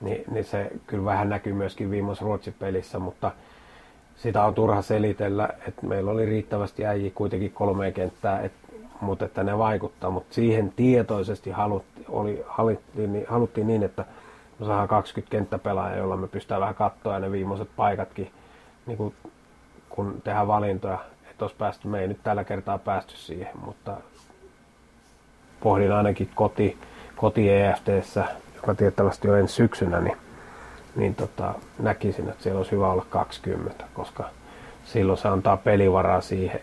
[0.00, 3.30] niin, niin se kyllä vähän näkyy myöskin viimeisessä Ruotsin pelissä, mutta
[4.16, 8.52] sitä on turha selitellä, että meillä oli riittävästi äijä kuitenkin kolme kenttää, et,
[9.00, 14.04] mutta että ne vaikuttaa, mutta siihen tietoisesti halutti, oli, haluttiin, niin, haluttiin niin, että
[14.58, 18.30] me saadaan 20 kenttäpelaajaa, jolla me pystytään vähän katsoa ne viimeiset paikatkin
[18.86, 19.14] niin kuin,
[19.90, 20.98] kun tehdään valintoja,
[21.30, 23.96] että olisi päästy, me ei nyt tällä kertaa päästy siihen, mutta
[25.60, 26.78] pohdin ainakin koti,
[27.16, 28.24] koti EFTssä,
[28.60, 30.16] joka tiettävästi on ensi syksynä, niin,
[30.96, 34.24] niin tota, näkisin, että siellä olisi hyvä olla 20, koska
[34.84, 36.60] silloin se antaa pelivaraa siihen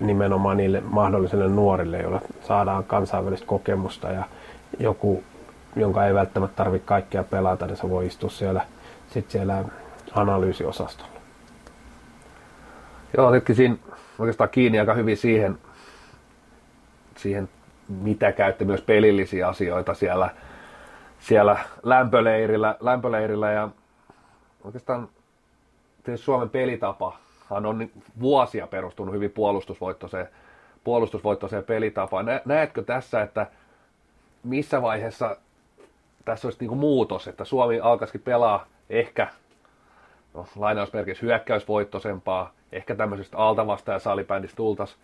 [0.00, 4.24] nimenomaan niille mahdollisille nuorille, joilla saadaan kansainvälistä kokemusta ja
[4.78, 5.24] joku,
[5.76, 8.64] jonka ei välttämättä tarvitse kaikkea pelata, niin se voi istua siellä,
[9.10, 9.64] sit siellä
[10.14, 11.14] analyysiosastolla.
[13.16, 13.76] Joo, nytkin siinä
[14.18, 15.58] oikeastaan kiinni aika hyvin siihen,
[17.16, 17.48] siihen
[17.88, 20.30] mitä käytte myös pelillisiä asioita siellä,
[21.24, 23.68] siellä lämpöleirillä, lämpöleirillä ja
[24.64, 25.08] oikeastaan
[26.02, 27.18] tietysti Suomen pelitapa
[27.50, 27.90] on
[28.20, 30.28] vuosia perustunut hyvin puolustusvoittoiseen,
[30.84, 32.26] puolustusvoittoiseen pelitapaan.
[32.44, 33.46] Näetkö tässä, että
[34.42, 35.36] missä vaiheessa
[36.24, 39.28] tässä olisi niin muutos, että Suomi alkaisikin pelaa ehkä
[40.34, 44.96] no, lainausmerkissä hyökkäysvoittoisempaa, ehkä tämmöisestä altavasta ja salibändistä tultas,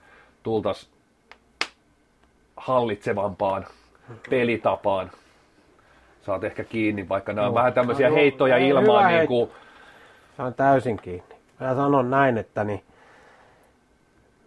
[0.43, 0.91] tultas
[2.57, 3.67] hallitsevampaan
[4.31, 5.11] pelitapaan.
[6.23, 9.13] Saat ehkä kiinni, vaikka nämä on no, vähän tämmöisiä no, heittoja ei, ilmaan.
[9.15, 9.51] Niin kuin...
[10.37, 11.37] Saan täysin kiinni.
[11.61, 12.83] Mä sanon näin, että niin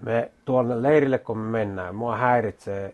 [0.02, 2.94] me tuonne leirille kun me mennään, mua häiritsee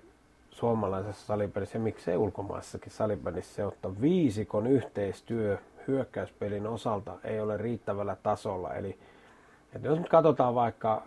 [0.52, 5.58] suomalaisessa salibändissä ja miksei ulkomaisessakin salibändissä se, että viisikon yhteistyö
[5.88, 8.74] hyökkäyspelin osalta ei ole riittävällä tasolla.
[8.74, 8.98] Eli
[9.76, 11.02] että jos nyt katsotaan vaikka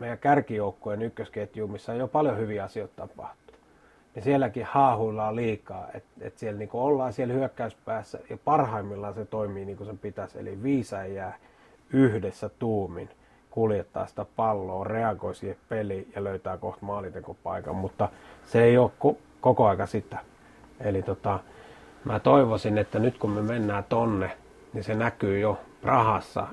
[0.00, 3.45] meidän kärkijoukkueen ykkösketjuun, missä on jo paljon hyviä asioita tapahtuu,
[4.16, 9.64] niin sielläkin haahuillaan liikaa, että et siellä niinku ollaan siellä hyökkäyspäässä ja parhaimmillaan se toimii
[9.64, 11.38] niin kuin se pitäisi, eli viisa jää
[11.92, 13.08] yhdessä tuumin
[13.50, 18.08] kuljettaa sitä palloa, reagoi siihen peliin ja löytää kohta maalintekopaikan, mutta
[18.46, 20.18] se ei ole ko- koko aika sitä.
[20.80, 21.40] Eli tota,
[22.04, 24.30] mä toivoisin, että nyt kun me mennään tonne,
[24.72, 26.46] niin se näkyy jo Prahassa,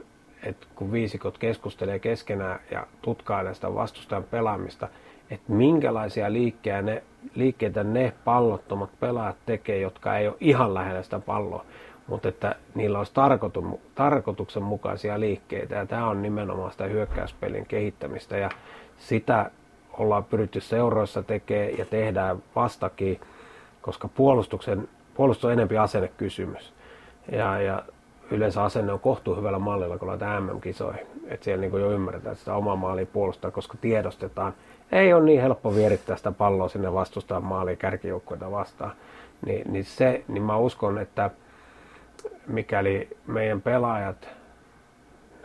[0.44, 4.88] että kun viisikot keskustelee keskenään ja tutkailee sitä vastustajan pelaamista,
[5.31, 7.03] että minkälaisia liikkeitä ne,
[7.35, 11.65] liikkeitä ne pallottomat pelaajat tekee, jotka ei ole ihan lähellä sitä palloa,
[12.07, 13.13] mutta että niillä olisi
[13.95, 18.49] tarkoituksenmukaisia liikkeitä ja tämä on nimenomaan sitä hyökkäyspelin kehittämistä ja
[18.97, 19.51] sitä
[19.97, 23.19] ollaan pyritty seuroissa tekemään ja tehdään vastakin,
[23.81, 26.73] koska puolustuksen, puolustus on enempi asennekysymys.
[27.31, 27.83] Ja, ja
[28.31, 31.07] yleensä asenne on kohtuu hyvällä mallilla, kun laitetaan MM-kisoihin.
[31.27, 34.53] Että siellä niin jo ymmärretään, että sitä omaa maalia puolustaa, koska tiedostetaan.
[34.91, 38.91] Ei ole niin helppo vierittää sitä palloa sinne vastustaa maaliin kärkijoukkoita vastaan.
[39.45, 41.30] Ni, niin se, niin mä uskon, että
[42.47, 44.30] mikäli meidän pelaajat,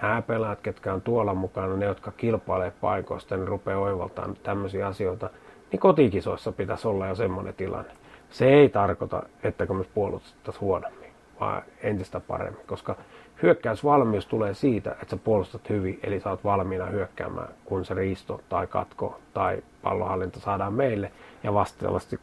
[0.03, 5.31] nämä pelaajat, ketkä on tuolla mukana, ne, jotka kilpailee paikoista, niin rupeaa oivaltamaan tämmöisiä asioita,
[5.73, 7.91] niin kotikisoissa pitäisi olla jo semmoinen tilanne.
[8.31, 11.11] Se ei tarkoita, että me puolustettaisiin huonommin
[11.41, 12.97] vaan entistä paremmin, koska
[13.43, 18.41] hyökkäysvalmius tulee siitä, että sä puolustat hyvin, eli sä oot valmiina hyökkäämään, kun se riisto
[18.49, 21.13] tai katko tai pallohallinta saadaan meille,
[21.43, 22.21] ja vastaavasti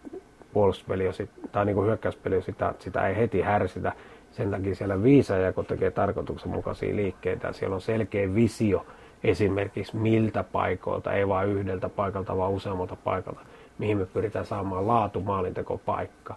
[0.54, 1.04] puolustuspeli
[1.52, 3.94] tai niin kuin hyökkäyspeli sitä, sitä ei heti härsitä.
[4.32, 8.86] Sen takia siellä viisaaja, kun tekee tarkoituksenmukaisia liikkeitä, siellä on selkeä visio
[9.24, 13.40] esimerkiksi miltä paikoilta, ei vain yhdeltä paikalta, vaan useammalta paikalta,
[13.78, 16.36] mihin me pyritään saamaan laatu maalintekopaikka.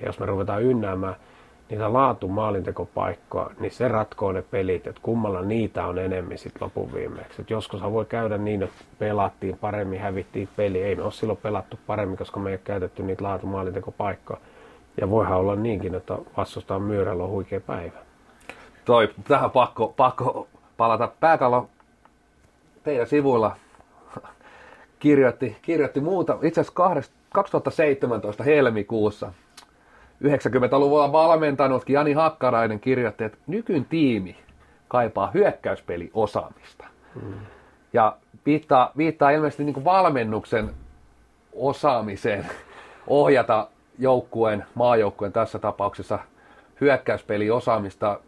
[0.00, 1.14] Ja jos me ruvetaan ynnäämään
[1.70, 6.92] niitä laatu maalintekopaikkoa, niin se ratkoo ne pelit, että kummalla niitä on enemmän sitten lopun
[6.94, 7.44] viimeksi.
[7.50, 10.82] Joskus voi käydä niin, että pelattiin paremmin, hävittiin peli.
[10.82, 14.40] Ei me ole silloin pelattu paremmin, koska me ei ole käytetty niitä laatu maalintekopaikkoa.
[15.00, 17.98] Ja voihan olla niinkin, että vastustaa myyrällä on huikea päivä.
[18.84, 21.12] toi, tähän pakko, pakko palata.
[21.20, 21.68] Pääkallo
[22.82, 23.56] teidän sivuilla
[24.98, 29.32] kirjoitti, kirjoitti muuta, itse asiassa 2017 helmikuussa
[30.24, 34.36] 90-luvulla valmentanutkin Jani Hakkarainen kirjoitti, että nykyn tiimi
[34.88, 36.86] kaipaa hyökkäyspeliosaamista.
[37.14, 37.34] Mm.
[37.92, 38.16] Ja
[38.46, 40.70] viittaa, viittaa ilmeisesti niin valmennuksen
[41.52, 42.46] osaamiseen
[43.06, 43.68] ohjata
[43.98, 46.18] joukkueen, maajoukkueen tässä tapauksessa
[46.80, 48.20] hyökkäyspeliosaamista.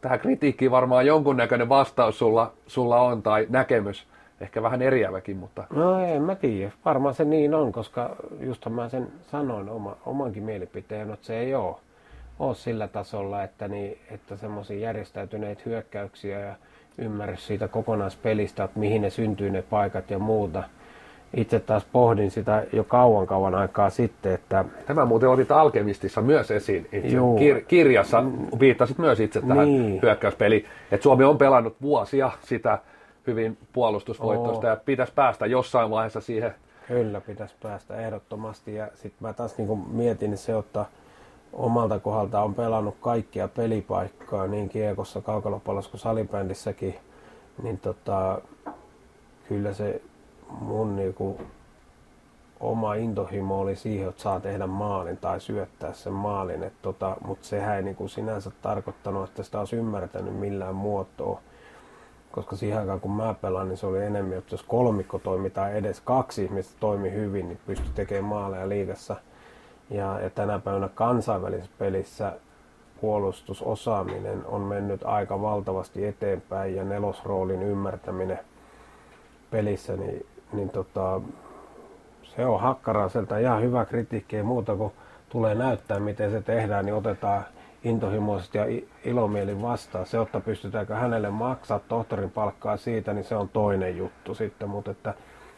[0.00, 4.06] Tähän kritiikkiin varmaan jonkunnäköinen vastaus sulla, sulla on tai näkemys
[4.40, 5.64] ehkä vähän eriäväkin, mutta...
[5.70, 6.72] No en mä tiedä.
[6.84, 11.54] Varmaan se niin on, koska just mä sen sanoin oma, omankin mielipiteen, että se ei
[11.54, 11.76] ole,
[12.38, 16.54] ole sillä tasolla, että, niin, että semmoisia järjestäytyneitä hyökkäyksiä ja
[16.98, 20.62] ymmärrys siitä kokonaispelistä, että mihin ne syntyy ne paikat ja muuta.
[21.36, 24.64] Itse taas pohdin sitä jo kauan kauan aikaa sitten, että...
[24.86, 28.24] Tämä muuten otit Alkemistissa myös esiin itse kir- kirjassa.
[28.60, 30.02] Viittasit myös itse tähän niin.
[30.02, 32.78] hyökkäyspeliin, että Suomi on pelannut vuosia sitä
[33.28, 34.70] hyvin puolustusvoittoista Oo.
[34.70, 36.54] ja pitäisi päästä jossain vaiheessa siihen.
[36.88, 40.84] Kyllä, pitäisi päästä ehdottomasti ja sitten mä taas niin mietin se, että
[41.52, 46.94] omalta kohdalta on pelannut kaikkia pelipaikkaa niin kiekossa, kaukalopallossa kuin salibändissäkin,
[47.62, 48.40] niin tota,
[49.48, 50.02] kyllä se
[50.60, 51.40] mun niinku
[52.60, 56.70] oma intohimo oli siihen, että saa tehdä maalin tai syöttää sen maalin.
[56.82, 61.40] tota, Mutta sehän ei niinku sinänsä tarkoittanut, että sitä olisi ymmärtänyt millään muotoa
[62.38, 65.76] koska siihen aikaan kun mä pelaan, niin se oli enemmän, että jos kolmikko toimi tai
[65.76, 69.16] edes kaksi ihmistä toimi hyvin, niin pystyi tekemään maaleja liigassa.
[69.90, 72.32] Ja, ja tänä päivänä kansainvälisessä pelissä
[73.00, 78.38] puolustusosaaminen on mennyt aika valtavasti eteenpäin ja nelosroolin ymmärtäminen
[79.50, 81.20] pelissä, niin, niin tota,
[82.22, 84.92] se on hakkaraselta ihan hyvä kritiikki ja muuta kuin
[85.28, 87.44] tulee näyttää, miten se tehdään, niin otetaan
[87.84, 88.64] intohimoisesti ja
[89.04, 90.06] ilomielin vastaan.
[90.06, 94.68] Se, että pystytäänkö hänelle maksaa tohtorin palkkaa siitä, niin se on toinen juttu sitten.
[94.68, 95.14] Mutta että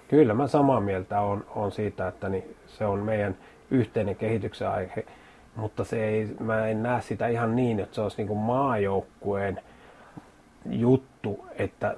[0.08, 3.36] kyllä mä samaa mieltä on, on siitä, että niin se on meidän
[3.70, 5.04] yhteinen kehityksen aihe.
[5.56, 9.60] Mutta se ei, mä en näe sitä ihan niin, että se olisi niin kuin maajoukkueen
[10.70, 11.96] juttu, että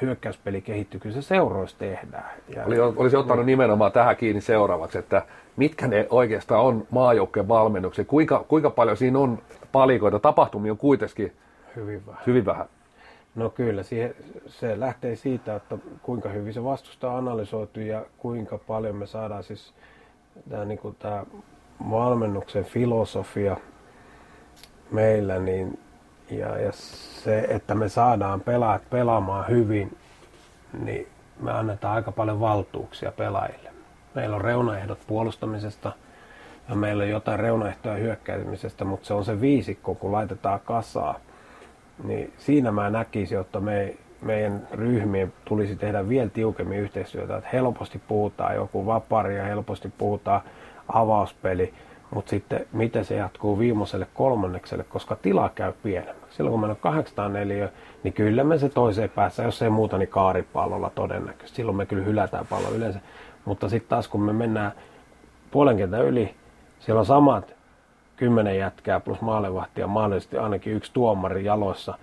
[0.00, 2.30] hyökkäyspeli kehittyy, kyllä se seuroissa tehdään.
[2.48, 5.22] Ja, Oli, olisi ottanut nimenomaan tähän kiinni seuraavaksi, että
[5.56, 9.38] mitkä ne oikeastaan on maajoukkojen valmennukset, kuinka, kuinka paljon siinä on
[9.72, 11.32] palikoita, tapahtumia on kuitenkin
[11.76, 12.22] hyvin vähän.
[12.26, 12.66] Hyvin vähän.
[13.34, 14.14] No kyllä, siihen,
[14.46, 19.44] se lähtee siitä, että kuinka hyvin se vastusta on analysoitu ja kuinka paljon me saadaan
[19.44, 19.74] siis
[20.50, 21.24] tämä, niin kuin tämä
[21.90, 23.56] valmennuksen filosofia
[24.90, 25.78] meillä, niin,
[26.38, 29.96] ja, ja se, että me saadaan pelaajat pelaamaan hyvin,
[30.84, 31.08] niin
[31.40, 33.70] me annetaan aika paljon valtuuksia pelaajille.
[34.14, 35.92] Meillä on reunaehdot puolustamisesta
[36.68, 41.18] ja meillä on jotain reunaehtoja hyökkäämisestä, mutta se on se viisikko, kun laitetaan kasaa.
[42.04, 47.36] Niin siinä mä näkisin, että me, meidän ryhmien tulisi tehdä vielä tiukemmin yhteistyötä.
[47.36, 50.40] Että helposti puhutaan joku vapari ja helposti puhutaan
[50.88, 51.74] avauspeli,
[52.14, 56.36] mutta sitten miten se jatkuu viimeiselle kolmannekselle, koska tila käy pienemmäksi.
[56.36, 57.68] Silloin kun meillä on 804,
[58.02, 61.56] niin kyllä me se toiseen päässä, jos ei muuta, niin kaaripallolla todennäköisesti.
[61.56, 63.00] Silloin me kyllä hylätään pallo yleensä.
[63.44, 64.72] Mutta sitten taas kun me mennään
[65.50, 66.34] puolen kentän yli,
[66.78, 67.54] siellä on samat
[68.16, 71.98] kymmenen jätkää plus maalevahti ja mahdollisesti ainakin yksi tuomari jaloissa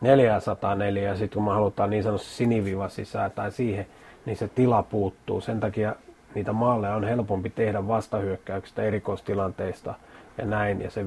[0.00, 3.86] 404 ja sitten kun me halutaan niin sanotusti siniviva sisään tai siihen,
[4.26, 5.40] niin se tila puuttuu.
[5.40, 5.96] Sen takia
[6.34, 9.94] niitä maaleja on helpompi tehdä vastahyökkäyksistä erikoistilanteista
[10.38, 10.82] ja näin.
[10.82, 11.06] Ja se 5-5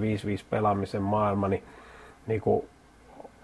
[0.50, 1.64] pelaamisen maailma niin,
[2.28, 2.66] niin kuin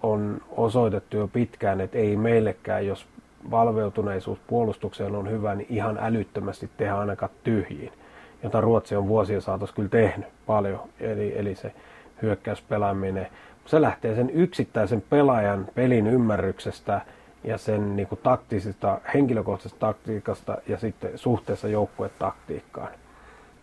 [0.04, 3.06] on osoitettu jo pitkään, että ei meillekään, jos
[3.52, 7.92] valveutuneisuus puolustukseen on hyvä, niin ihan älyttömästi tehdä ainakaan tyhjiin,
[8.44, 11.74] jota Ruotsi on vuosien saatossa kyllä tehnyt paljon, eli, eli se
[12.22, 13.28] hyökkäyspelaaminen.
[13.66, 17.02] Se lähtee sen yksittäisen pelaajan pelin ymmärryksestä
[17.44, 22.90] ja sen niin kuin, taktisesta, henkilökohtaisesta taktiikasta ja sitten suhteessa joukkuetaktiikkaan.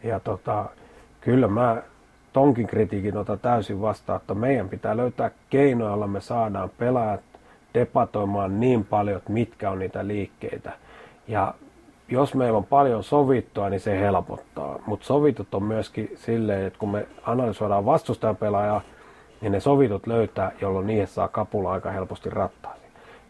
[0.02, 0.64] Ja tota,
[1.20, 1.82] kyllä mä
[2.32, 7.20] tonkin kritiikin otan täysin vastaan, että meidän pitää löytää keinoja, joilla me saadaan pelaajat
[7.74, 10.72] debatoimaan niin paljon, että mitkä on niitä liikkeitä.
[11.28, 11.54] Ja
[12.08, 14.78] jos meillä on paljon sovittua, niin se helpottaa.
[14.86, 18.80] Mutta sovitut on myöskin silleen, että kun me analysoidaan vastustajan pelaajaa,
[19.40, 22.77] niin ne sovitut löytää, jolloin niihin saa kapula aika helposti rattaisiin.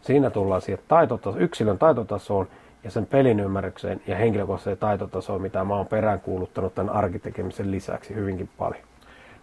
[0.01, 2.47] Siinä tullaan siihen taitotaso, yksilön taitotasoon
[2.83, 8.49] ja sen pelin ymmärrykseen ja henkilökohtaiseen taitotasoon, mitä mä oon peräänkuuluttanut tämän arkitekemisen lisäksi hyvinkin
[8.57, 8.83] paljon.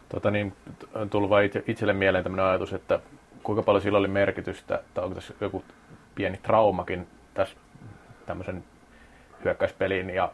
[0.09, 0.53] Tota niin,
[0.95, 3.01] on tullut vain itselle mieleen tämmöinen ajatus, että
[3.43, 5.65] kuinka paljon sillä oli merkitystä, että onko tässä joku
[6.15, 7.57] pieni traumakin tässä
[8.27, 8.65] tämmöisen
[9.45, 10.33] hyökkäyspelin ja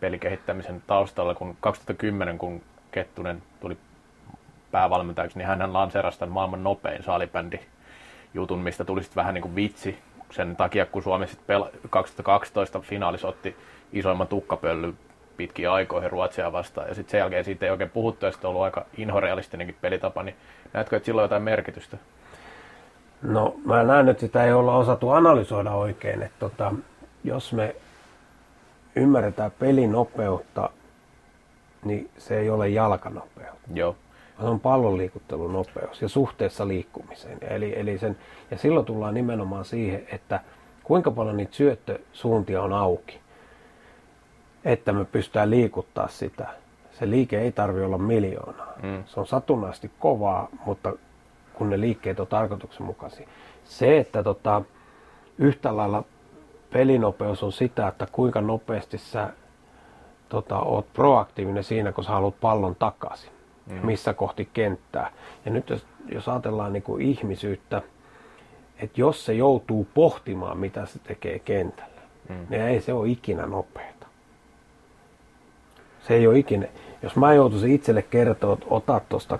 [0.00, 3.76] pelikehittämisen taustalla, kun 2010, kun Kettunen tuli
[4.70, 7.60] päävalmentajaksi, niin hän lanseerasi tämän maailman nopein salibändi
[8.34, 9.98] jutun, mistä tuli sitten vähän niin kuin vitsi
[10.30, 13.56] sen takia, kun Suomi sitten pel- 2012 finaalissa otti
[13.92, 14.98] isoimman tukkapöllyn
[15.36, 18.50] pitkiä aikoihin Ruotsia vastaan, ja sitten sen jälkeen siitä ei oikein puhuttu, ja sitten on
[18.50, 20.36] ollut aika inhorealistinenkin pelitapa, niin
[20.72, 21.96] näetkö, että sillä on jotain merkitystä?
[23.22, 26.72] No mä näen, että sitä ei olla osattu analysoida oikein, että tota,
[27.24, 27.76] jos me
[28.96, 30.70] ymmärretään pelinopeutta,
[31.84, 33.68] niin se ei ole jalkanopeutta.
[33.74, 33.96] Joo.
[34.40, 37.38] Se on pallonliikuttelunopeus ja suhteessa liikkumiseen.
[37.40, 38.16] Eli, eli sen,
[38.50, 40.40] ja silloin tullaan nimenomaan siihen, että
[40.84, 43.20] kuinka paljon niitä syöttösuuntia on auki,
[44.64, 46.48] että me pystytään liikuttaa sitä.
[46.92, 48.72] Se liike ei tarvi olla miljoonaa.
[48.82, 49.04] Mm.
[49.06, 50.92] Se on satunnaisesti kovaa, mutta
[51.54, 53.28] kun ne liikkeet on tarkoituksenmukaisia.
[53.64, 54.62] Se, että tota,
[55.38, 56.04] yhtä lailla
[56.72, 59.28] pelinopeus on sitä, että kuinka nopeasti sä
[60.28, 63.30] tota, oot proaktiivinen siinä, kun sä haluat pallon takaisin,
[63.70, 63.86] mm.
[63.86, 65.10] missä kohti kenttää.
[65.44, 67.82] Ja nyt jos, jos ajatellaan niin kuin ihmisyyttä,
[68.78, 72.36] että jos se joutuu pohtimaan, mitä se tekee kentällä, mm.
[72.50, 74.06] niin ei se ole ikinä nopeata.
[76.00, 76.66] Se ei ole ikinä.
[77.02, 79.38] Jos mä joutuisin itselle kertoa, että ota tuosta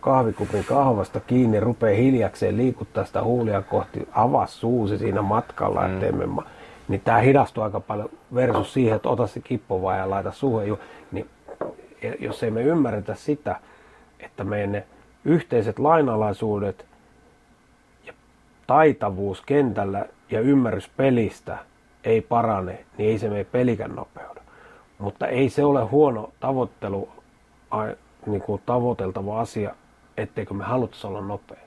[0.00, 5.94] kahvikupin kahvasta kiinni, rupee hiljakseen liikuttaa sitä huulia kohti, avaa suusi siinä matkalla, mm.
[5.94, 6.12] ettei
[6.88, 10.78] niin tämä hidastuu aika paljon versus siihen, että ota se kippo vaan ja laita suuhun.
[12.18, 13.60] Jos ei me ymmärretä sitä,
[14.20, 14.82] että meidän
[15.24, 16.86] yhteiset lainalaisuudet
[18.06, 18.12] ja
[18.66, 21.58] taitavuus kentällä ja ymmärrys pelistä
[22.04, 24.40] ei parane, niin ei se mene pelikän nopeuda.
[24.98, 27.08] Mutta ei se ole huono tavoittelu,
[28.26, 29.74] niin kuin tavoiteltava asia,
[30.16, 31.60] etteikö me haluttaisi olla nopea.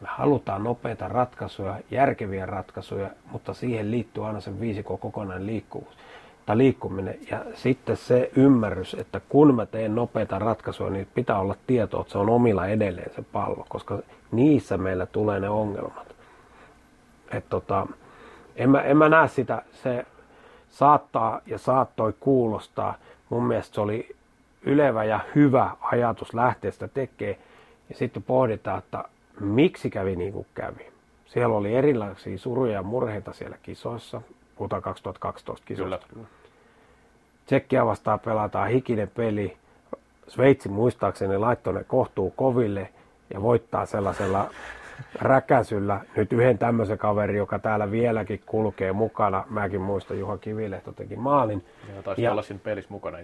[0.00, 5.96] Me halutaan nopeita ratkaisuja, järkeviä ratkaisuja, mutta siihen liittyy aina se viisikon kokonainen liikkuvuus
[6.48, 7.18] tai liikkuminen.
[7.30, 12.12] Ja sitten se ymmärrys, että kun mä teen nopeita ratkaisuja, niin pitää olla tieto, että
[12.12, 13.98] se on omilla edelleen se pallo, koska
[14.32, 16.14] niissä meillä tulee ne ongelmat.
[17.30, 17.86] Et tota,
[18.56, 20.06] en, mä, en mä näe sitä, se
[20.68, 22.94] saattaa ja saattoi kuulostaa.
[23.30, 24.16] Mun mielestä se oli
[24.62, 27.38] ylevä ja hyvä ajatus lähteä sitä tekemään.
[27.88, 29.04] Ja sitten pohditaan, että
[29.40, 30.86] miksi kävi niin kuin kävi.
[31.26, 34.22] Siellä oli erilaisia suruja ja murheita siellä kisoissa,
[34.56, 36.06] puhutaan 2012 kisoista.
[36.14, 36.37] Kyllä.
[37.48, 39.56] Tsekkiä vastaan pelataan hikinen peli.
[40.26, 42.88] Sveitsi muistaakseni laittoi ne kohtuu koville
[43.34, 44.50] ja voittaa sellaisella
[45.14, 49.44] räkäsyllä nyt yhden tämmöisen kaveri, joka täällä vieläkin kulkee mukana.
[49.50, 51.64] Mäkin muistan, Juha Kivilehto teki maalin.
[51.96, 53.18] Ja taisi ja, olla siinä pelissä mukana.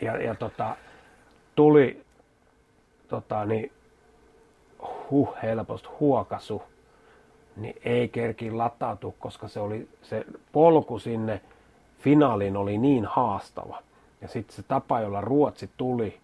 [0.00, 0.76] Ja, ja tota,
[1.54, 2.02] tuli
[3.08, 3.72] tota, niin,
[5.10, 6.62] huh helposti huokasu,
[7.56, 11.40] niin ei kerki latautua, koska se, oli, se polku sinne
[11.98, 13.82] finaaliin oli niin haastava.
[14.20, 16.20] Ja sitten se tapa, jolla Ruotsi tuli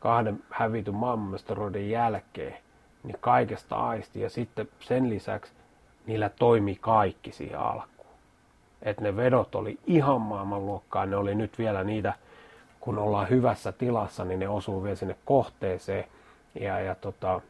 [0.00, 2.56] kahden hävityn maailmanmestaruuden jälkeen,
[3.02, 4.20] niin kaikesta aisti.
[4.20, 5.52] Ja sitten sen lisäksi
[6.06, 8.08] niillä toimi kaikki siihen alkuun.
[8.82, 12.12] Että ne vedot oli ihan maailmanluokkaa, ne oli nyt vielä niitä,
[12.80, 16.04] kun ollaan hyvässä tilassa, niin ne osuu vielä sinne kohteeseen.
[16.60, 17.40] Ja, ja tota,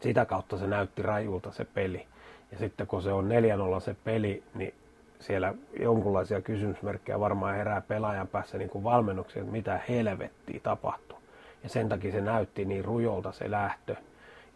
[0.00, 2.06] sitä kautta se näytti rajulta se peli.
[2.52, 3.28] Ja sitten kun se on
[3.76, 4.74] 4-0 se peli, niin
[5.20, 11.18] siellä jonkunlaisia kysymysmerkkejä varmaan herää pelaajan päässä niin kuin valmennuksia, että mitä helvettiä tapahtuu.
[11.62, 13.96] Ja sen takia se näytti niin rujolta se lähtö.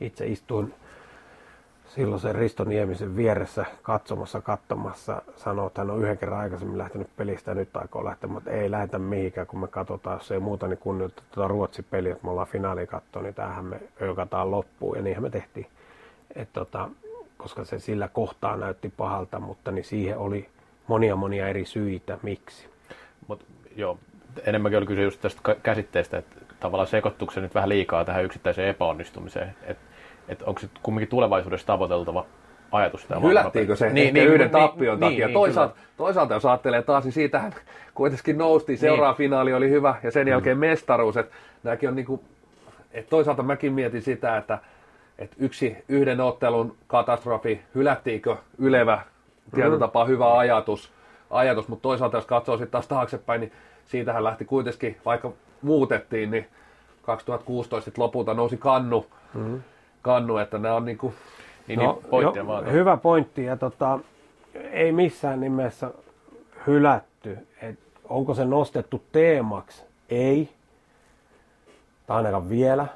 [0.00, 0.74] Itse istuin
[1.86, 7.08] silloin sen Risto Niemisen vieressä katsomassa, katsomassa, sanoo, että hän on yhden kerran aikaisemmin lähtenyt
[7.16, 10.78] pelistä nyt aikoo lähteä, mutta ei lähetä mihinkään, kun me katsotaan, jos ei muuta, niin
[10.78, 15.22] kunnioitetaan tuota Ruotsi-peliä, että me ollaan finaali katsoa, niin tämähän me ökataan loppuun, ja niinhän
[15.22, 15.66] me tehtiin.
[16.34, 16.88] Et tota,
[17.36, 20.48] koska se sillä kohtaa näytti pahalta, mutta niin siihen oli
[20.86, 22.69] monia monia eri syitä, miksi.
[23.28, 23.47] Mut,
[23.77, 23.98] joo,
[24.47, 28.69] enemmänkin oli kyse just tästä käsitteestä, että tavallaan sekoittuuko se nyt vähän liikaa tähän yksittäiseen
[28.69, 29.85] epäonnistumiseen, että
[30.28, 32.27] et onko se kumminkin tulevaisuudessa tavoiteltava
[32.73, 35.27] ajatus tämä Hylättiinkö se niin, niin, yhden niin, tappion niin, takia?
[35.27, 37.55] Niin, toisaalta, toisaalta jos ajattelee taas, niin siitähän
[37.94, 38.78] kuitenkin noustiin.
[38.78, 39.16] Seuraava niin.
[39.16, 40.61] finaali oli hyvä ja sen jälkeen mm.
[40.61, 41.16] mestaruus.
[41.16, 42.24] Että nämäkin on niinku,
[42.93, 44.59] että toisaalta mäkin mietin sitä, että,
[45.19, 49.01] että yksi yhden ottelun katastrofi, hylättiinkö ylevä
[49.55, 50.90] tietyllä tapaa hyvä ajatus,
[51.31, 53.52] ajatus, mutta toisaalta jos katsoo sitten taas taaksepäin, niin
[53.85, 55.32] siitähän lähti kuitenkin, vaikka
[55.62, 56.47] muutettiin, niin
[57.02, 59.62] 2016 lopulta nousi kannu, mm
[60.05, 61.14] kannu, että nämä on niinku,
[61.68, 63.98] niin, no, niin pointtia jo, Hyvä pointti ja tota,
[64.55, 65.90] ei missään nimessä
[66.66, 67.39] hylätty.
[67.62, 67.78] Et
[68.09, 69.82] onko se nostettu teemaksi?
[70.09, 70.48] Ei.
[72.06, 72.86] Tai ainakaan vielä.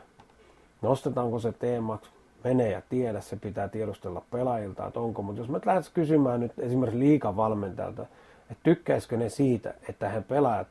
[0.82, 2.10] Nostetaanko se teemaksi?
[2.48, 5.22] Mene ja tiedä, se pitää tiedustella pelaajilta, että onko.
[5.22, 8.02] Mutta jos me lähdetään kysymään nyt esimerkiksi liikavalmentajalta,
[8.50, 10.66] että tykkäisikö ne siitä, että he pelaajat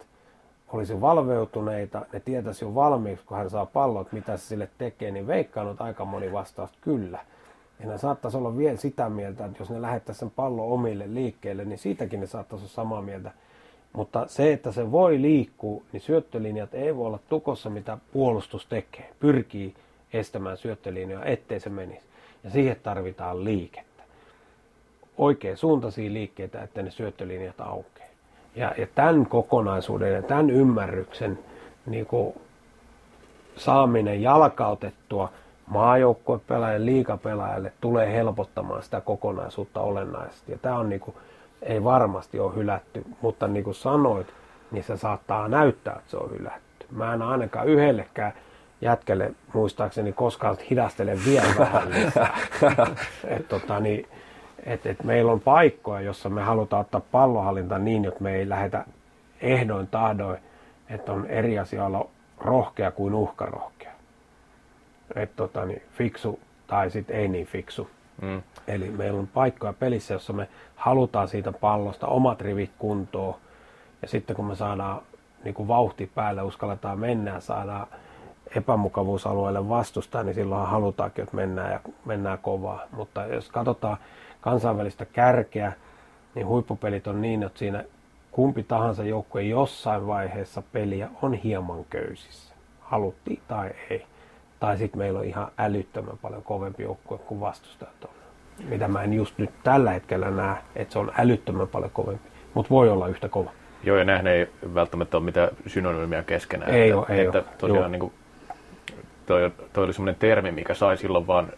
[0.67, 5.27] olisi valveutuneita, ne tietäisi jo valmiiksi, kun hän saa pallot, mitä se sille tekee, niin
[5.27, 7.19] veikkaan, että aika moni vastaus kyllä.
[7.79, 11.65] Ja ne saattaisi olla vielä sitä mieltä, että jos ne lähettäisi sen pallon omille liikkeelle,
[11.65, 13.31] niin siitäkin ne saattaisi olla samaa mieltä.
[13.93, 19.09] Mutta se, että se voi liikkua, niin syöttölinjat ei voi olla tukossa, mitä puolustus tekee.
[19.19, 19.75] Pyrkii
[20.13, 22.07] estämään syöttölinjoja, ettei se menisi.
[22.43, 24.03] Ja siihen tarvitaan liikettä.
[25.17, 28.07] Oikein suuntaisia liikkeitä, että ne syöttölinjat aukeaa.
[28.55, 31.39] Ja, ja tämän kokonaisuuden ja tämän ymmärryksen
[31.85, 32.34] niin kuin,
[33.55, 35.31] saaminen jalkautettua
[35.67, 40.51] maajoukkuepelaajalle, liikapelaajalle tulee helpottamaan sitä kokonaisuutta olennaisesti.
[40.51, 41.17] Ja tämä on niin kuin,
[41.61, 44.27] ei varmasti ole hylätty, mutta niin kuin sanoit,
[44.71, 46.85] niin se saattaa näyttää, että se on hylätty.
[46.91, 48.34] Mä en ainakaan yhdellekään
[48.81, 52.37] jätkelle muistaakseni koskaan hidastele vielä vähän lisää.
[53.37, 54.07] et, tota, niin,
[54.65, 58.85] et, et meillä on paikkoja, jossa me halutaan ottaa pallohallinta niin, että me ei lähdetä
[59.41, 60.37] ehdoin tahdoin,
[60.89, 63.91] että on eri asia olla rohkea kuin uhkarohkea.
[65.15, 67.89] Et, tota, niin, fiksu tai sitten ei niin fiksu.
[68.21, 68.41] Mm.
[68.67, 73.35] Eli meillä on paikkoja pelissä, jossa me halutaan siitä pallosta omat rivit kuntoon.
[74.01, 75.01] Ja sitten kun me saadaan
[75.43, 77.87] niin kuin vauhti päälle, uskalletaan mennä ja saadaan
[78.55, 82.81] epämukavuusalueelle vastustaa, niin silloin halutaankin, että mennään ja mennään kovaa.
[82.91, 83.97] Mutta jos katsotaan
[84.41, 85.73] kansainvälistä kärkeä,
[86.35, 87.83] niin huippupelit on niin, että siinä
[88.31, 92.53] kumpi tahansa joukkue jossain vaiheessa peliä on hieman köysissä.
[92.79, 94.05] Haluttiin tai ei.
[94.59, 98.09] Tai sitten meillä on ihan älyttömän paljon kovempi joukkue kuin vastustajat on.
[98.69, 102.29] Mitä mä en just nyt tällä hetkellä näe, että se on älyttömän paljon kovempi.
[102.53, 103.51] Mutta voi olla yhtä kova.
[103.83, 106.71] Joo, ja nähdään ei välttämättä ole mitään synonyymiä keskenään.
[106.71, 107.47] Ei että, ole, ei että ole.
[107.57, 108.13] tosiaan niin kuin,
[109.27, 111.51] toi, toi oli semmoinen termi, mikä sai silloin vaan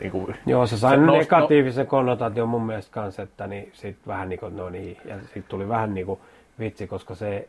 [0.00, 3.70] niin kuin, Joo, se sai se se nost- negatiivisen konnotaation mun mielestä kanssa, että niin
[3.72, 6.20] sit vähän niin kuin, no niin, ja sitten tuli vähän niin kuin
[6.58, 7.48] vitsi, koska se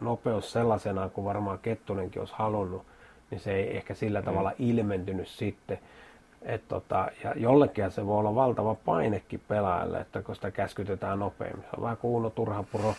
[0.00, 2.82] nopeus sellaisena, kun varmaan Kettunenkin olisi halunnut,
[3.30, 5.78] niin se ei ehkä sillä tavalla ilmentynyt sitten.
[6.46, 11.62] Et tota, ja jollekin se voi olla valtava painekin pelaajalle, että kun sitä käskytetään nopeammin.
[11.62, 12.94] Se on vähän kuin Uno Turhapuro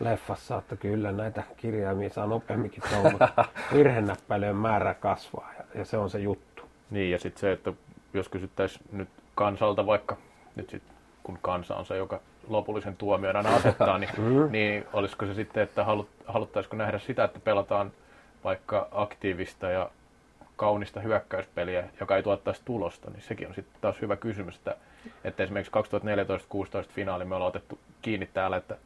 [0.00, 3.44] leffassa, että kyllä näitä kirjaimia saa nopeamminkin tuolla, mutta
[3.74, 6.62] virhenäppäilyjen määrä kasvaa ja, ja se on se juttu.
[6.90, 7.72] Niin, ja sitten se, että
[8.14, 10.16] jos kysyttäisiin nyt kansalta vaikka,
[10.56, 10.82] nyt sit,
[11.22, 14.10] kun kansa on se, joka lopullisen tuomion aina asettaa, niin,
[14.50, 17.92] niin olisiko se sitten, että halut, haluttaisiko nähdä sitä, että pelataan
[18.44, 19.90] vaikka aktiivista ja
[20.56, 24.76] kaunista hyökkäyspeliä, joka ei tuottaisi tulosta, niin sekin on sitten taas hyvä kysymys, että,
[25.24, 25.72] että esimerkiksi
[26.84, 28.76] 2014-16 finaali me ollaan otettu kiinni täällä, että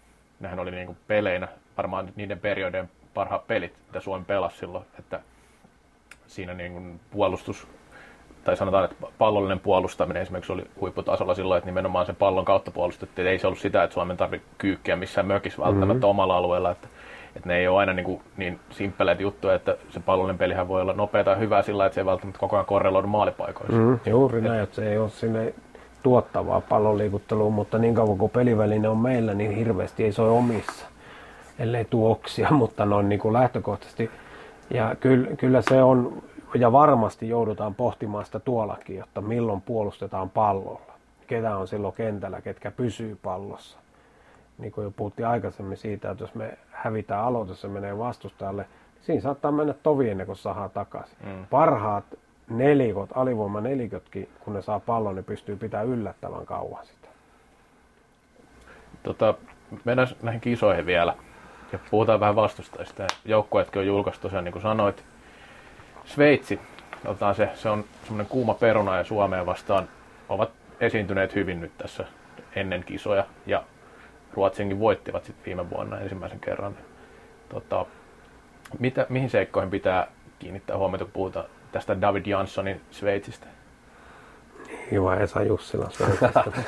[0.40, 5.20] nehän oli niin kuin peleinä varmaan niiden periodien parhaat pelit, mitä Suomi pelasi silloin, että
[6.26, 7.68] siinä niin kuin puolustus,
[8.44, 13.28] tai sanotaan, että pallollinen puolustaminen esimerkiksi oli huipputasolla silloin, että nimenomaan sen pallon kautta puolustettiin.
[13.28, 16.04] Ei se ollut sitä, että Suomen tarvitse kyykkiä missään mökissä välttämättä mm-hmm.
[16.04, 16.88] omalla alueella, että,
[17.36, 20.82] että ne ei ole aina niin, kuin niin simppeleitä juttuja, että se pallollinen pelihän voi
[20.82, 23.76] olla nopea tai hyvä sillä, että se ei välttämättä koko ajan korreloidu maalipaikoissa.
[23.76, 25.54] Mm, juuri näin, että se ei ole sinne
[26.02, 30.86] tuottavaa pallonliikuttelua, mutta niin kauan kuin peliväline on meillä, niin hirveästi ei soi omissa,
[31.58, 34.10] ellei tuoksia, mutta noin niin kuin lähtökohtaisesti.
[34.70, 36.22] Ja kyllä, kyllä se on,
[36.54, 40.80] ja varmasti joudutaan pohtimaan sitä tuollakin, jotta milloin puolustetaan pallolla.
[41.26, 43.78] Ketä on silloin kentällä, ketkä pysyy pallossa.
[44.60, 49.04] Niin kuin jo puhuttiin aikaisemmin siitä, että jos me hävitään aloitus ja menee vastustajalle, niin
[49.04, 51.16] siinä saattaa mennä tovi ennen kuin saadaan takaisin.
[51.24, 51.46] Mm.
[51.50, 52.04] Parhaat
[52.48, 57.08] nelikot, alivoimanelikötkin, kun ne saa pallon, ne pystyy pitämään yllättävän kauan sitä.
[59.02, 59.34] Tota,
[59.84, 61.14] mennään näihin kisoihin vielä.
[61.72, 63.06] Ja puhutaan vähän vastustajista.
[63.24, 65.04] Joukkueetkin on julkaistu tosiaan, niin kuin sanoit.
[66.04, 66.60] Sveitsi,
[67.04, 69.88] otetaan se, se on semmoinen kuuma peruna ja Suomeen vastaan
[70.28, 70.50] ovat
[70.80, 72.04] esiintyneet hyvin nyt tässä
[72.56, 73.26] ennen kisoja.
[73.46, 73.62] Ja
[74.34, 76.76] Ruotsinkin voittivat sitten viime vuonna ensimmäisen kerran.
[77.48, 77.86] Tota,
[78.78, 80.06] mitä, mihin seikkoihin pitää
[80.38, 83.46] kiinnittää huomiota, kun puhutaan tästä David Janssonin Sveitsistä?
[84.90, 86.44] Hyvä Esa Jussila Sveitsistä.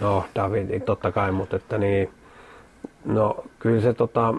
[0.00, 2.10] No David, totta kai, mutta että niin,
[3.04, 4.34] no kyllä se, tota,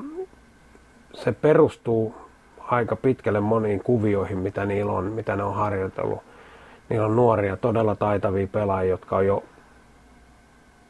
[1.14, 2.16] se perustuu
[2.60, 6.24] aika pitkälle moniin kuvioihin, mitä niillä on, mitä ne on harjoitellut.
[6.90, 9.44] Niillä on nuoria, todella taitavia pelaajia, jotka on jo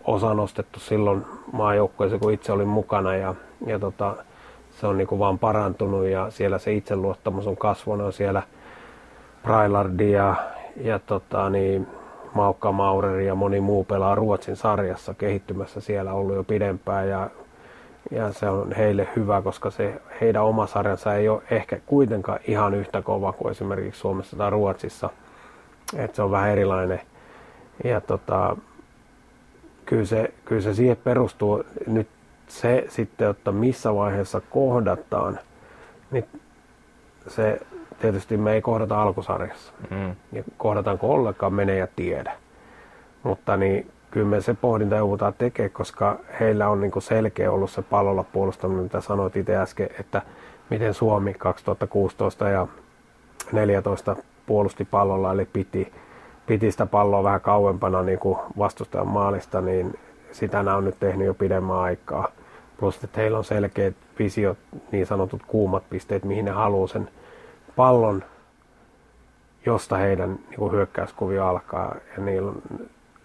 [0.06, 3.36] osa nostettu silloin maajoukkueeseen, kun itse olin mukana ja,
[3.66, 4.16] ja tota,
[4.72, 8.44] se on niinku vaan parantunut ja siellä se itseluottamus on kasvanut siellä
[9.44, 10.36] Brailardi ja,
[10.76, 11.88] ja tota, niin,
[12.34, 17.30] Maukka Maureri ja moni muu pelaa Ruotsin sarjassa kehittymässä siellä ollut jo pidempään ja,
[18.12, 22.74] ja se on heille hyvä, koska se heidän oma sarjansa ei ole ehkä kuitenkaan ihan
[22.74, 25.10] yhtä kova kuin esimerkiksi Suomessa tai Ruotsissa.
[25.98, 27.02] Et se on vähän erilainen.
[27.84, 28.58] Ja tota,
[29.86, 31.64] kyllä, se, kyllä se siihen perustuu.
[31.88, 32.08] Nyt
[32.48, 35.40] se sitten, että missä vaiheessa kohdataan,
[36.12, 36.26] niin
[37.28, 37.60] se
[38.02, 39.74] tietysti me ei kohdata alkusarjassa.
[39.90, 40.16] Mm.
[40.32, 42.34] Ja kohdataanko ollenkaan, menee ja tiedä.
[43.24, 47.82] Mutta niin kyllä me se pohdinta joudutaan tekemään, koska heillä on niin selkeä ollut se
[47.82, 50.22] pallolla puolustaminen, mitä sanoit itse äsken, että
[50.70, 52.68] miten Suomi 2016 ja
[53.38, 54.16] 2014
[54.46, 55.94] puolusti pallolla, eli piti,
[56.48, 60.00] piti sitä palloa vähän kauempana niin kuin vastustajan maalista, niin
[60.32, 62.28] sitä nämä on nyt tehnyt jo pidemmän aikaa.
[62.80, 64.58] Plus, että heillä on selkeät visiot,
[64.92, 67.10] niin sanotut kuumat pisteet, mihin ne haluaa sen
[67.76, 68.24] pallon,
[69.66, 71.96] josta heidän niin kuin hyökkäyskuvia alkaa.
[72.18, 72.62] Ja niillä on,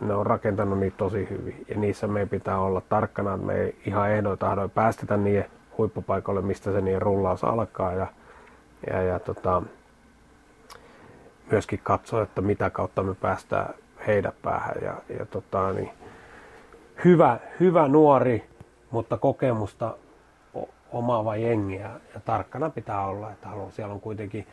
[0.01, 1.65] ne on rakentanut niitä tosi hyvin.
[1.69, 5.45] Ja niissä meidän pitää olla tarkkana, että me ei ihan ehdoin tahdoin päästetä niiden
[5.79, 7.93] huippupaikoille, mistä se niiden rullaus alkaa.
[7.93, 8.07] Ja,
[8.91, 9.63] ja, ja tota,
[11.51, 13.75] myöskin katsoa, että mitä kautta me päästään
[14.07, 14.77] heidän päähän.
[14.83, 15.91] Ja, ja tota, niin,
[17.05, 18.45] hyvä, hyvä nuori,
[18.91, 19.95] mutta kokemusta
[20.93, 24.47] omaava jengiä ja tarkkana pitää olla, että haluan, siellä on kuitenkin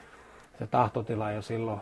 [0.59, 1.81] se tahtotila jo silloin,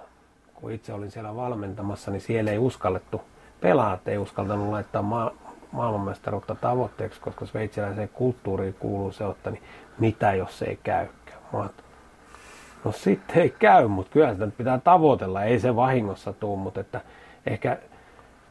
[0.55, 3.21] kun itse olin siellä valmentamassa, niin siellä ei uskallettu,
[3.61, 5.33] pelaat ei uskaltanut laittaa ma-
[5.71, 9.63] maailmanmestaruutta tavoitteeksi, koska sveitsiläiseen kulttuuriin kuuluu se, että niin
[9.99, 11.39] mitä jos se ei käykään.
[11.53, 11.69] Mä
[12.83, 17.01] no sitten ei käy, mutta kyllä sitä pitää tavoitella, ei se vahingossa tuu, mutta että
[17.45, 17.77] ehkä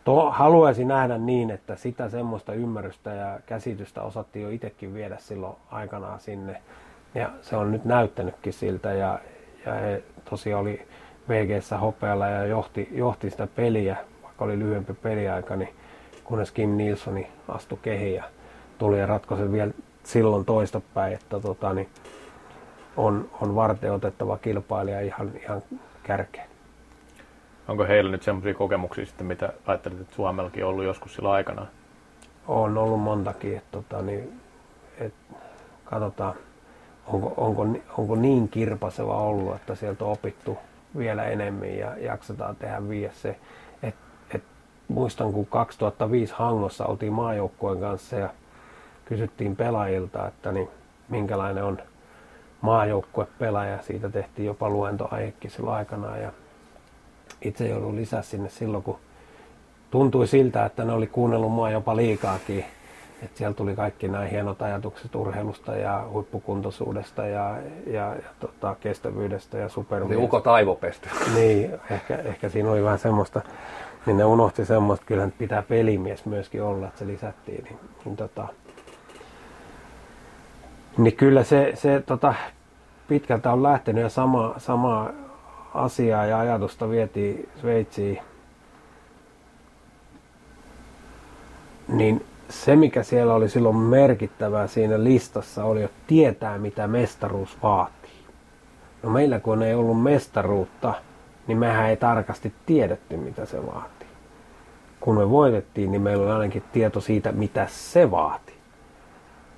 [0.05, 5.57] to, haluaisin nähdä niin, että sitä semmoista ymmärrystä ja käsitystä osattiin jo itsekin viedä silloin
[5.71, 6.63] aikanaan sinne.
[7.15, 9.19] Ja se on nyt näyttänytkin siltä ja,
[9.67, 10.87] ja he tosiaan oli
[11.29, 15.75] VGssä hopealla ja johti, johti sitä peliä, vaikka oli lyhyempi peliaika, niin
[16.25, 18.25] kunnes Kim Nilssoni astui kehiin ja
[18.79, 19.73] tuli ja ratkaisi vielä
[20.03, 21.89] silloin toista päin, että tota, niin
[22.97, 25.63] on, on varten otettava kilpailija ihan, ihan
[26.03, 26.53] kärkeen.
[27.69, 31.67] Onko heillä nyt semmoisia kokemuksia sitten, mitä ajattelit, että Suomellakin on ollut joskus sillä aikana?
[32.49, 34.41] On ollut montakin, että tota, niin,
[34.99, 35.15] et,
[35.85, 36.35] katsotaan,
[37.07, 37.67] onko, onko,
[37.99, 40.59] onko niin kirpaseva ollut, että sieltä on opittu
[40.99, 43.37] vielä enemmän ja jaksetaan tehdä viiä se.
[43.83, 43.95] Et,
[44.35, 44.43] et,
[44.89, 48.29] muistan, kun 2005 Hangossa oltiin maajoukkueen kanssa ja
[49.05, 50.69] kysyttiin pelaajilta, että niin,
[51.09, 51.79] minkälainen on
[52.63, 53.83] maajoukkuepelaaja.
[53.83, 56.23] Siitä tehtiin jopa luentoaihekin silloin aikanaan.
[56.23, 56.33] Ja
[57.43, 58.99] itse joudun lisää sinne silloin, kun
[59.91, 62.65] tuntui siltä, että ne oli kuunnellut mua jopa liikaakin.
[63.23, 67.57] Että siellä tuli kaikki nämä hienot ajatukset urheilusta ja huippukuntoisuudesta ja,
[67.87, 70.15] ja, ja tota, kestävyydestä ja supermiestä.
[70.15, 71.09] Niin uko taivopesty.
[71.35, 73.41] Niin, ehkä, ehkä siinä oli vähän semmoista,
[74.07, 77.65] niin ne unohti semmoista, kyllä pitää pelimies myöskin olla, että se lisättiin.
[77.65, 78.49] Niin, niin, tota,
[80.99, 82.35] niin kyllä se, se tota,
[83.09, 85.11] pitkältä on lähtenyt ja sama, sama
[85.75, 88.19] asiaa ja ajatusta vietiin Sveitsiin,
[91.89, 98.11] niin se, mikä siellä oli silloin merkittävää siinä listassa, oli, että tietää, mitä mestaruus vaatii.
[99.03, 100.95] No meillä kun ei ollut mestaruutta,
[101.47, 104.09] niin mehän ei tarkasti tiedetty, mitä se vaatii.
[105.01, 108.62] Kun me voitettiin, niin meillä oli ainakin tieto siitä, mitä se vaatii.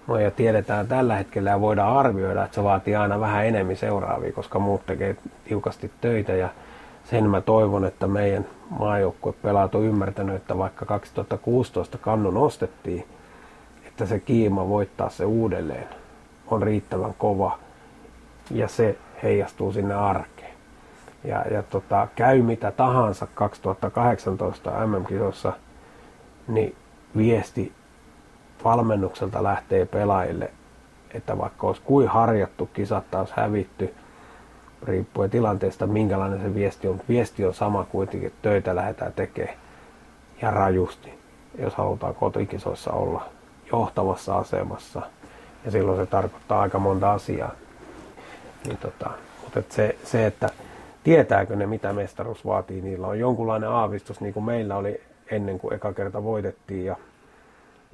[0.06, 4.32] No ja tiedetään tällä hetkellä ja voidaan arvioida, että se vaatii aina vähän enemmän seuraavia,
[4.32, 6.48] koska muut tekee tiukasti töitä ja
[7.04, 8.46] sen mä toivon, että meidän
[9.42, 13.06] pelaat on ymmärtänyt, että vaikka 2016 kannu nostettiin,
[13.86, 15.88] että se kiima voittaa se uudelleen
[16.46, 17.58] on riittävän kova
[18.50, 20.54] ja se heijastuu sinne arkeen.
[21.24, 25.52] Ja, ja tota, käy mitä tahansa 2018 MM-kisossa,
[26.48, 26.76] niin
[27.16, 27.72] viesti
[28.64, 30.50] valmennukselta lähtee pelaajille,
[31.14, 33.94] että vaikka olisi kuin harjattu kisat taas hävitty,
[34.82, 37.00] riippuen tilanteesta, minkälainen se viesti on.
[37.08, 39.56] Viesti on sama kuitenkin, että töitä lähdetään tekemään
[40.42, 41.18] ja rajusti,
[41.58, 43.26] jos halutaan kotikisoissa olla
[43.72, 45.02] johtavassa asemassa.
[45.64, 47.50] Ja silloin se tarkoittaa aika monta asiaa.
[48.66, 49.10] Niin tota,
[49.42, 50.50] mutta et se, se, että
[51.04, 55.00] tietääkö ne, mitä mestaruus vaatii, niillä on jonkunlainen aavistus, niin kuin meillä oli
[55.30, 56.84] ennen kuin eka kerta voitettiin.
[56.84, 56.96] Ja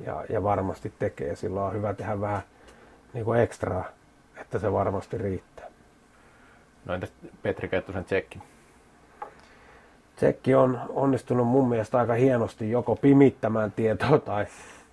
[0.07, 1.37] ja, ja varmasti tekee.
[1.37, 2.43] Silloin on hyvä tehdä vähän
[3.15, 3.85] niin kuin ekstraa,
[4.41, 5.67] että se varmasti riittää.
[6.85, 7.13] No entäs
[7.43, 8.39] Petri Kettusen tsekki?
[10.17, 14.47] Tsekki on onnistunut mun mielestä aika hienosti joko pimittämään tietoa tai,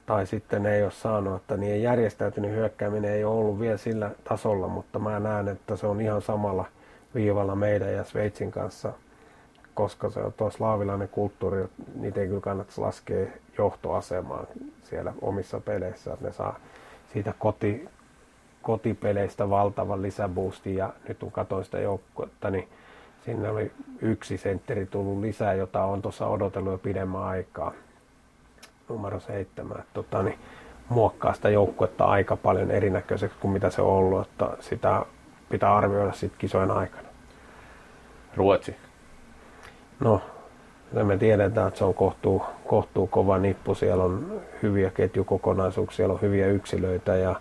[0.05, 4.67] tai sitten ei ole saanut, että niin järjestäytynyt hyökkääminen ei ole ollut vielä sillä tasolla,
[4.67, 6.65] mutta mä näen, että se on ihan samalla
[7.15, 8.93] viivalla meidän ja Sveitsin kanssa–
[9.77, 11.65] koska se on tuo slaavilainen kulttuuri,
[11.95, 13.27] niitä ei kyllä kannattaisi laskea
[13.57, 14.47] johtoasemaan
[14.83, 16.59] siellä omissa peleissä, että ne saa
[17.13, 17.89] siitä koti,
[18.61, 22.67] kotipeleistä valtavan lisäboostin ja nyt kun katsoin sitä joukkuetta, niin
[23.25, 23.71] sinne oli
[24.01, 27.71] yksi sentteri tullut lisää, jota on tuossa odotellut jo pidemmän aikaa,
[28.89, 29.83] numero seitsemän.
[29.93, 30.39] Tota, niin
[30.89, 35.05] muokkaa sitä joukkuetta aika paljon erinäköiseksi kuin mitä se on ollut, että sitä
[35.49, 37.07] pitää arvioida sitten kisojen aikana.
[38.35, 38.75] Ruotsi.
[39.99, 40.21] No,
[40.91, 43.75] me tiedetään, että se on kohtuu, kohtuu kova nippu.
[43.75, 47.35] Siellä on hyviä ketjukokonaisuuksia, siellä on hyviä yksilöitä ja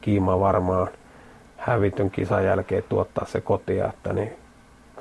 [0.00, 0.88] Kiima varmaan
[1.56, 4.32] hävityn kisan jälkeen tuottaa se kotia, että niin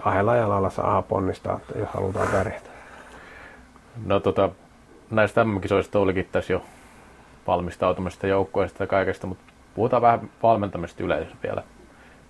[0.04, 2.70] kahdella jalalla saa ponnistaa, että jos halutaan pärjätä.
[4.06, 4.50] No tota,
[5.12, 6.62] näistä MM-kisoista olikin tässä jo
[7.48, 9.44] valmistautumista joukkoista ja kaikesta, mutta
[9.76, 11.64] puhutaan vähän valmentamista yleensä vielä.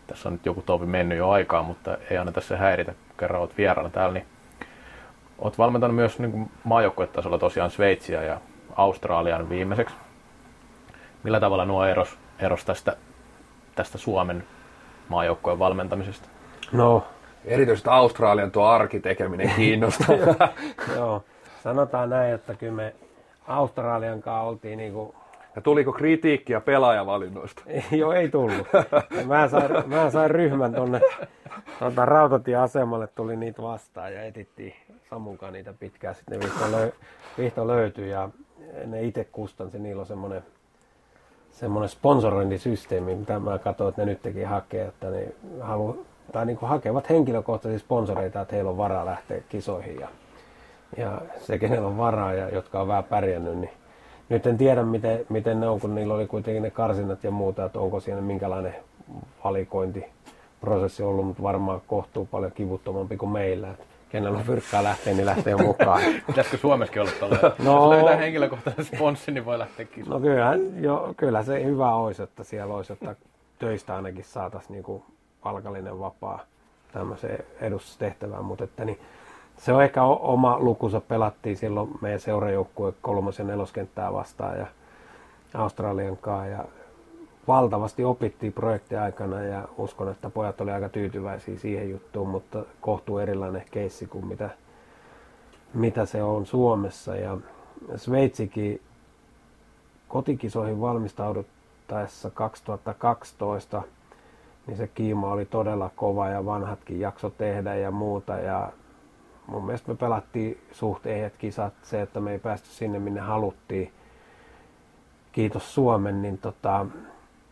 [0.08, 3.42] Tässä on nyt joku tovi mennyt jo aikaa, mutta ei aina tässä häiritä, kun kerran
[3.42, 4.26] olet vieraana täällä, niin
[5.42, 8.42] olet valmentanut myös niin maajoukkuetasolla tosiaan Sveitsiä ja
[8.76, 9.96] Australian viimeiseksi.
[11.24, 12.96] Millä tavalla nuo eros, eros tästä,
[13.76, 14.44] tästä Suomen
[15.10, 16.30] maajoukkojen valmentamisesta?
[16.72, 17.04] No,
[17.46, 20.16] Erityisesti Australian tuo arkitekeminen kiinnostaa.
[20.96, 21.24] joo.
[21.64, 22.96] Sanotaan näin, että kyllä me
[23.48, 25.16] Australian kanssa oltiin niinku
[25.56, 27.64] ja tuliko kritiikkiä pelaajavalinnoista?
[27.92, 28.68] Joo, ei tullut.
[29.28, 31.02] Mä sain, mä sain ryhmän tuonne
[31.80, 34.74] tuota, rautatieasemalle, tuli niitä vastaan ja etittiin
[35.12, 36.16] Samunkaan niitä pitkään.
[36.16, 36.92] Sitten ne vihto, löy,
[37.38, 38.30] vihto löytyi ja
[38.86, 39.80] ne itse kustansi.
[39.80, 40.44] Niillä on semmoinen
[41.52, 45.28] semmoinen sponsorointisysteemi, mitä mä katsoin, että ne nyt teki hakea, että ne
[45.62, 50.00] halu, tai niin hakevat henkilökohtaisia sponsoreita, että heillä on varaa lähteä kisoihin.
[50.00, 50.08] Ja,
[50.98, 53.72] ja se, kenellä on varaa ja jotka on vähän pärjännyt, niin
[54.30, 57.66] nyt en tiedä, miten, miten ne on, kun niillä oli kuitenkin ne karsinnat ja muuta,
[57.66, 58.76] että onko siinä minkälainen
[59.44, 63.72] valikointiprosessi ollut, mutta varmaan kohtuu paljon kivuttomampi kuin meillä.
[63.72, 66.02] Että kenellä on fyrkkaa lähteä, niin lähtee mukaan.
[66.28, 67.38] Pitäisikö Suomessakin olla tällä?
[67.64, 70.14] No, Jos löytää henkilökohtainen sponssi, niin voi lähteä kisaan.
[70.14, 73.16] No kyllähän, jo, kyllä se hyvä olisi, että siellä olisi, että
[73.60, 75.06] töistä ainakin saataisiin niinku
[75.44, 76.40] palkallinen vapaa
[76.94, 79.00] tämmöiseen edustustehtävään, mutta että niin,
[79.58, 81.02] se on ehkä oma lukunsa.
[81.02, 84.68] Pelattiin silloin meidän seurajoukkue kolmosen neloskenttää vastaan ja
[85.54, 86.66] Australian kanssa ja
[87.48, 93.18] valtavasti opittiin projektin aikana ja uskon, että pojat oli aika tyytyväisiä siihen juttuun, mutta kohtuu
[93.18, 94.50] erilainen keissi kuin mitä,
[95.74, 97.16] mitä se on Suomessa.
[97.16, 97.38] Ja
[97.96, 98.82] Sveitsikin
[100.08, 103.84] kotikisoihin valmistauduttaessa 2012
[104.68, 108.34] niin se kiima oli todella kova ja vanhatkin jakso tehdä ja muuta.
[108.34, 108.72] Ja
[109.48, 111.74] mun mielestä me pelattiin suht ehjät kisat.
[111.84, 113.92] Se, että me ei päästy sinne, minne haluttiin,
[115.32, 116.86] kiitos Suomen, niin tota,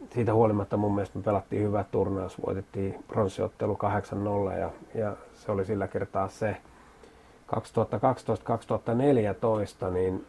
[0.10, 2.42] siitä huolimatta mun mielestä me pelattiin hyvä turnaus.
[2.46, 3.78] Voitettiin pronssiottelu
[4.54, 6.58] 8-0 ja, ja se oli sillä kertaa se.
[9.88, 10.26] 2012-2014, niin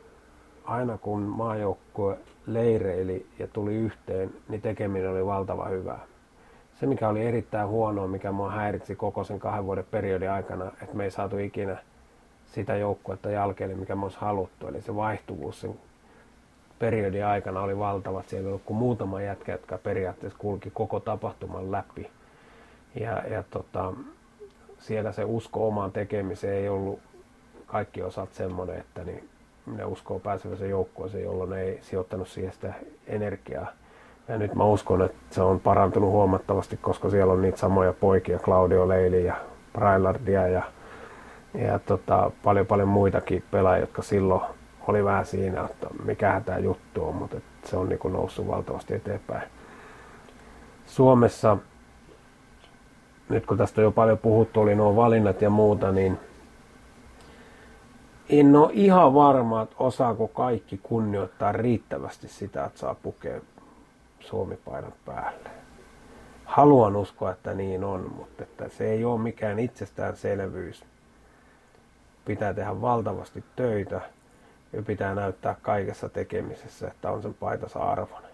[0.64, 6.00] aina kun maajoukkue leireili ja tuli yhteen, niin tekeminen oli valtava hyvää
[6.80, 10.96] se, mikä oli erittäin huonoa, mikä mua häiritsi koko sen kahden vuoden periodin aikana, että
[10.96, 11.76] me ei saatu ikinä
[12.46, 14.68] sitä joukkuetta jälkeen, mikä me olisi haluttu.
[14.68, 15.78] Eli se vaihtuvuus sen
[16.80, 18.22] periodin aikana oli valtava.
[18.26, 22.10] Siellä oli kuin muutama jätkä, jotka periaatteessa kulki koko tapahtuman läpi.
[22.94, 23.92] Ja, ja tota,
[24.78, 27.00] siellä se usko omaan tekemiseen ei ollut
[27.66, 29.28] kaikki osat semmoinen, että niin
[29.76, 32.74] ne uskoo pääsevänsä joukkueeseen, jolloin ne ei sijoittanut siihen sitä
[33.06, 33.72] energiaa
[34.30, 38.38] ja nyt mä uskon, että se on parantunut huomattavasti, koska siellä on niitä samoja poikia,
[38.38, 39.36] Claudio Leili ja
[39.72, 40.62] Brailardia ja,
[41.54, 44.42] ja tota, paljon paljon muitakin pelaajia, jotka silloin
[44.88, 49.48] oli vähän siinä, että mikä tämä juttu on, mutta se on niin noussut valtavasti eteenpäin.
[50.86, 51.56] Suomessa,
[53.28, 56.18] nyt kun tästä on jo paljon puhuttu, oli nuo valinnat ja muuta, niin
[58.28, 63.40] en ole ihan varma, että osaako kaikki kunnioittaa riittävästi sitä, että saa pukea
[64.20, 65.50] Suomi-paidan päälle.
[66.44, 70.84] Haluan uskoa, että niin on, mutta että se ei ole mikään itsestäänselvyys.
[72.24, 74.00] Pitää tehdä valtavasti töitä
[74.72, 78.30] ja pitää näyttää kaikessa tekemisessä, että on sen paitansa arvoinen.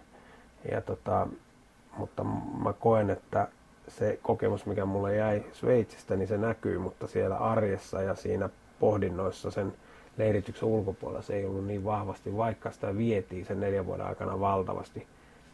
[0.71, 1.27] Ja tota,
[1.97, 2.25] mutta
[2.65, 3.49] mä koen, että
[3.89, 8.49] se kokemus, mikä mulle jäi Sveitsistä, niin se näkyy, mutta siellä arjessa ja siinä
[8.81, 9.73] pohdinnoissa sen
[10.17, 15.07] leirityksen ulkopuolella se ei ollut niin vahvasti, vaikka sitä vietiin sen neljän vuoden aikana valtavasti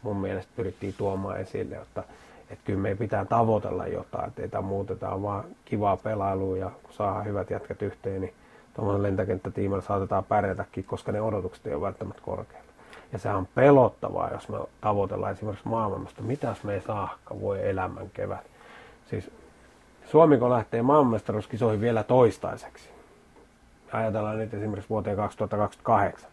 [0.03, 2.03] mun mielestä pyrittiin tuomaan esille, että,
[2.49, 7.25] että kyllä meidän pitää tavoitella jotain, että ei muutetaan vaan kivaa pelailua ja kun saadaan
[7.25, 8.33] hyvät jätkät yhteen, niin
[8.73, 12.67] tuommoisen lentokenttätiimillä saatetaan pärjätäkin, koska ne odotukset ei ole välttämättä korkealla.
[13.11, 17.69] Ja se on pelottavaa, jos me tavoitellaan esimerkiksi maailmasta, mitä jos me ei saakka voi
[17.69, 18.43] elämän kevät.
[19.09, 19.31] Siis
[20.05, 22.89] Suomi kun lähtee maailmanmestaruuskisoihin vielä toistaiseksi,
[23.93, 26.29] ajatellaan nyt esimerkiksi vuoteen 2028,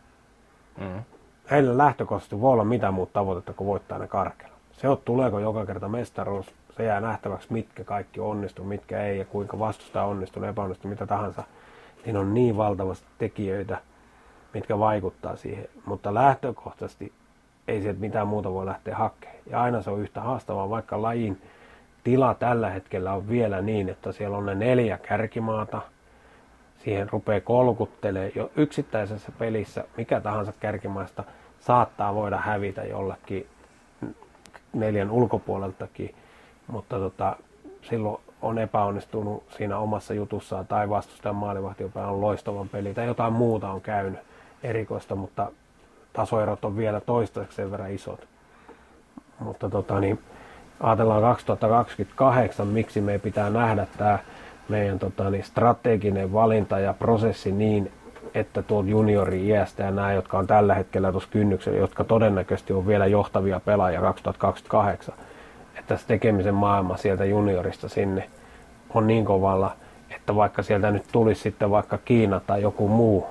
[0.79, 1.03] mm
[1.51, 4.55] heillä lähtökohtaisesti voi olla mitä muuta tavoitetta kuin voittaa ne karkella.
[4.73, 6.47] Se on, tuleeko joka kerta mestaruus,
[6.77, 11.43] se jää nähtäväksi, mitkä kaikki onnistuu, mitkä ei ja kuinka vastustaa onnistuu, epäonnistuu, mitä tahansa.
[12.07, 13.79] Niin on niin valtavasti tekijöitä,
[14.55, 15.69] mitkä vaikuttaa siihen.
[15.85, 17.13] Mutta lähtökohtaisesti
[17.69, 19.39] ei sieltä mitään muuta voi lähteä hakemaan.
[19.47, 21.43] Ja aina se on yhtä haastavaa, vaikka lajin
[22.05, 25.83] tila tällä hetkellä on vielä niin, että siellä on ne neljä kärkimaata,
[26.79, 31.25] siihen rupeaa kolkuttelee jo yksittäisessä pelissä, mikä tahansa kärkimaista
[31.61, 33.47] saattaa voida hävitä jollakin
[34.73, 36.15] neljän ulkopuoleltakin,
[36.67, 37.37] mutta tota,
[37.83, 43.71] silloin on epäonnistunut siinä omassa jutussaan tai vastustajan maalivahtiopäin on loistavan peli tai jotain muuta
[43.71, 44.21] on käynyt
[44.63, 45.51] erikoista, mutta
[46.13, 48.29] tasoerot on vielä toistaiseksi sen verran isot.
[49.39, 50.19] Mutta tota, niin,
[50.81, 54.19] ajatellaan 2028, miksi me pitää nähdä tämä
[54.69, 57.93] meidän tota, niin strateginen valinta ja prosessi niin,
[58.35, 62.87] että tuolta juniori iästä ja nämä, jotka on tällä hetkellä tuossa kynnyksellä, jotka todennäköisesti on
[62.87, 65.15] vielä johtavia pelaajia 2028,
[65.97, 68.31] se tekemisen maailma sieltä juniorista sinne
[68.95, 69.77] on niin kovalla,
[70.11, 73.27] että vaikka sieltä nyt tulisi sitten vaikka Kiina tai joku muu,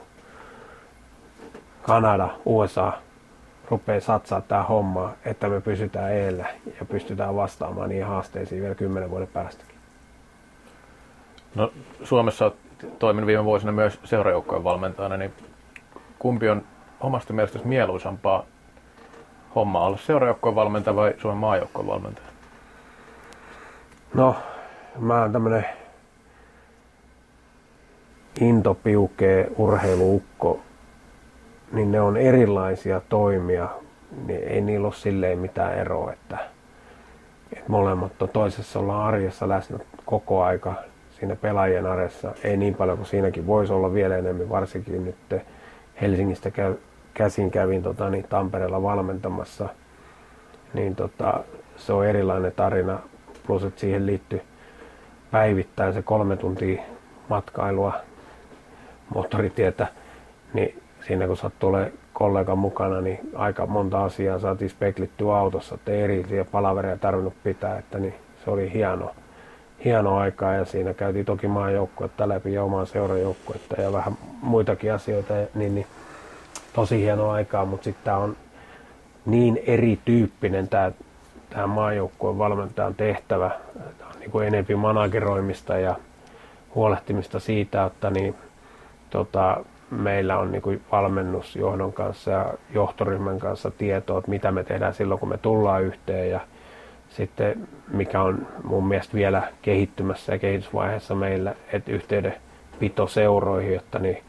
[1.81, 2.93] Kanada, USA,
[3.69, 6.45] rupeaa satsaa tämä homma, että me pysytään eellä
[6.79, 9.75] ja pystytään vastaamaan niihin haasteisiin vielä kymmenen vuoden päästäkin.
[11.55, 11.71] No,
[12.03, 12.55] Suomessa olet
[12.99, 15.33] toiminut viime vuosina myös seurajoukkojen valmentajana, niin
[16.19, 16.63] kumpi on
[16.99, 18.45] omasta mielestäsi mieluisampaa
[19.55, 22.28] hommaa olla seurajoukkojen valmentaja vai Suomen maajoukkojen valmentaja?
[24.13, 24.35] No,
[24.99, 25.65] mä oon tämmönen
[28.41, 30.59] intopiukee urheiluukko,
[31.71, 33.69] niin ne on erilaisia toimia,
[34.25, 36.37] niin ei niillä ole silleen mitään eroa, että,
[37.53, 40.73] että molemmat on toisessa ollaan arjessa läsnä koko aika
[41.19, 42.31] siinä pelaajien arjessa.
[42.43, 45.41] Ei niin paljon kuin siinäkin voisi olla vielä enemmän, varsinkin nyt
[46.01, 46.75] Helsingistä käy,
[47.13, 49.69] käsin kävin tota, niin Tampereella valmentamassa.
[50.73, 51.43] Niin tota,
[51.77, 52.99] se on erilainen tarina,
[53.49, 54.41] plus että siihen liittyy
[55.31, 56.81] päivittäin se kolme tuntia
[57.29, 57.93] matkailua
[59.13, 59.87] moottoritietä,
[60.53, 65.91] niin siinä kun sattuu olemaan kollegan mukana, niin aika monta asiaa saatiin speklittyä autossa, että
[65.91, 68.13] ei erillisiä palavereja tarvinnut pitää, että niin
[68.45, 69.11] se oli hieno,
[69.85, 75.33] hieno aikaa ja siinä käytiin toki maajoukkuetta läpi ja omaa seurajoukkuetta ja vähän muitakin asioita,
[75.55, 75.87] niin, niin
[76.73, 78.35] tosi hieno aikaa, mutta sitten tämä on
[79.25, 80.91] niin erityyppinen tämä
[81.49, 83.51] tämä maajoukkueen valmentajan tehtävä.
[83.97, 85.95] Tämä on niin kuin enempi manageroimista ja
[86.75, 88.35] huolehtimista siitä, että niin,
[89.09, 94.93] tota, meillä on niin kuin valmennusjohdon kanssa ja johtoryhmän kanssa tietoa, että mitä me tehdään
[94.93, 96.39] silloin, kun me tullaan yhteen ja
[97.09, 104.23] sitten mikä on mun mielestä vielä kehittymässä ja kehitysvaiheessa meillä, että yhteydenpito seuroihin, jotta niin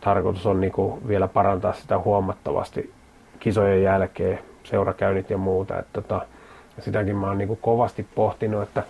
[0.00, 2.92] tarkoitus on niin kuin vielä parantaa sitä huomattavasti
[3.40, 5.78] kisojen jälkeen, seurakäynnit ja muuta.
[5.78, 6.26] Että tota,
[6.78, 8.82] sitäkin mä oon niin kuin kovasti pohtinut, että,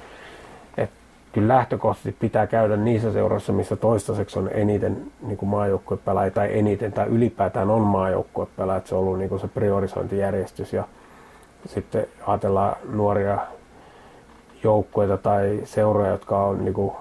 [0.76, 0.96] että
[1.32, 6.92] kyllä lähtökohtaisesti pitää käydä niissä seuroissa, missä toistaiseksi on eniten niin kuin maajoukkuepelaajia tai eniten
[6.92, 10.84] tai ylipäätään on maajoukkuepelaajia, se on ollut niin kuin se priorisointijärjestys ja
[11.66, 13.38] sitten ajatellaan nuoria
[14.64, 16.92] joukkueita tai seuroja, jotka on niin kuin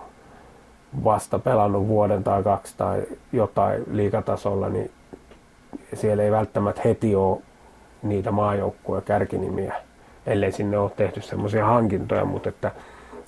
[1.04, 4.92] vasta pelannut vuoden tai kaksi tai jotain liikatasolla, niin
[5.94, 7.42] siellä ei välttämättä heti ole
[8.04, 9.76] niitä maajoukkuja kärkinimiä,
[10.26, 12.72] ellei sinne ole tehty semmoisia hankintoja, mutta että,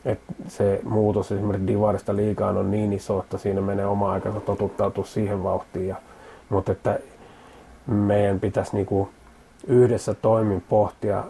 [0.05, 5.05] että se muutos esimerkiksi Divarista liigaan on niin iso, että siinä menee oma aikansa totuttautua
[5.05, 5.87] siihen vauhtiin.
[5.87, 5.95] Ja,
[6.49, 6.99] mutta että
[7.87, 9.09] meidän pitäisi niinku
[9.67, 11.23] yhdessä toimin pohtia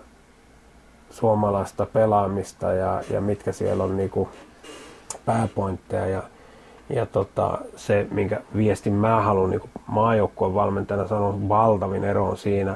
[1.09, 4.29] suomalaista pelaamista ja, ja mitkä siellä on niinku
[5.25, 6.23] pääpointteja ja,
[6.89, 12.75] ja tota, se, minkä viestin mä haluan niin maajoukkueen valmentajana sanoa, valtavin ero on siinä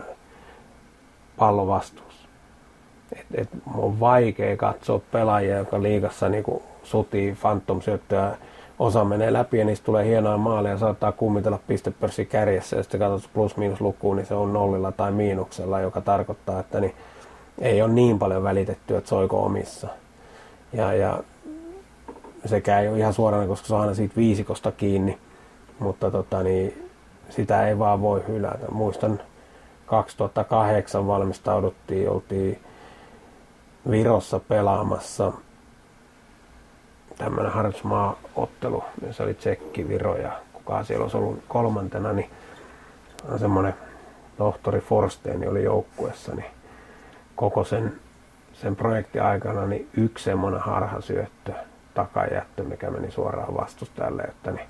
[1.37, 2.27] pallovastuussa.
[3.13, 6.43] Et, et, on vaikea katsoa pelaajia, joka liigassa niin
[6.83, 8.37] sutii phantom syöttöä
[8.79, 12.99] osa menee läpi ja niistä tulee hienoa maaleja ja saattaa kummitella pistepörssi kärjessä ja sitten
[12.99, 16.95] katsot plus-miinus lukuun, niin se on nollilla tai miinuksella, joka tarkoittaa, että niin
[17.59, 19.87] ei ole niin paljon välitetty, että soiko omissa.
[20.73, 21.23] Ja, ja
[22.45, 25.17] sekä ei ole ihan suorana, koska se on aina siitä viisikosta kiinni,
[25.79, 26.89] mutta tota, niin,
[27.29, 28.71] sitä ei vaan voi hylätä.
[28.71, 29.21] Muistan
[29.85, 32.59] 2008 valmistauduttiin, oltiin
[33.91, 35.31] Virossa pelaamassa
[37.17, 42.29] tämmöinen harjoitusmaa-ottelu, se oli Tsekki, Viro ja kuka siellä olisi ollut kolmantena, niin
[43.37, 43.73] semmoinen
[44.37, 46.51] tohtori Forstein oli joukkuessa, niin
[47.35, 47.93] koko sen,
[48.53, 51.53] sen projektin aikana niin yksi semmoinen harhasyöttö,
[51.93, 54.67] takajättö, mikä meni suoraan vastustajalle, että niin,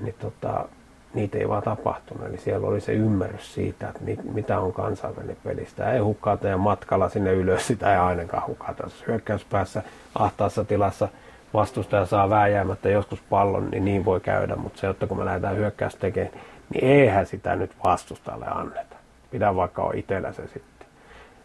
[0.00, 0.68] niin tota,
[1.14, 2.26] niitä ei vaan tapahtunut.
[2.26, 4.00] Eli siellä oli se ymmärrys siitä, että
[4.32, 5.66] mitä on kansainvälinen peli.
[5.66, 8.82] Sitä ei hukata ja matkalla sinne ylös sitä ei ainakaan hukata.
[8.82, 9.82] Jos hyökkäyspäässä
[10.14, 11.08] ahtaassa tilassa
[11.54, 14.56] vastustaja saa vääjäämättä joskus pallon, niin niin voi käydä.
[14.56, 16.34] Mutta se, että kun me lähdetään hyökkäys tekemään,
[16.74, 18.96] niin eihän sitä nyt vastustajalle anneta.
[19.30, 20.88] pidä vaikka on itsellä se sitten.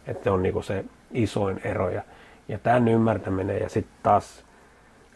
[0.06, 1.90] Että on niinku se isoin ero.
[1.90, 2.02] Ja,
[2.48, 4.44] ja tämän ymmärtäminen ja sitten taas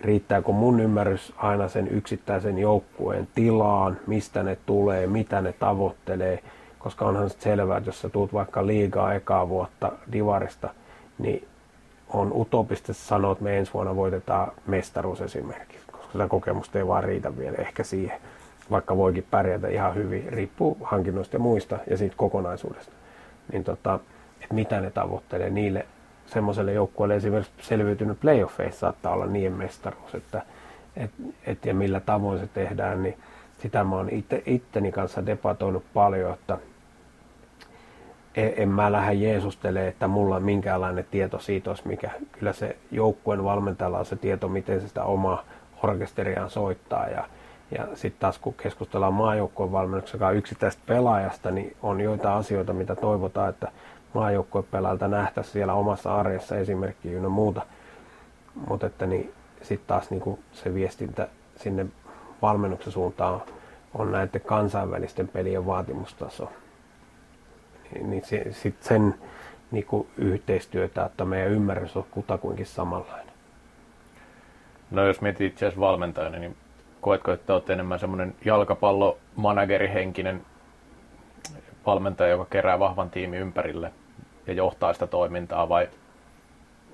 [0.00, 6.42] riittääkö mun ymmärrys aina sen yksittäisen joukkueen tilaan, mistä ne tulee, mitä ne tavoittelee,
[6.78, 10.70] koska onhan se selvää, että jos sä tuut vaikka liigaa ekaa vuotta divarista,
[11.18, 11.48] niin
[12.08, 17.04] on utopista sanoa, että me ensi vuonna voitetaan mestaruus esimerkiksi, koska sitä kokemusta ei vaan
[17.04, 18.20] riitä vielä ehkä siihen,
[18.70, 22.92] vaikka voikin pärjätä ihan hyvin, riippuu hankinnoista ja muista ja siitä kokonaisuudesta.
[23.52, 24.00] Niin tota,
[24.40, 25.86] että mitä ne tavoittelee niille
[26.28, 30.42] semmoiselle joukkueelle esimerkiksi selviytynyt playoffeissa saattaa olla niin mestaruus, että
[30.96, 31.10] et,
[31.46, 33.18] et, ja millä tavoin se tehdään, niin
[33.58, 36.58] sitä mä oon itse, itteni kanssa debatoinut paljon, että
[38.34, 42.10] en, en mä lähde Jeesustele, että mulla on minkäänlainen tieto siitä olisi mikä.
[42.32, 45.44] Kyllä se joukkueen valmentajalla on se tieto, miten se sitä omaa
[45.82, 47.24] orkesteriaan soittaa ja,
[47.78, 53.50] ja sitten taas kun keskustellaan maajoukkueen valmennuksessa yksittäisestä pelaajasta, niin on joitain asioita, mitä toivotaan,
[53.50, 53.72] että
[54.14, 57.62] maajoukkuepelaajalta nähtäisiin siellä omassa arjessa esimerkkiä ynnä muuta.
[58.68, 59.32] Mutta että niin
[59.62, 61.86] sitten taas niin se viestintä sinne
[62.42, 63.42] valmennuksen suuntaan
[63.94, 66.52] on näiden kansainvälisten pelien vaatimustaso.
[67.94, 69.14] Niin, niin sitten sen
[69.70, 69.86] niin
[70.16, 73.34] yhteistyötä, että meidän ymmärrys on kutakuinkin samanlainen.
[74.90, 76.56] No jos mietit itse asiassa valmentajana, niin
[77.00, 80.42] koetko, että olet enemmän semmoinen jalkapallomanagerihenkinen
[81.88, 83.92] valmentaja, joka kerää vahvan tiimin ympärille
[84.46, 85.88] ja johtaa sitä toimintaa vai,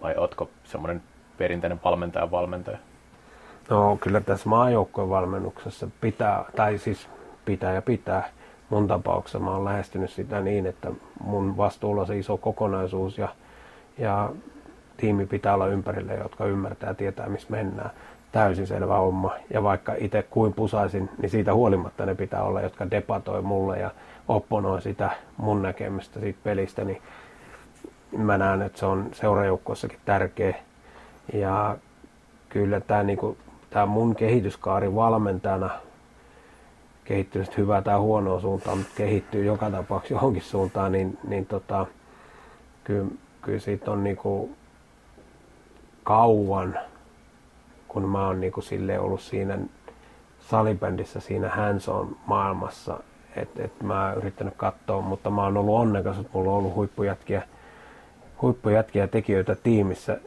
[0.03, 1.03] vai ootko semmoinen
[1.39, 2.79] perinteinen valmentajan valmentaja?
[3.71, 7.09] No kyllä tässä maajoukkojen valmennuksessa pitää, tai siis
[7.45, 8.29] pitää ja pitää.
[8.71, 10.91] Mun tapauksessa mä oon lähestynyt sitä niin, että
[11.21, 13.29] mun vastuulla on se iso kokonaisuus ja,
[13.99, 14.31] ja
[14.97, 17.91] tiimi pitää olla ympärille, jotka ymmärtää ja tietää, missä mennään.
[18.33, 19.35] Täysin selvä homma.
[19.51, 23.91] Ja vaikka itse kuin pusaisin, niin siitä huolimatta ne pitää olla, jotka debatoi mulle ja
[24.29, 27.03] opponoi sitä mun näkemystä siitä pelistä, niin
[28.17, 30.55] mä näen, että se on seurajoukkueessakin tärkeä.
[31.33, 31.77] Ja
[32.49, 33.37] kyllä tämä, niinku,
[33.87, 35.71] mun kehityskaari valmentajana
[37.05, 41.87] kehittynyt hyvää tai huonoa suuntaan, mutta kehittyy joka tapauksessa johonkin suuntaan, niin, niin tota,
[42.85, 43.09] kyllä,
[43.43, 44.51] kyllä siitä on niinku
[46.05, 46.79] kauan,
[47.89, 49.59] kun mä oon niinku silleen ollut siinä
[50.41, 53.01] salibändissä siinä hands on maailmassa,
[53.37, 56.75] että et mä oon yrittänyt katsoa, mutta mä oon ollut onnekas, että mulla on ollut
[56.75, 57.43] huippujätkiä
[58.43, 60.21] huippujätkiä tekijöitä tiimissä,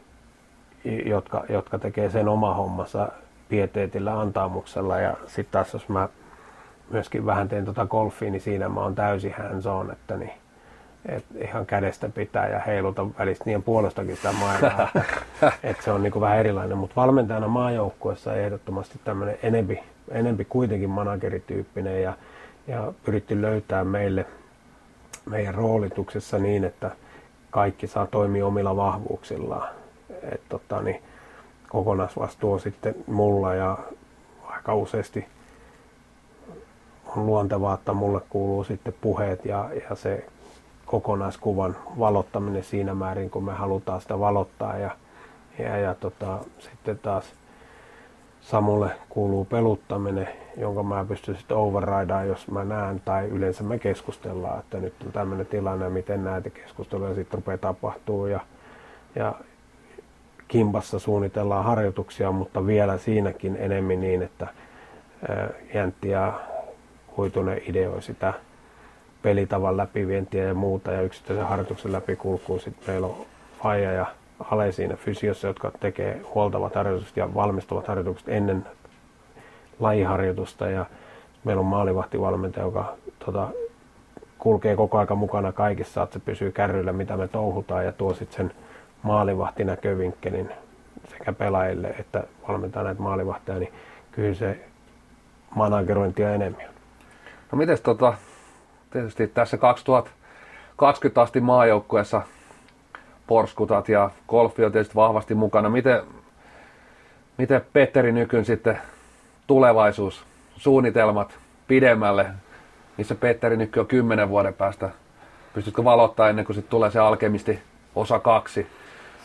[1.06, 3.08] jotka, jotka tekee sen oma hommansa
[3.48, 5.00] pieteetillä antaamuksella.
[5.00, 6.08] Ja sitten taas jos mä
[6.90, 10.32] myöskin vähän teen tota golfia, niin siinä mä oon täysin hands on, että niin,
[11.06, 14.88] et ihan kädestä pitää ja heiluta välistä niiden puolestakin sitä maailmaa.
[14.94, 19.80] että, et se on niinku vähän erilainen, mutta valmentajana maajoukkuessa ehdottomasti tämmöinen enempi,
[20.10, 22.12] enempi kuitenkin managerityyppinen ja,
[22.68, 24.26] ja pyritty löytää meille
[25.26, 26.90] meidän roolituksessa niin, että–
[27.50, 29.68] kaikki saa toimia omilla vahvuuksillaan.
[30.32, 31.02] Et, tota, niin,
[31.68, 33.78] kokonaisvastuu on sitten mulla ja
[34.46, 35.26] aika useasti
[37.06, 40.26] on luontevaa, että mulle kuuluu sitten puheet ja, ja se
[40.86, 44.78] kokonaiskuvan valottaminen siinä määrin, kun me halutaan sitä valottaa.
[44.78, 44.90] Ja,
[45.58, 47.24] ja, ja tota, sitten taas
[48.50, 54.58] Samulle kuuluu peluttaminen, jonka mä pystyn sitten overridaan, jos mä näen, tai yleensä me keskustellaan,
[54.58, 58.40] että nyt on tämmöinen tilanne, miten näitä keskusteluja sitten rupeaa tapahtuu ja,
[59.14, 59.34] ja
[60.48, 64.46] kimpassa suunnitellaan harjoituksia, mutta vielä siinäkin enemmän niin, että
[65.74, 66.40] Jäntti ja
[67.16, 68.32] Huitunen ideoi sitä
[69.22, 72.60] pelitavan läpivientiä ja muuta ja yksittäisen harjoituksen läpikulkuun.
[72.60, 73.26] Sitten meillä on
[73.62, 74.06] Faija ja
[74.50, 78.66] Ale siinä fysiossa, jotka tekee huoltavat harjoitukset ja valmistuvat harjoitukset ennen
[79.80, 80.86] lajiharjoitusta ja
[81.44, 83.48] meillä on maalivahtivalmentaja, joka tota,
[84.38, 88.36] kulkee koko aika mukana kaikissa, että se pysyy kärryllä, mitä me touhutaan ja tuo sitten
[88.36, 88.52] sen
[89.02, 90.50] maalivahtinäkövinkkelin
[91.08, 93.72] sekä pelaajille että valmentaa näitä maalivahtia, niin
[94.12, 94.60] kyllä se
[95.54, 96.62] managerointi on enemmän.
[97.52, 98.14] No miten tota,
[98.90, 102.22] tietysti tässä 2020 asti maajoukkueessa
[103.28, 105.68] porskutat ja golfi on tietysti vahvasti mukana.
[105.68, 106.02] Miten,
[107.36, 108.78] miten Petteri Nykyn sitten
[109.46, 110.24] tulevaisuus,
[110.56, 111.38] suunnitelmat
[111.68, 112.26] pidemmälle,
[112.96, 114.90] missä Petteri Nyky on kymmenen vuoden päästä?
[115.54, 117.58] Pystytkö valottaa ennen kuin sitten tulee se alkemisti
[117.94, 118.66] osa kaksi?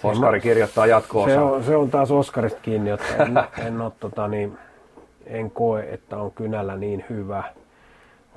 [0.04, 4.28] Oskari kirjoittaa jatko se on, se on taas Oskarista kiinni, että en, en, ole, tota,
[4.28, 4.58] niin,
[5.26, 7.44] en koe, että on kynällä niin hyvä.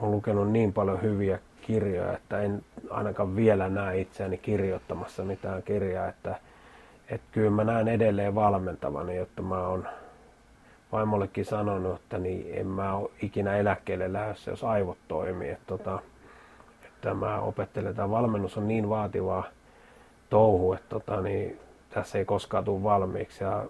[0.01, 6.09] Olen lukenut niin paljon hyviä kirjoja, että en ainakaan vielä näe itseäni kirjoittamassa mitään kirjaa,
[6.09, 6.37] että,
[7.09, 9.89] että kyllä mä näen edelleen valmentavani, jotta mä oon
[10.93, 15.51] vaimollekin sanonut, että niin en mä ole ikinä eläkkeelle lähdössä, jos aivot toimii.
[15.51, 15.99] Että tota,
[16.85, 19.45] et tämä opettelen, tämä valmennus on niin vaativaa
[20.31, 21.61] touhu, että tota, niin,
[21.91, 23.45] tässä ei koskaan tule valmiiksi.
[23.45, 23.65] Ja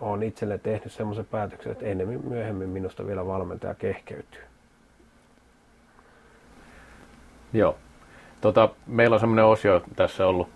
[0.00, 4.47] olen itselle tehnyt semmoisen päätöksen, että enemmän myöhemmin minusta vielä valmentaja kehkeytyy.
[7.52, 7.76] Joo.
[8.40, 10.48] Tota, meillä on semmoinen osio tässä ollut,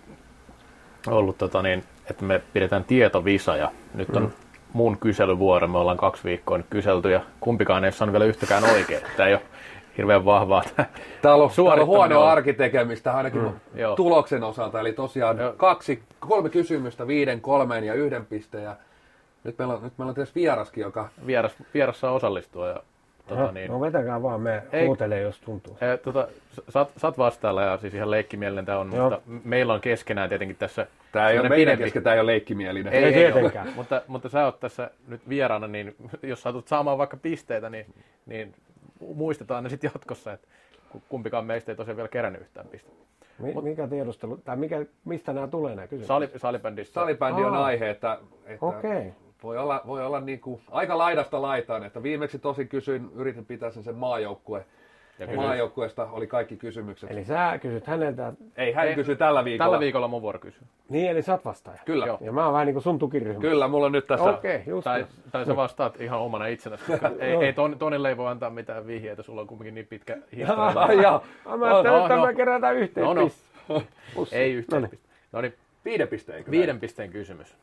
[1.07, 4.31] ollut tota niin, että me pidetään tietovisa ja nyt on mm.
[4.73, 5.67] mun kyselyvuoro.
[5.67, 9.01] Me ollaan kaksi viikkoa nyt kyselty ja kumpikaan ei ole saanut vielä yhtäkään oikein.
[9.17, 9.41] Tämä ei ole
[9.97, 10.63] hirveän vahvaa.
[11.21, 13.51] Täällä on, täällä on huono arkitekemistä ainakin mm,
[13.95, 14.79] tuloksen osalta.
[14.79, 15.53] Eli tosiaan joo.
[15.53, 18.63] kaksi, kolme kysymystä, viiden, kolmeen ja yhden pisteen.
[18.63, 18.75] Ja
[19.43, 21.09] nyt meillä on, nyt meillä on tietysti vieraskin, joka...
[21.25, 22.79] Vieras, vieras saa osallistua ja
[23.27, 23.71] Tota, niin.
[23.71, 25.77] No vetäkää vaan, me Ei, huutelee, jos tuntuu.
[25.81, 26.27] E, tota,
[26.69, 29.09] sä oot vastaalla ja siis ihan leikkimielinen tämä on, Joo.
[29.09, 30.87] mutta meillä on keskenään tietenkin tässä...
[31.11, 31.83] Tämä ei ole meidän pidempi...
[31.83, 32.93] kesken, tämä ei ole leikkimielinen.
[32.93, 33.67] Ei, ei tietenkään.
[33.67, 37.85] Ole, mutta, mutta sä oot tässä nyt vieraana, niin jos satut saamaan vaikka pisteitä, niin,
[38.25, 38.53] niin
[39.15, 40.47] muistetaan ne sitten jatkossa, että
[41.09, 43.03] kumpikaan meistä ei tosiaan vielä kerännyt yhtään pistettä.
[43.37, 46.07] Mut, mikä tiedustelu, tai mikä, mistä nämä tulee nämä kysymykset?
[46.07, 46.93] Sali, salibändissä.
[46.93, 49.11] Salibändi on aihe, että, että okay.
[49.43, 53.71] voi olla, voi olla niin kuin aika laidasta laitaan, että viimeksi tosi kysyin, yritin pitää
[53.71, 54.65] sen, sen maajoukkue
[55.19, 57.11] ja maajoukkueesta oli kaikki kysymykset.
[57.11, 58.33] Eli sä kysyt häneltä...
[58.57, 59.71] Ei, hän kysyi tällä viikolla.
[59.71, 60.63] Tällä viikolla mun vuoro kysyä.
[60.89, 61.79] Niin, eli sä oot vastaaja.
[61.85, 62.05] Kyllä.
[62.05, 62.17] Joo.
[62.21, 63.41] Ja mä oon vähän niin kuin sun tukiryhmä.
[63.41, 64.29] Kyllä, mulla on nyt tässä...
[64.29, 64.83] Okei, okay, just.
[64.83, 68.49] Tai, tai sä vastaat ihan omana itsenäsi, koska ei, ei ton, Tonille ei voi antaa
[68.49, 71.01] mitään vihjeitä, sulla on kuitenkin niin pitkä historia.
[71.03, 71.23] Joo,
[71.57, 73.29] mä ajattelin, että me kerätään yhteen no, no.
[74.31, 74.99] Ei yhteen no niin.
[75.31, 75.53] no niin,
[75.85, 76.43] viiden pisteen.
[76.51, 77.55] Viiden pisteen kysymys.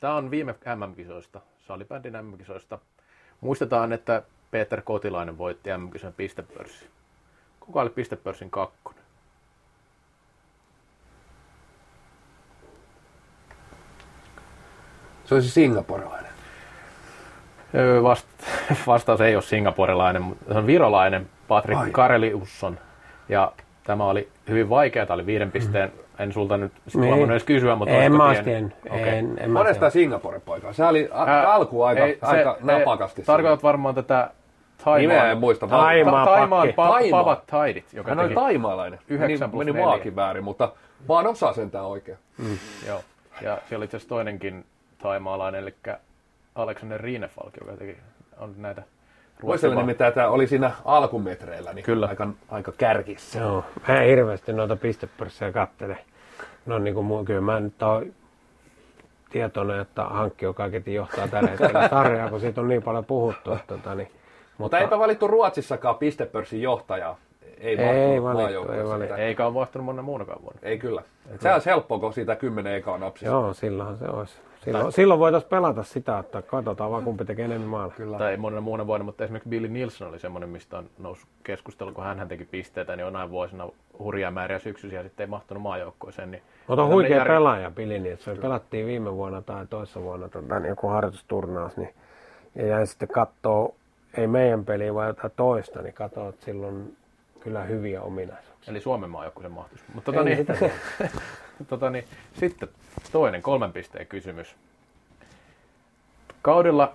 [0.00, 2.78] Tämä on viime MM-kisoista, salibändin MM-kisoista.
[3.40, 6.88] Muistetaan, että Peter Kotilainen voitti MM-kisojen pistepörssin.
[7.60, 9.02] Kuka oli pistepörssin kakkonen?
[15.24, 16.32] Se olisi singaporelainen.
[18.02, 18.26] Vast,
[18.86, 21.90] vastaus ei ole singaporelainen, mutta se on virolainen Patrick Ai.
[21.90, 22.78] Kareliusson.
[23.28, 23.52] Ja
[23.84, 25.88] tämä oli hyvin vaikea, tämä oli viiden pisteen.
[25.88, 26.07] Mm.
[26.18, 27.30] En sulta nyt niin.
[27.30, 29.08] edes kysyä, mutta en mä en, okay.
[29.08, 30.72] en, en Monesta Singapore poika.
[30.72, 33.22] Se oli a- alku aika, ei, aika se, napakasti.
[33.22, 34.30] Tarkoitat varmaan tätä
[34.84, 35.66] Taimaan, Nimeä en muista.
[35.66, 38.98] Taimaan, ta- Taimaan pa- Pavat Taidit, joka Hän oli taimaalainen.
[39.08, 40.72] 9 meni, meni maakin väärin, mutta
[41.08, 42.18] vaan osaa sentään oikein.
[42.38, 42.58] Mm.
[42.86, 43.00] Joo.
[43.42, 44.64] Ja siellä oli itse asiassa toinenkin
[45.02, 45.74] taimaalainen, eli
[46.54, 47.96] Alexander Rienefalk, joka teki
[48.38, 48.82] on näitä
[49.42, 52.06] Muistelen nimittäin, että oli siinä alkumetreillä niin Kyllä.
[52.06, 53.38] Aika, aika kärkissä.
[53.38, 55.98] Joo, mä en hirveästi noita pistepörssejä kattele.
[56.66, 58.12] No niin kuin muu, kyllä mä nyt oon
[59.30, 63.52] tietoinen, että hankki on kaiketi johtaa tällä hetkellä sarjaa, kun siitä on niin paljon puhuttu.
[63.52, 64.10] Että, tota, niin
[64.58, 67.16] mutta eipä valittu Ruotsissakaan pistepörssin johtajaa.
[67.60, 69.14] Ei, ei valittu, ei valittu.
[69.14, 70.60] Eikä ole vaihtunut monen muunakaan vuonna.
[70.62, 71.02] Ei kyllä.
[71.40, 73.26] Se olisi helppoa, kun siitä kymmenen ekaa napsista.
[73.34, 74.38] Joo, silloin se olisi.
[74.72, 77.94] Silloin, silloin voitaisiin pelata sitä, että katsotaan vaan kumpi tekee enemmän maalla.
[77.96, 78.18] Kyllä.
[78.18, 81.92] Tai ei monena muuna vuonna, mutta esimerkiksi Billy Nilsson oli semmoinen, mistä on noussut keskustelu,
[81.92, 83.68] kun hän teki pisteitä, niin on näin vuosina
[83.98, 86.30] hurjaa määriä syksyisiä sitten ei mahtunut maajoukkoeseen.
[86.30, 87.28] Niin mutta on huikea jär...
[87.28, 88.38] pelaaja Billy Nilsson.
[88.38, 91.94] Pelattiin viime vuonna tai toissa vuonna tota, niin joku harjoitusturnaus, niin
[92.54, 93.74] ja jäin sitten kattoo
[94.16, 96.96] ei meidän peliä, vaan jotain toista, niin katsoa, että silloin
[97.40, 98.70] kyllä hyviä ominaisuuksia.
[98.70, 99.84] Eli Suomen maa joku se mahtuisi.
[99.94, 100.46] Mutta tota, niin,
[101.64, 102.04] tota, niin,
[102.34, 102.68] sitten
[103.12, 104.54] toinen kolmen pisteen kysymys.
[106.42, 106.92] Kaudella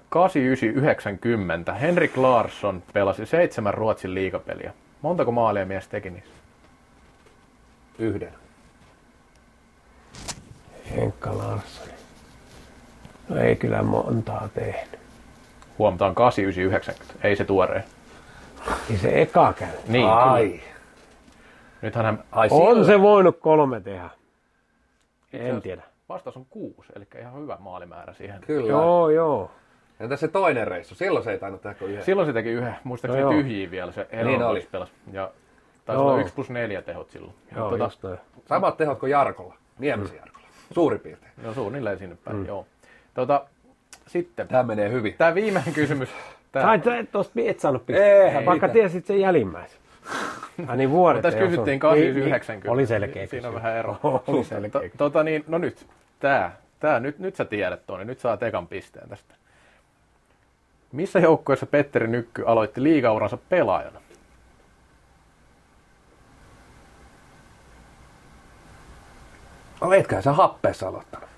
[1.71, 4.73] 89-90 Henrik Larsson pelasi seitsemän Ruotsin liigapeliä.
[5.01, 6.33] Montako maalia mies teki niissä?
[7.99, 8.33] Yhden.
[10.95, 11.87] Henkka Larsson.
[13.29, 14.99] No ei kyllä montaa tehnyt.
[15.77, 17.83] Huomataan 8990, ei se tuoreen.
[18.89, 19.67] Niin se eka käy.
[19.87, 20.49] Niin, Ai.
[20.49, 20.63] Kyllä.
[21.81, 22.23] Nythän hän...
[22.31, 24.09] Ai, on se voinut kolme tehdä.
[25.33, 25.81] En tiedä.
[26.09, 28.41] Vastaus on kuusi, eli ihan hyvä maalimäärä siihen.
[28.41, 28.69] Kyllä.
[28.69, 29.51] Joo, joo.
[29.99, 30.95] Entä se toinen reissu?
[30.95, 32.05] Silloin se ei tainnut tehdä kuin yhden.
[32.05, 32.75] Silloin se teki yhden.
[32.83, 34.67] Muistaakseni no, tyhjiä vielä se niin oli.
[34.71, 34.91] Pelas.
[35.11, 35.31] Ja
[35.85, 37.33] taisi olla 1 plus 4 tehot silloin.
[37.55, 38.05] Joo, tuota, just
[38.45, 39.55] Samat tehot kuin Jarkolla.
[39.79, 40.19] Niemisen mm.
[40.19, 40.47] Jarkolla.
[40.73, 41.31] Suurin piirtein.
[41.43, 42.45] Joo, suunnilleen sinne päin, mm.
[42.45, 42.65] joo.
[43.13, 43.45] Tuota,
[44.07, 44.47] sitten.
[44.47, 45.15] Tämä menee hyvin.
[45.17, 46.09] Tämä viimeinen kysymys.
[46.51, 46.79] Tämä.
[46.83, 49.79] Sait tuosta et saanut pistää, vaikka tiesit sen jälimmäisen.
[50.67, 51.21] Ai niin vuodet.
[51.21, 53.97] Tässä kysyttiin 89 Oli selkeä Siinä on vähän ero.
[54.27, 55.87] Oli selkeä to, tota niin, no nyt,
[56.19, 56.51] tämä.
[56.79, 59.35] Tää, nyt, nyt sä tiedät Toni, nyt saa ekan pisteen tästä.
[60.91, 63.99] Missä joukkueessa Petteri Nykky aloitti liigauransa pelaajana?
[69.81, 71.29] No etköhän sä happeessa aloittanut.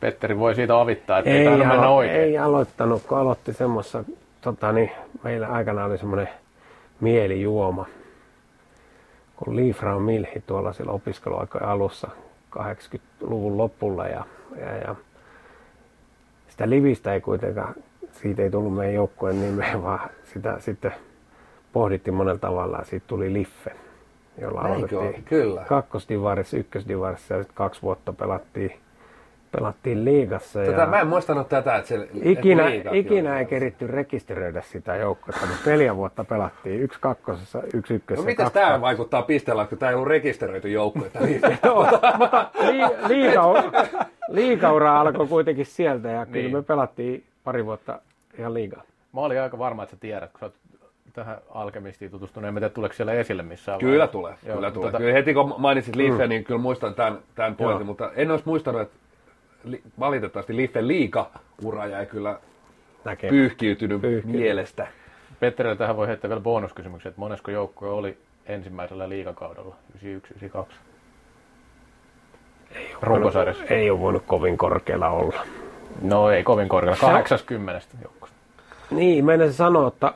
[0.00, 2.20] Petteri voi siitä avittaa, että ei, ei mennä oikein.
[2.20, 4.04] Ei aloittanut, kun aloitti semmoista,
[4.40, 4.90] tota, niin,
[5.22, 6.28] meillä aikana oli semmoinen
[7.00, 7.86] mielijuoma,
[9.36, 12.08] kun Liefra Milhi tuolla sillä opiskeluaikojen alussa
[12.58, 14.24] 80-luvun lopulla ja,
[14.60, 14.94] ja, ja
[16.48, 17.74] sitä livistä ei kuitenkaan,
[18.12, 20.94] siitä ei tullut meidän joukkueen nimeä, vaan sitä sitten
[21.72, 23.70] pohdittiin monella tavalla ja siitä tuli Liffe.
[24.40, 25.02] jolla Näinkö on?
[25.02, 25.64] aloitettiin Kyllä.
[25.68, 28.72] kakkosdivarissa, ykkösdivarissa ja sitten kaksi vuotta pelattiin,
[29.52, 30.60] pelattiin liigassa.
[30.64, 32.08] Tätä, ja mä en muistanut tätä, että se...
[32.22, 33.38] ikinä että liigat ikinä joo.
[33.38, 36.80] ei keritty rekisteröidä sitä joukkoa, mutta neljä vuotta pelattiin.
[36.82, 38.24] Yksi kakkosessa, yksi ykkösessä.
[38.24, 41.06] No mitäs tämä vaikuttaa pisteellä, kun tämä ei ollut rekisteröity joukkue?
[41.06, 41.82] että niin- Joo,
[42.18, 43.62] mutta li, liigaura,
[44.28, 46.52] liigaura alkoi kuitenkin sieltä ja kyllä Niin.
[46.56, 48.00] me pelattiin pari vuotta
[48.38, 48.82] ihan liigaa.
[49.12, 50.50] Mä olin aika varma, että sä tiedät, kun sä
[51.12, 52.48] tähän alkemistiin tutustunut.
[52.48, 54.12] En tiedä, tuleeko siellä esille missään Kyllä vaiheessa.
[54.12, 54.90] tulee, Joo, kyllä tulee.
[54.92, 57.84] tota- Kyllä heti kun mainitsit Liffe, niin kyllä muistan tämän, tämän pointin, Joo.
[57.86, 58.94] mutta en olisi muistanut, että
[59.64, 62.38] li, valitettavasti Liffe liika-ura jäi kyllä
[63.04, 63.30] Näkee.
[63.30, 64.40] pyyhkiytynyt Pyyhkiytynyt.
[64.40, 64.86] mielestä.
[65.40, 70.72] Petterille tähän voi heittää vielä bonuskysymyksen, että monesko joukkue oli ensimmäisellä liigakaudella, 91-92?
[73.02, 73.64] Runkosarjassa.
[73.64, 75.42] Ei ole voinut kovin korkealla olla.
[76.02, 78.38] No ei kovin korkealla, 80 joukkueesta.
[78.90, 80.12] Niin, meidän sanoa, että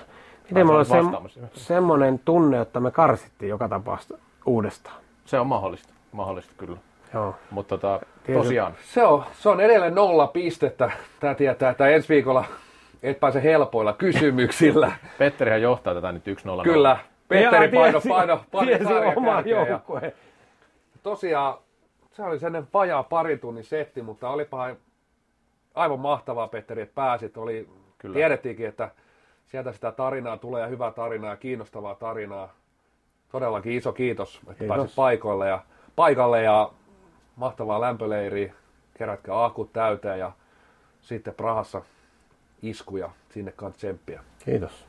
[0.51, 1.41] miten sä on sem, vastaamassa.
[1.55, 4.97] semmoinen tunne, että me karsittiin joka tapauksessa uudestaan.
[5.25, 6.77] Se on mahdollista, mahdollista kyllä.
[7.15, 7.35] Joo.
[7.51, 10.91] Mutta tota, Tietysti- tosiaan, Se on, se on edelleen nolla pistettä.
[11.21, 12.45] Tämä tietää, että ensi viikolla
[13.03, 14.93] et pääse helpoilla kysymyksillä.
[15.19, 16.63] Petterihän johtaa tätä nyt 1-0.
[16.63, 16.97] Kyllä,
[17.29, 19.43] Petteri Ja paino, paino, paino sarjan oma
[21.03, 21.55] tosiaan
[22.13, 24.71] se oli sellainen vajaa parin tunnin setti, mutta olipa
[25.75, 27.37] aivan mahtavaa, Petteri, että pääsit.
[27.37, 27.69] Oli,
[27.99, 28.15] Kyllä.
[28.15, 28.91] tiedettiinkin, että
[29.47, 32.53] sieltä sitä tarinaa tulee ja hyvää tarinaa ja kiinnostavaa tarinaa.
[33.33, 34.77] Todellakin iso kiitos, että Kiitos.
[34.77, 35.63] pääsit paikoille ja,
[35.97, 36.71] paikalle ja
[37.37, 38.55] mahtavaa lämpöleiriä.
[38.99, 40.33] Kerätkää akut täyteen ja
[41.01, 41.83] sitten Prahassa
[42.63, 44.21] iskuja sinne kanssa tsemppiä.
[44.45, 44.87] Kiitos.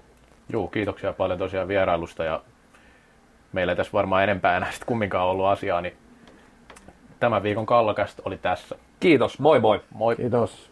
[0.50, 2.44] Juu, kiitoksia paljon tosiaan vierailusta ja
[3.54, 5.98] meillä ei tässä varmaan enempää enää sit kumminkaan ollut asiaa, niin
[7.20, 8.76] tämän viikon kallokästä oli tässä.
[9.00, 9.82] Kiitos, moi moi!
[9.92, 10.16] Moi!
[10.16, 10.72] Kiitos.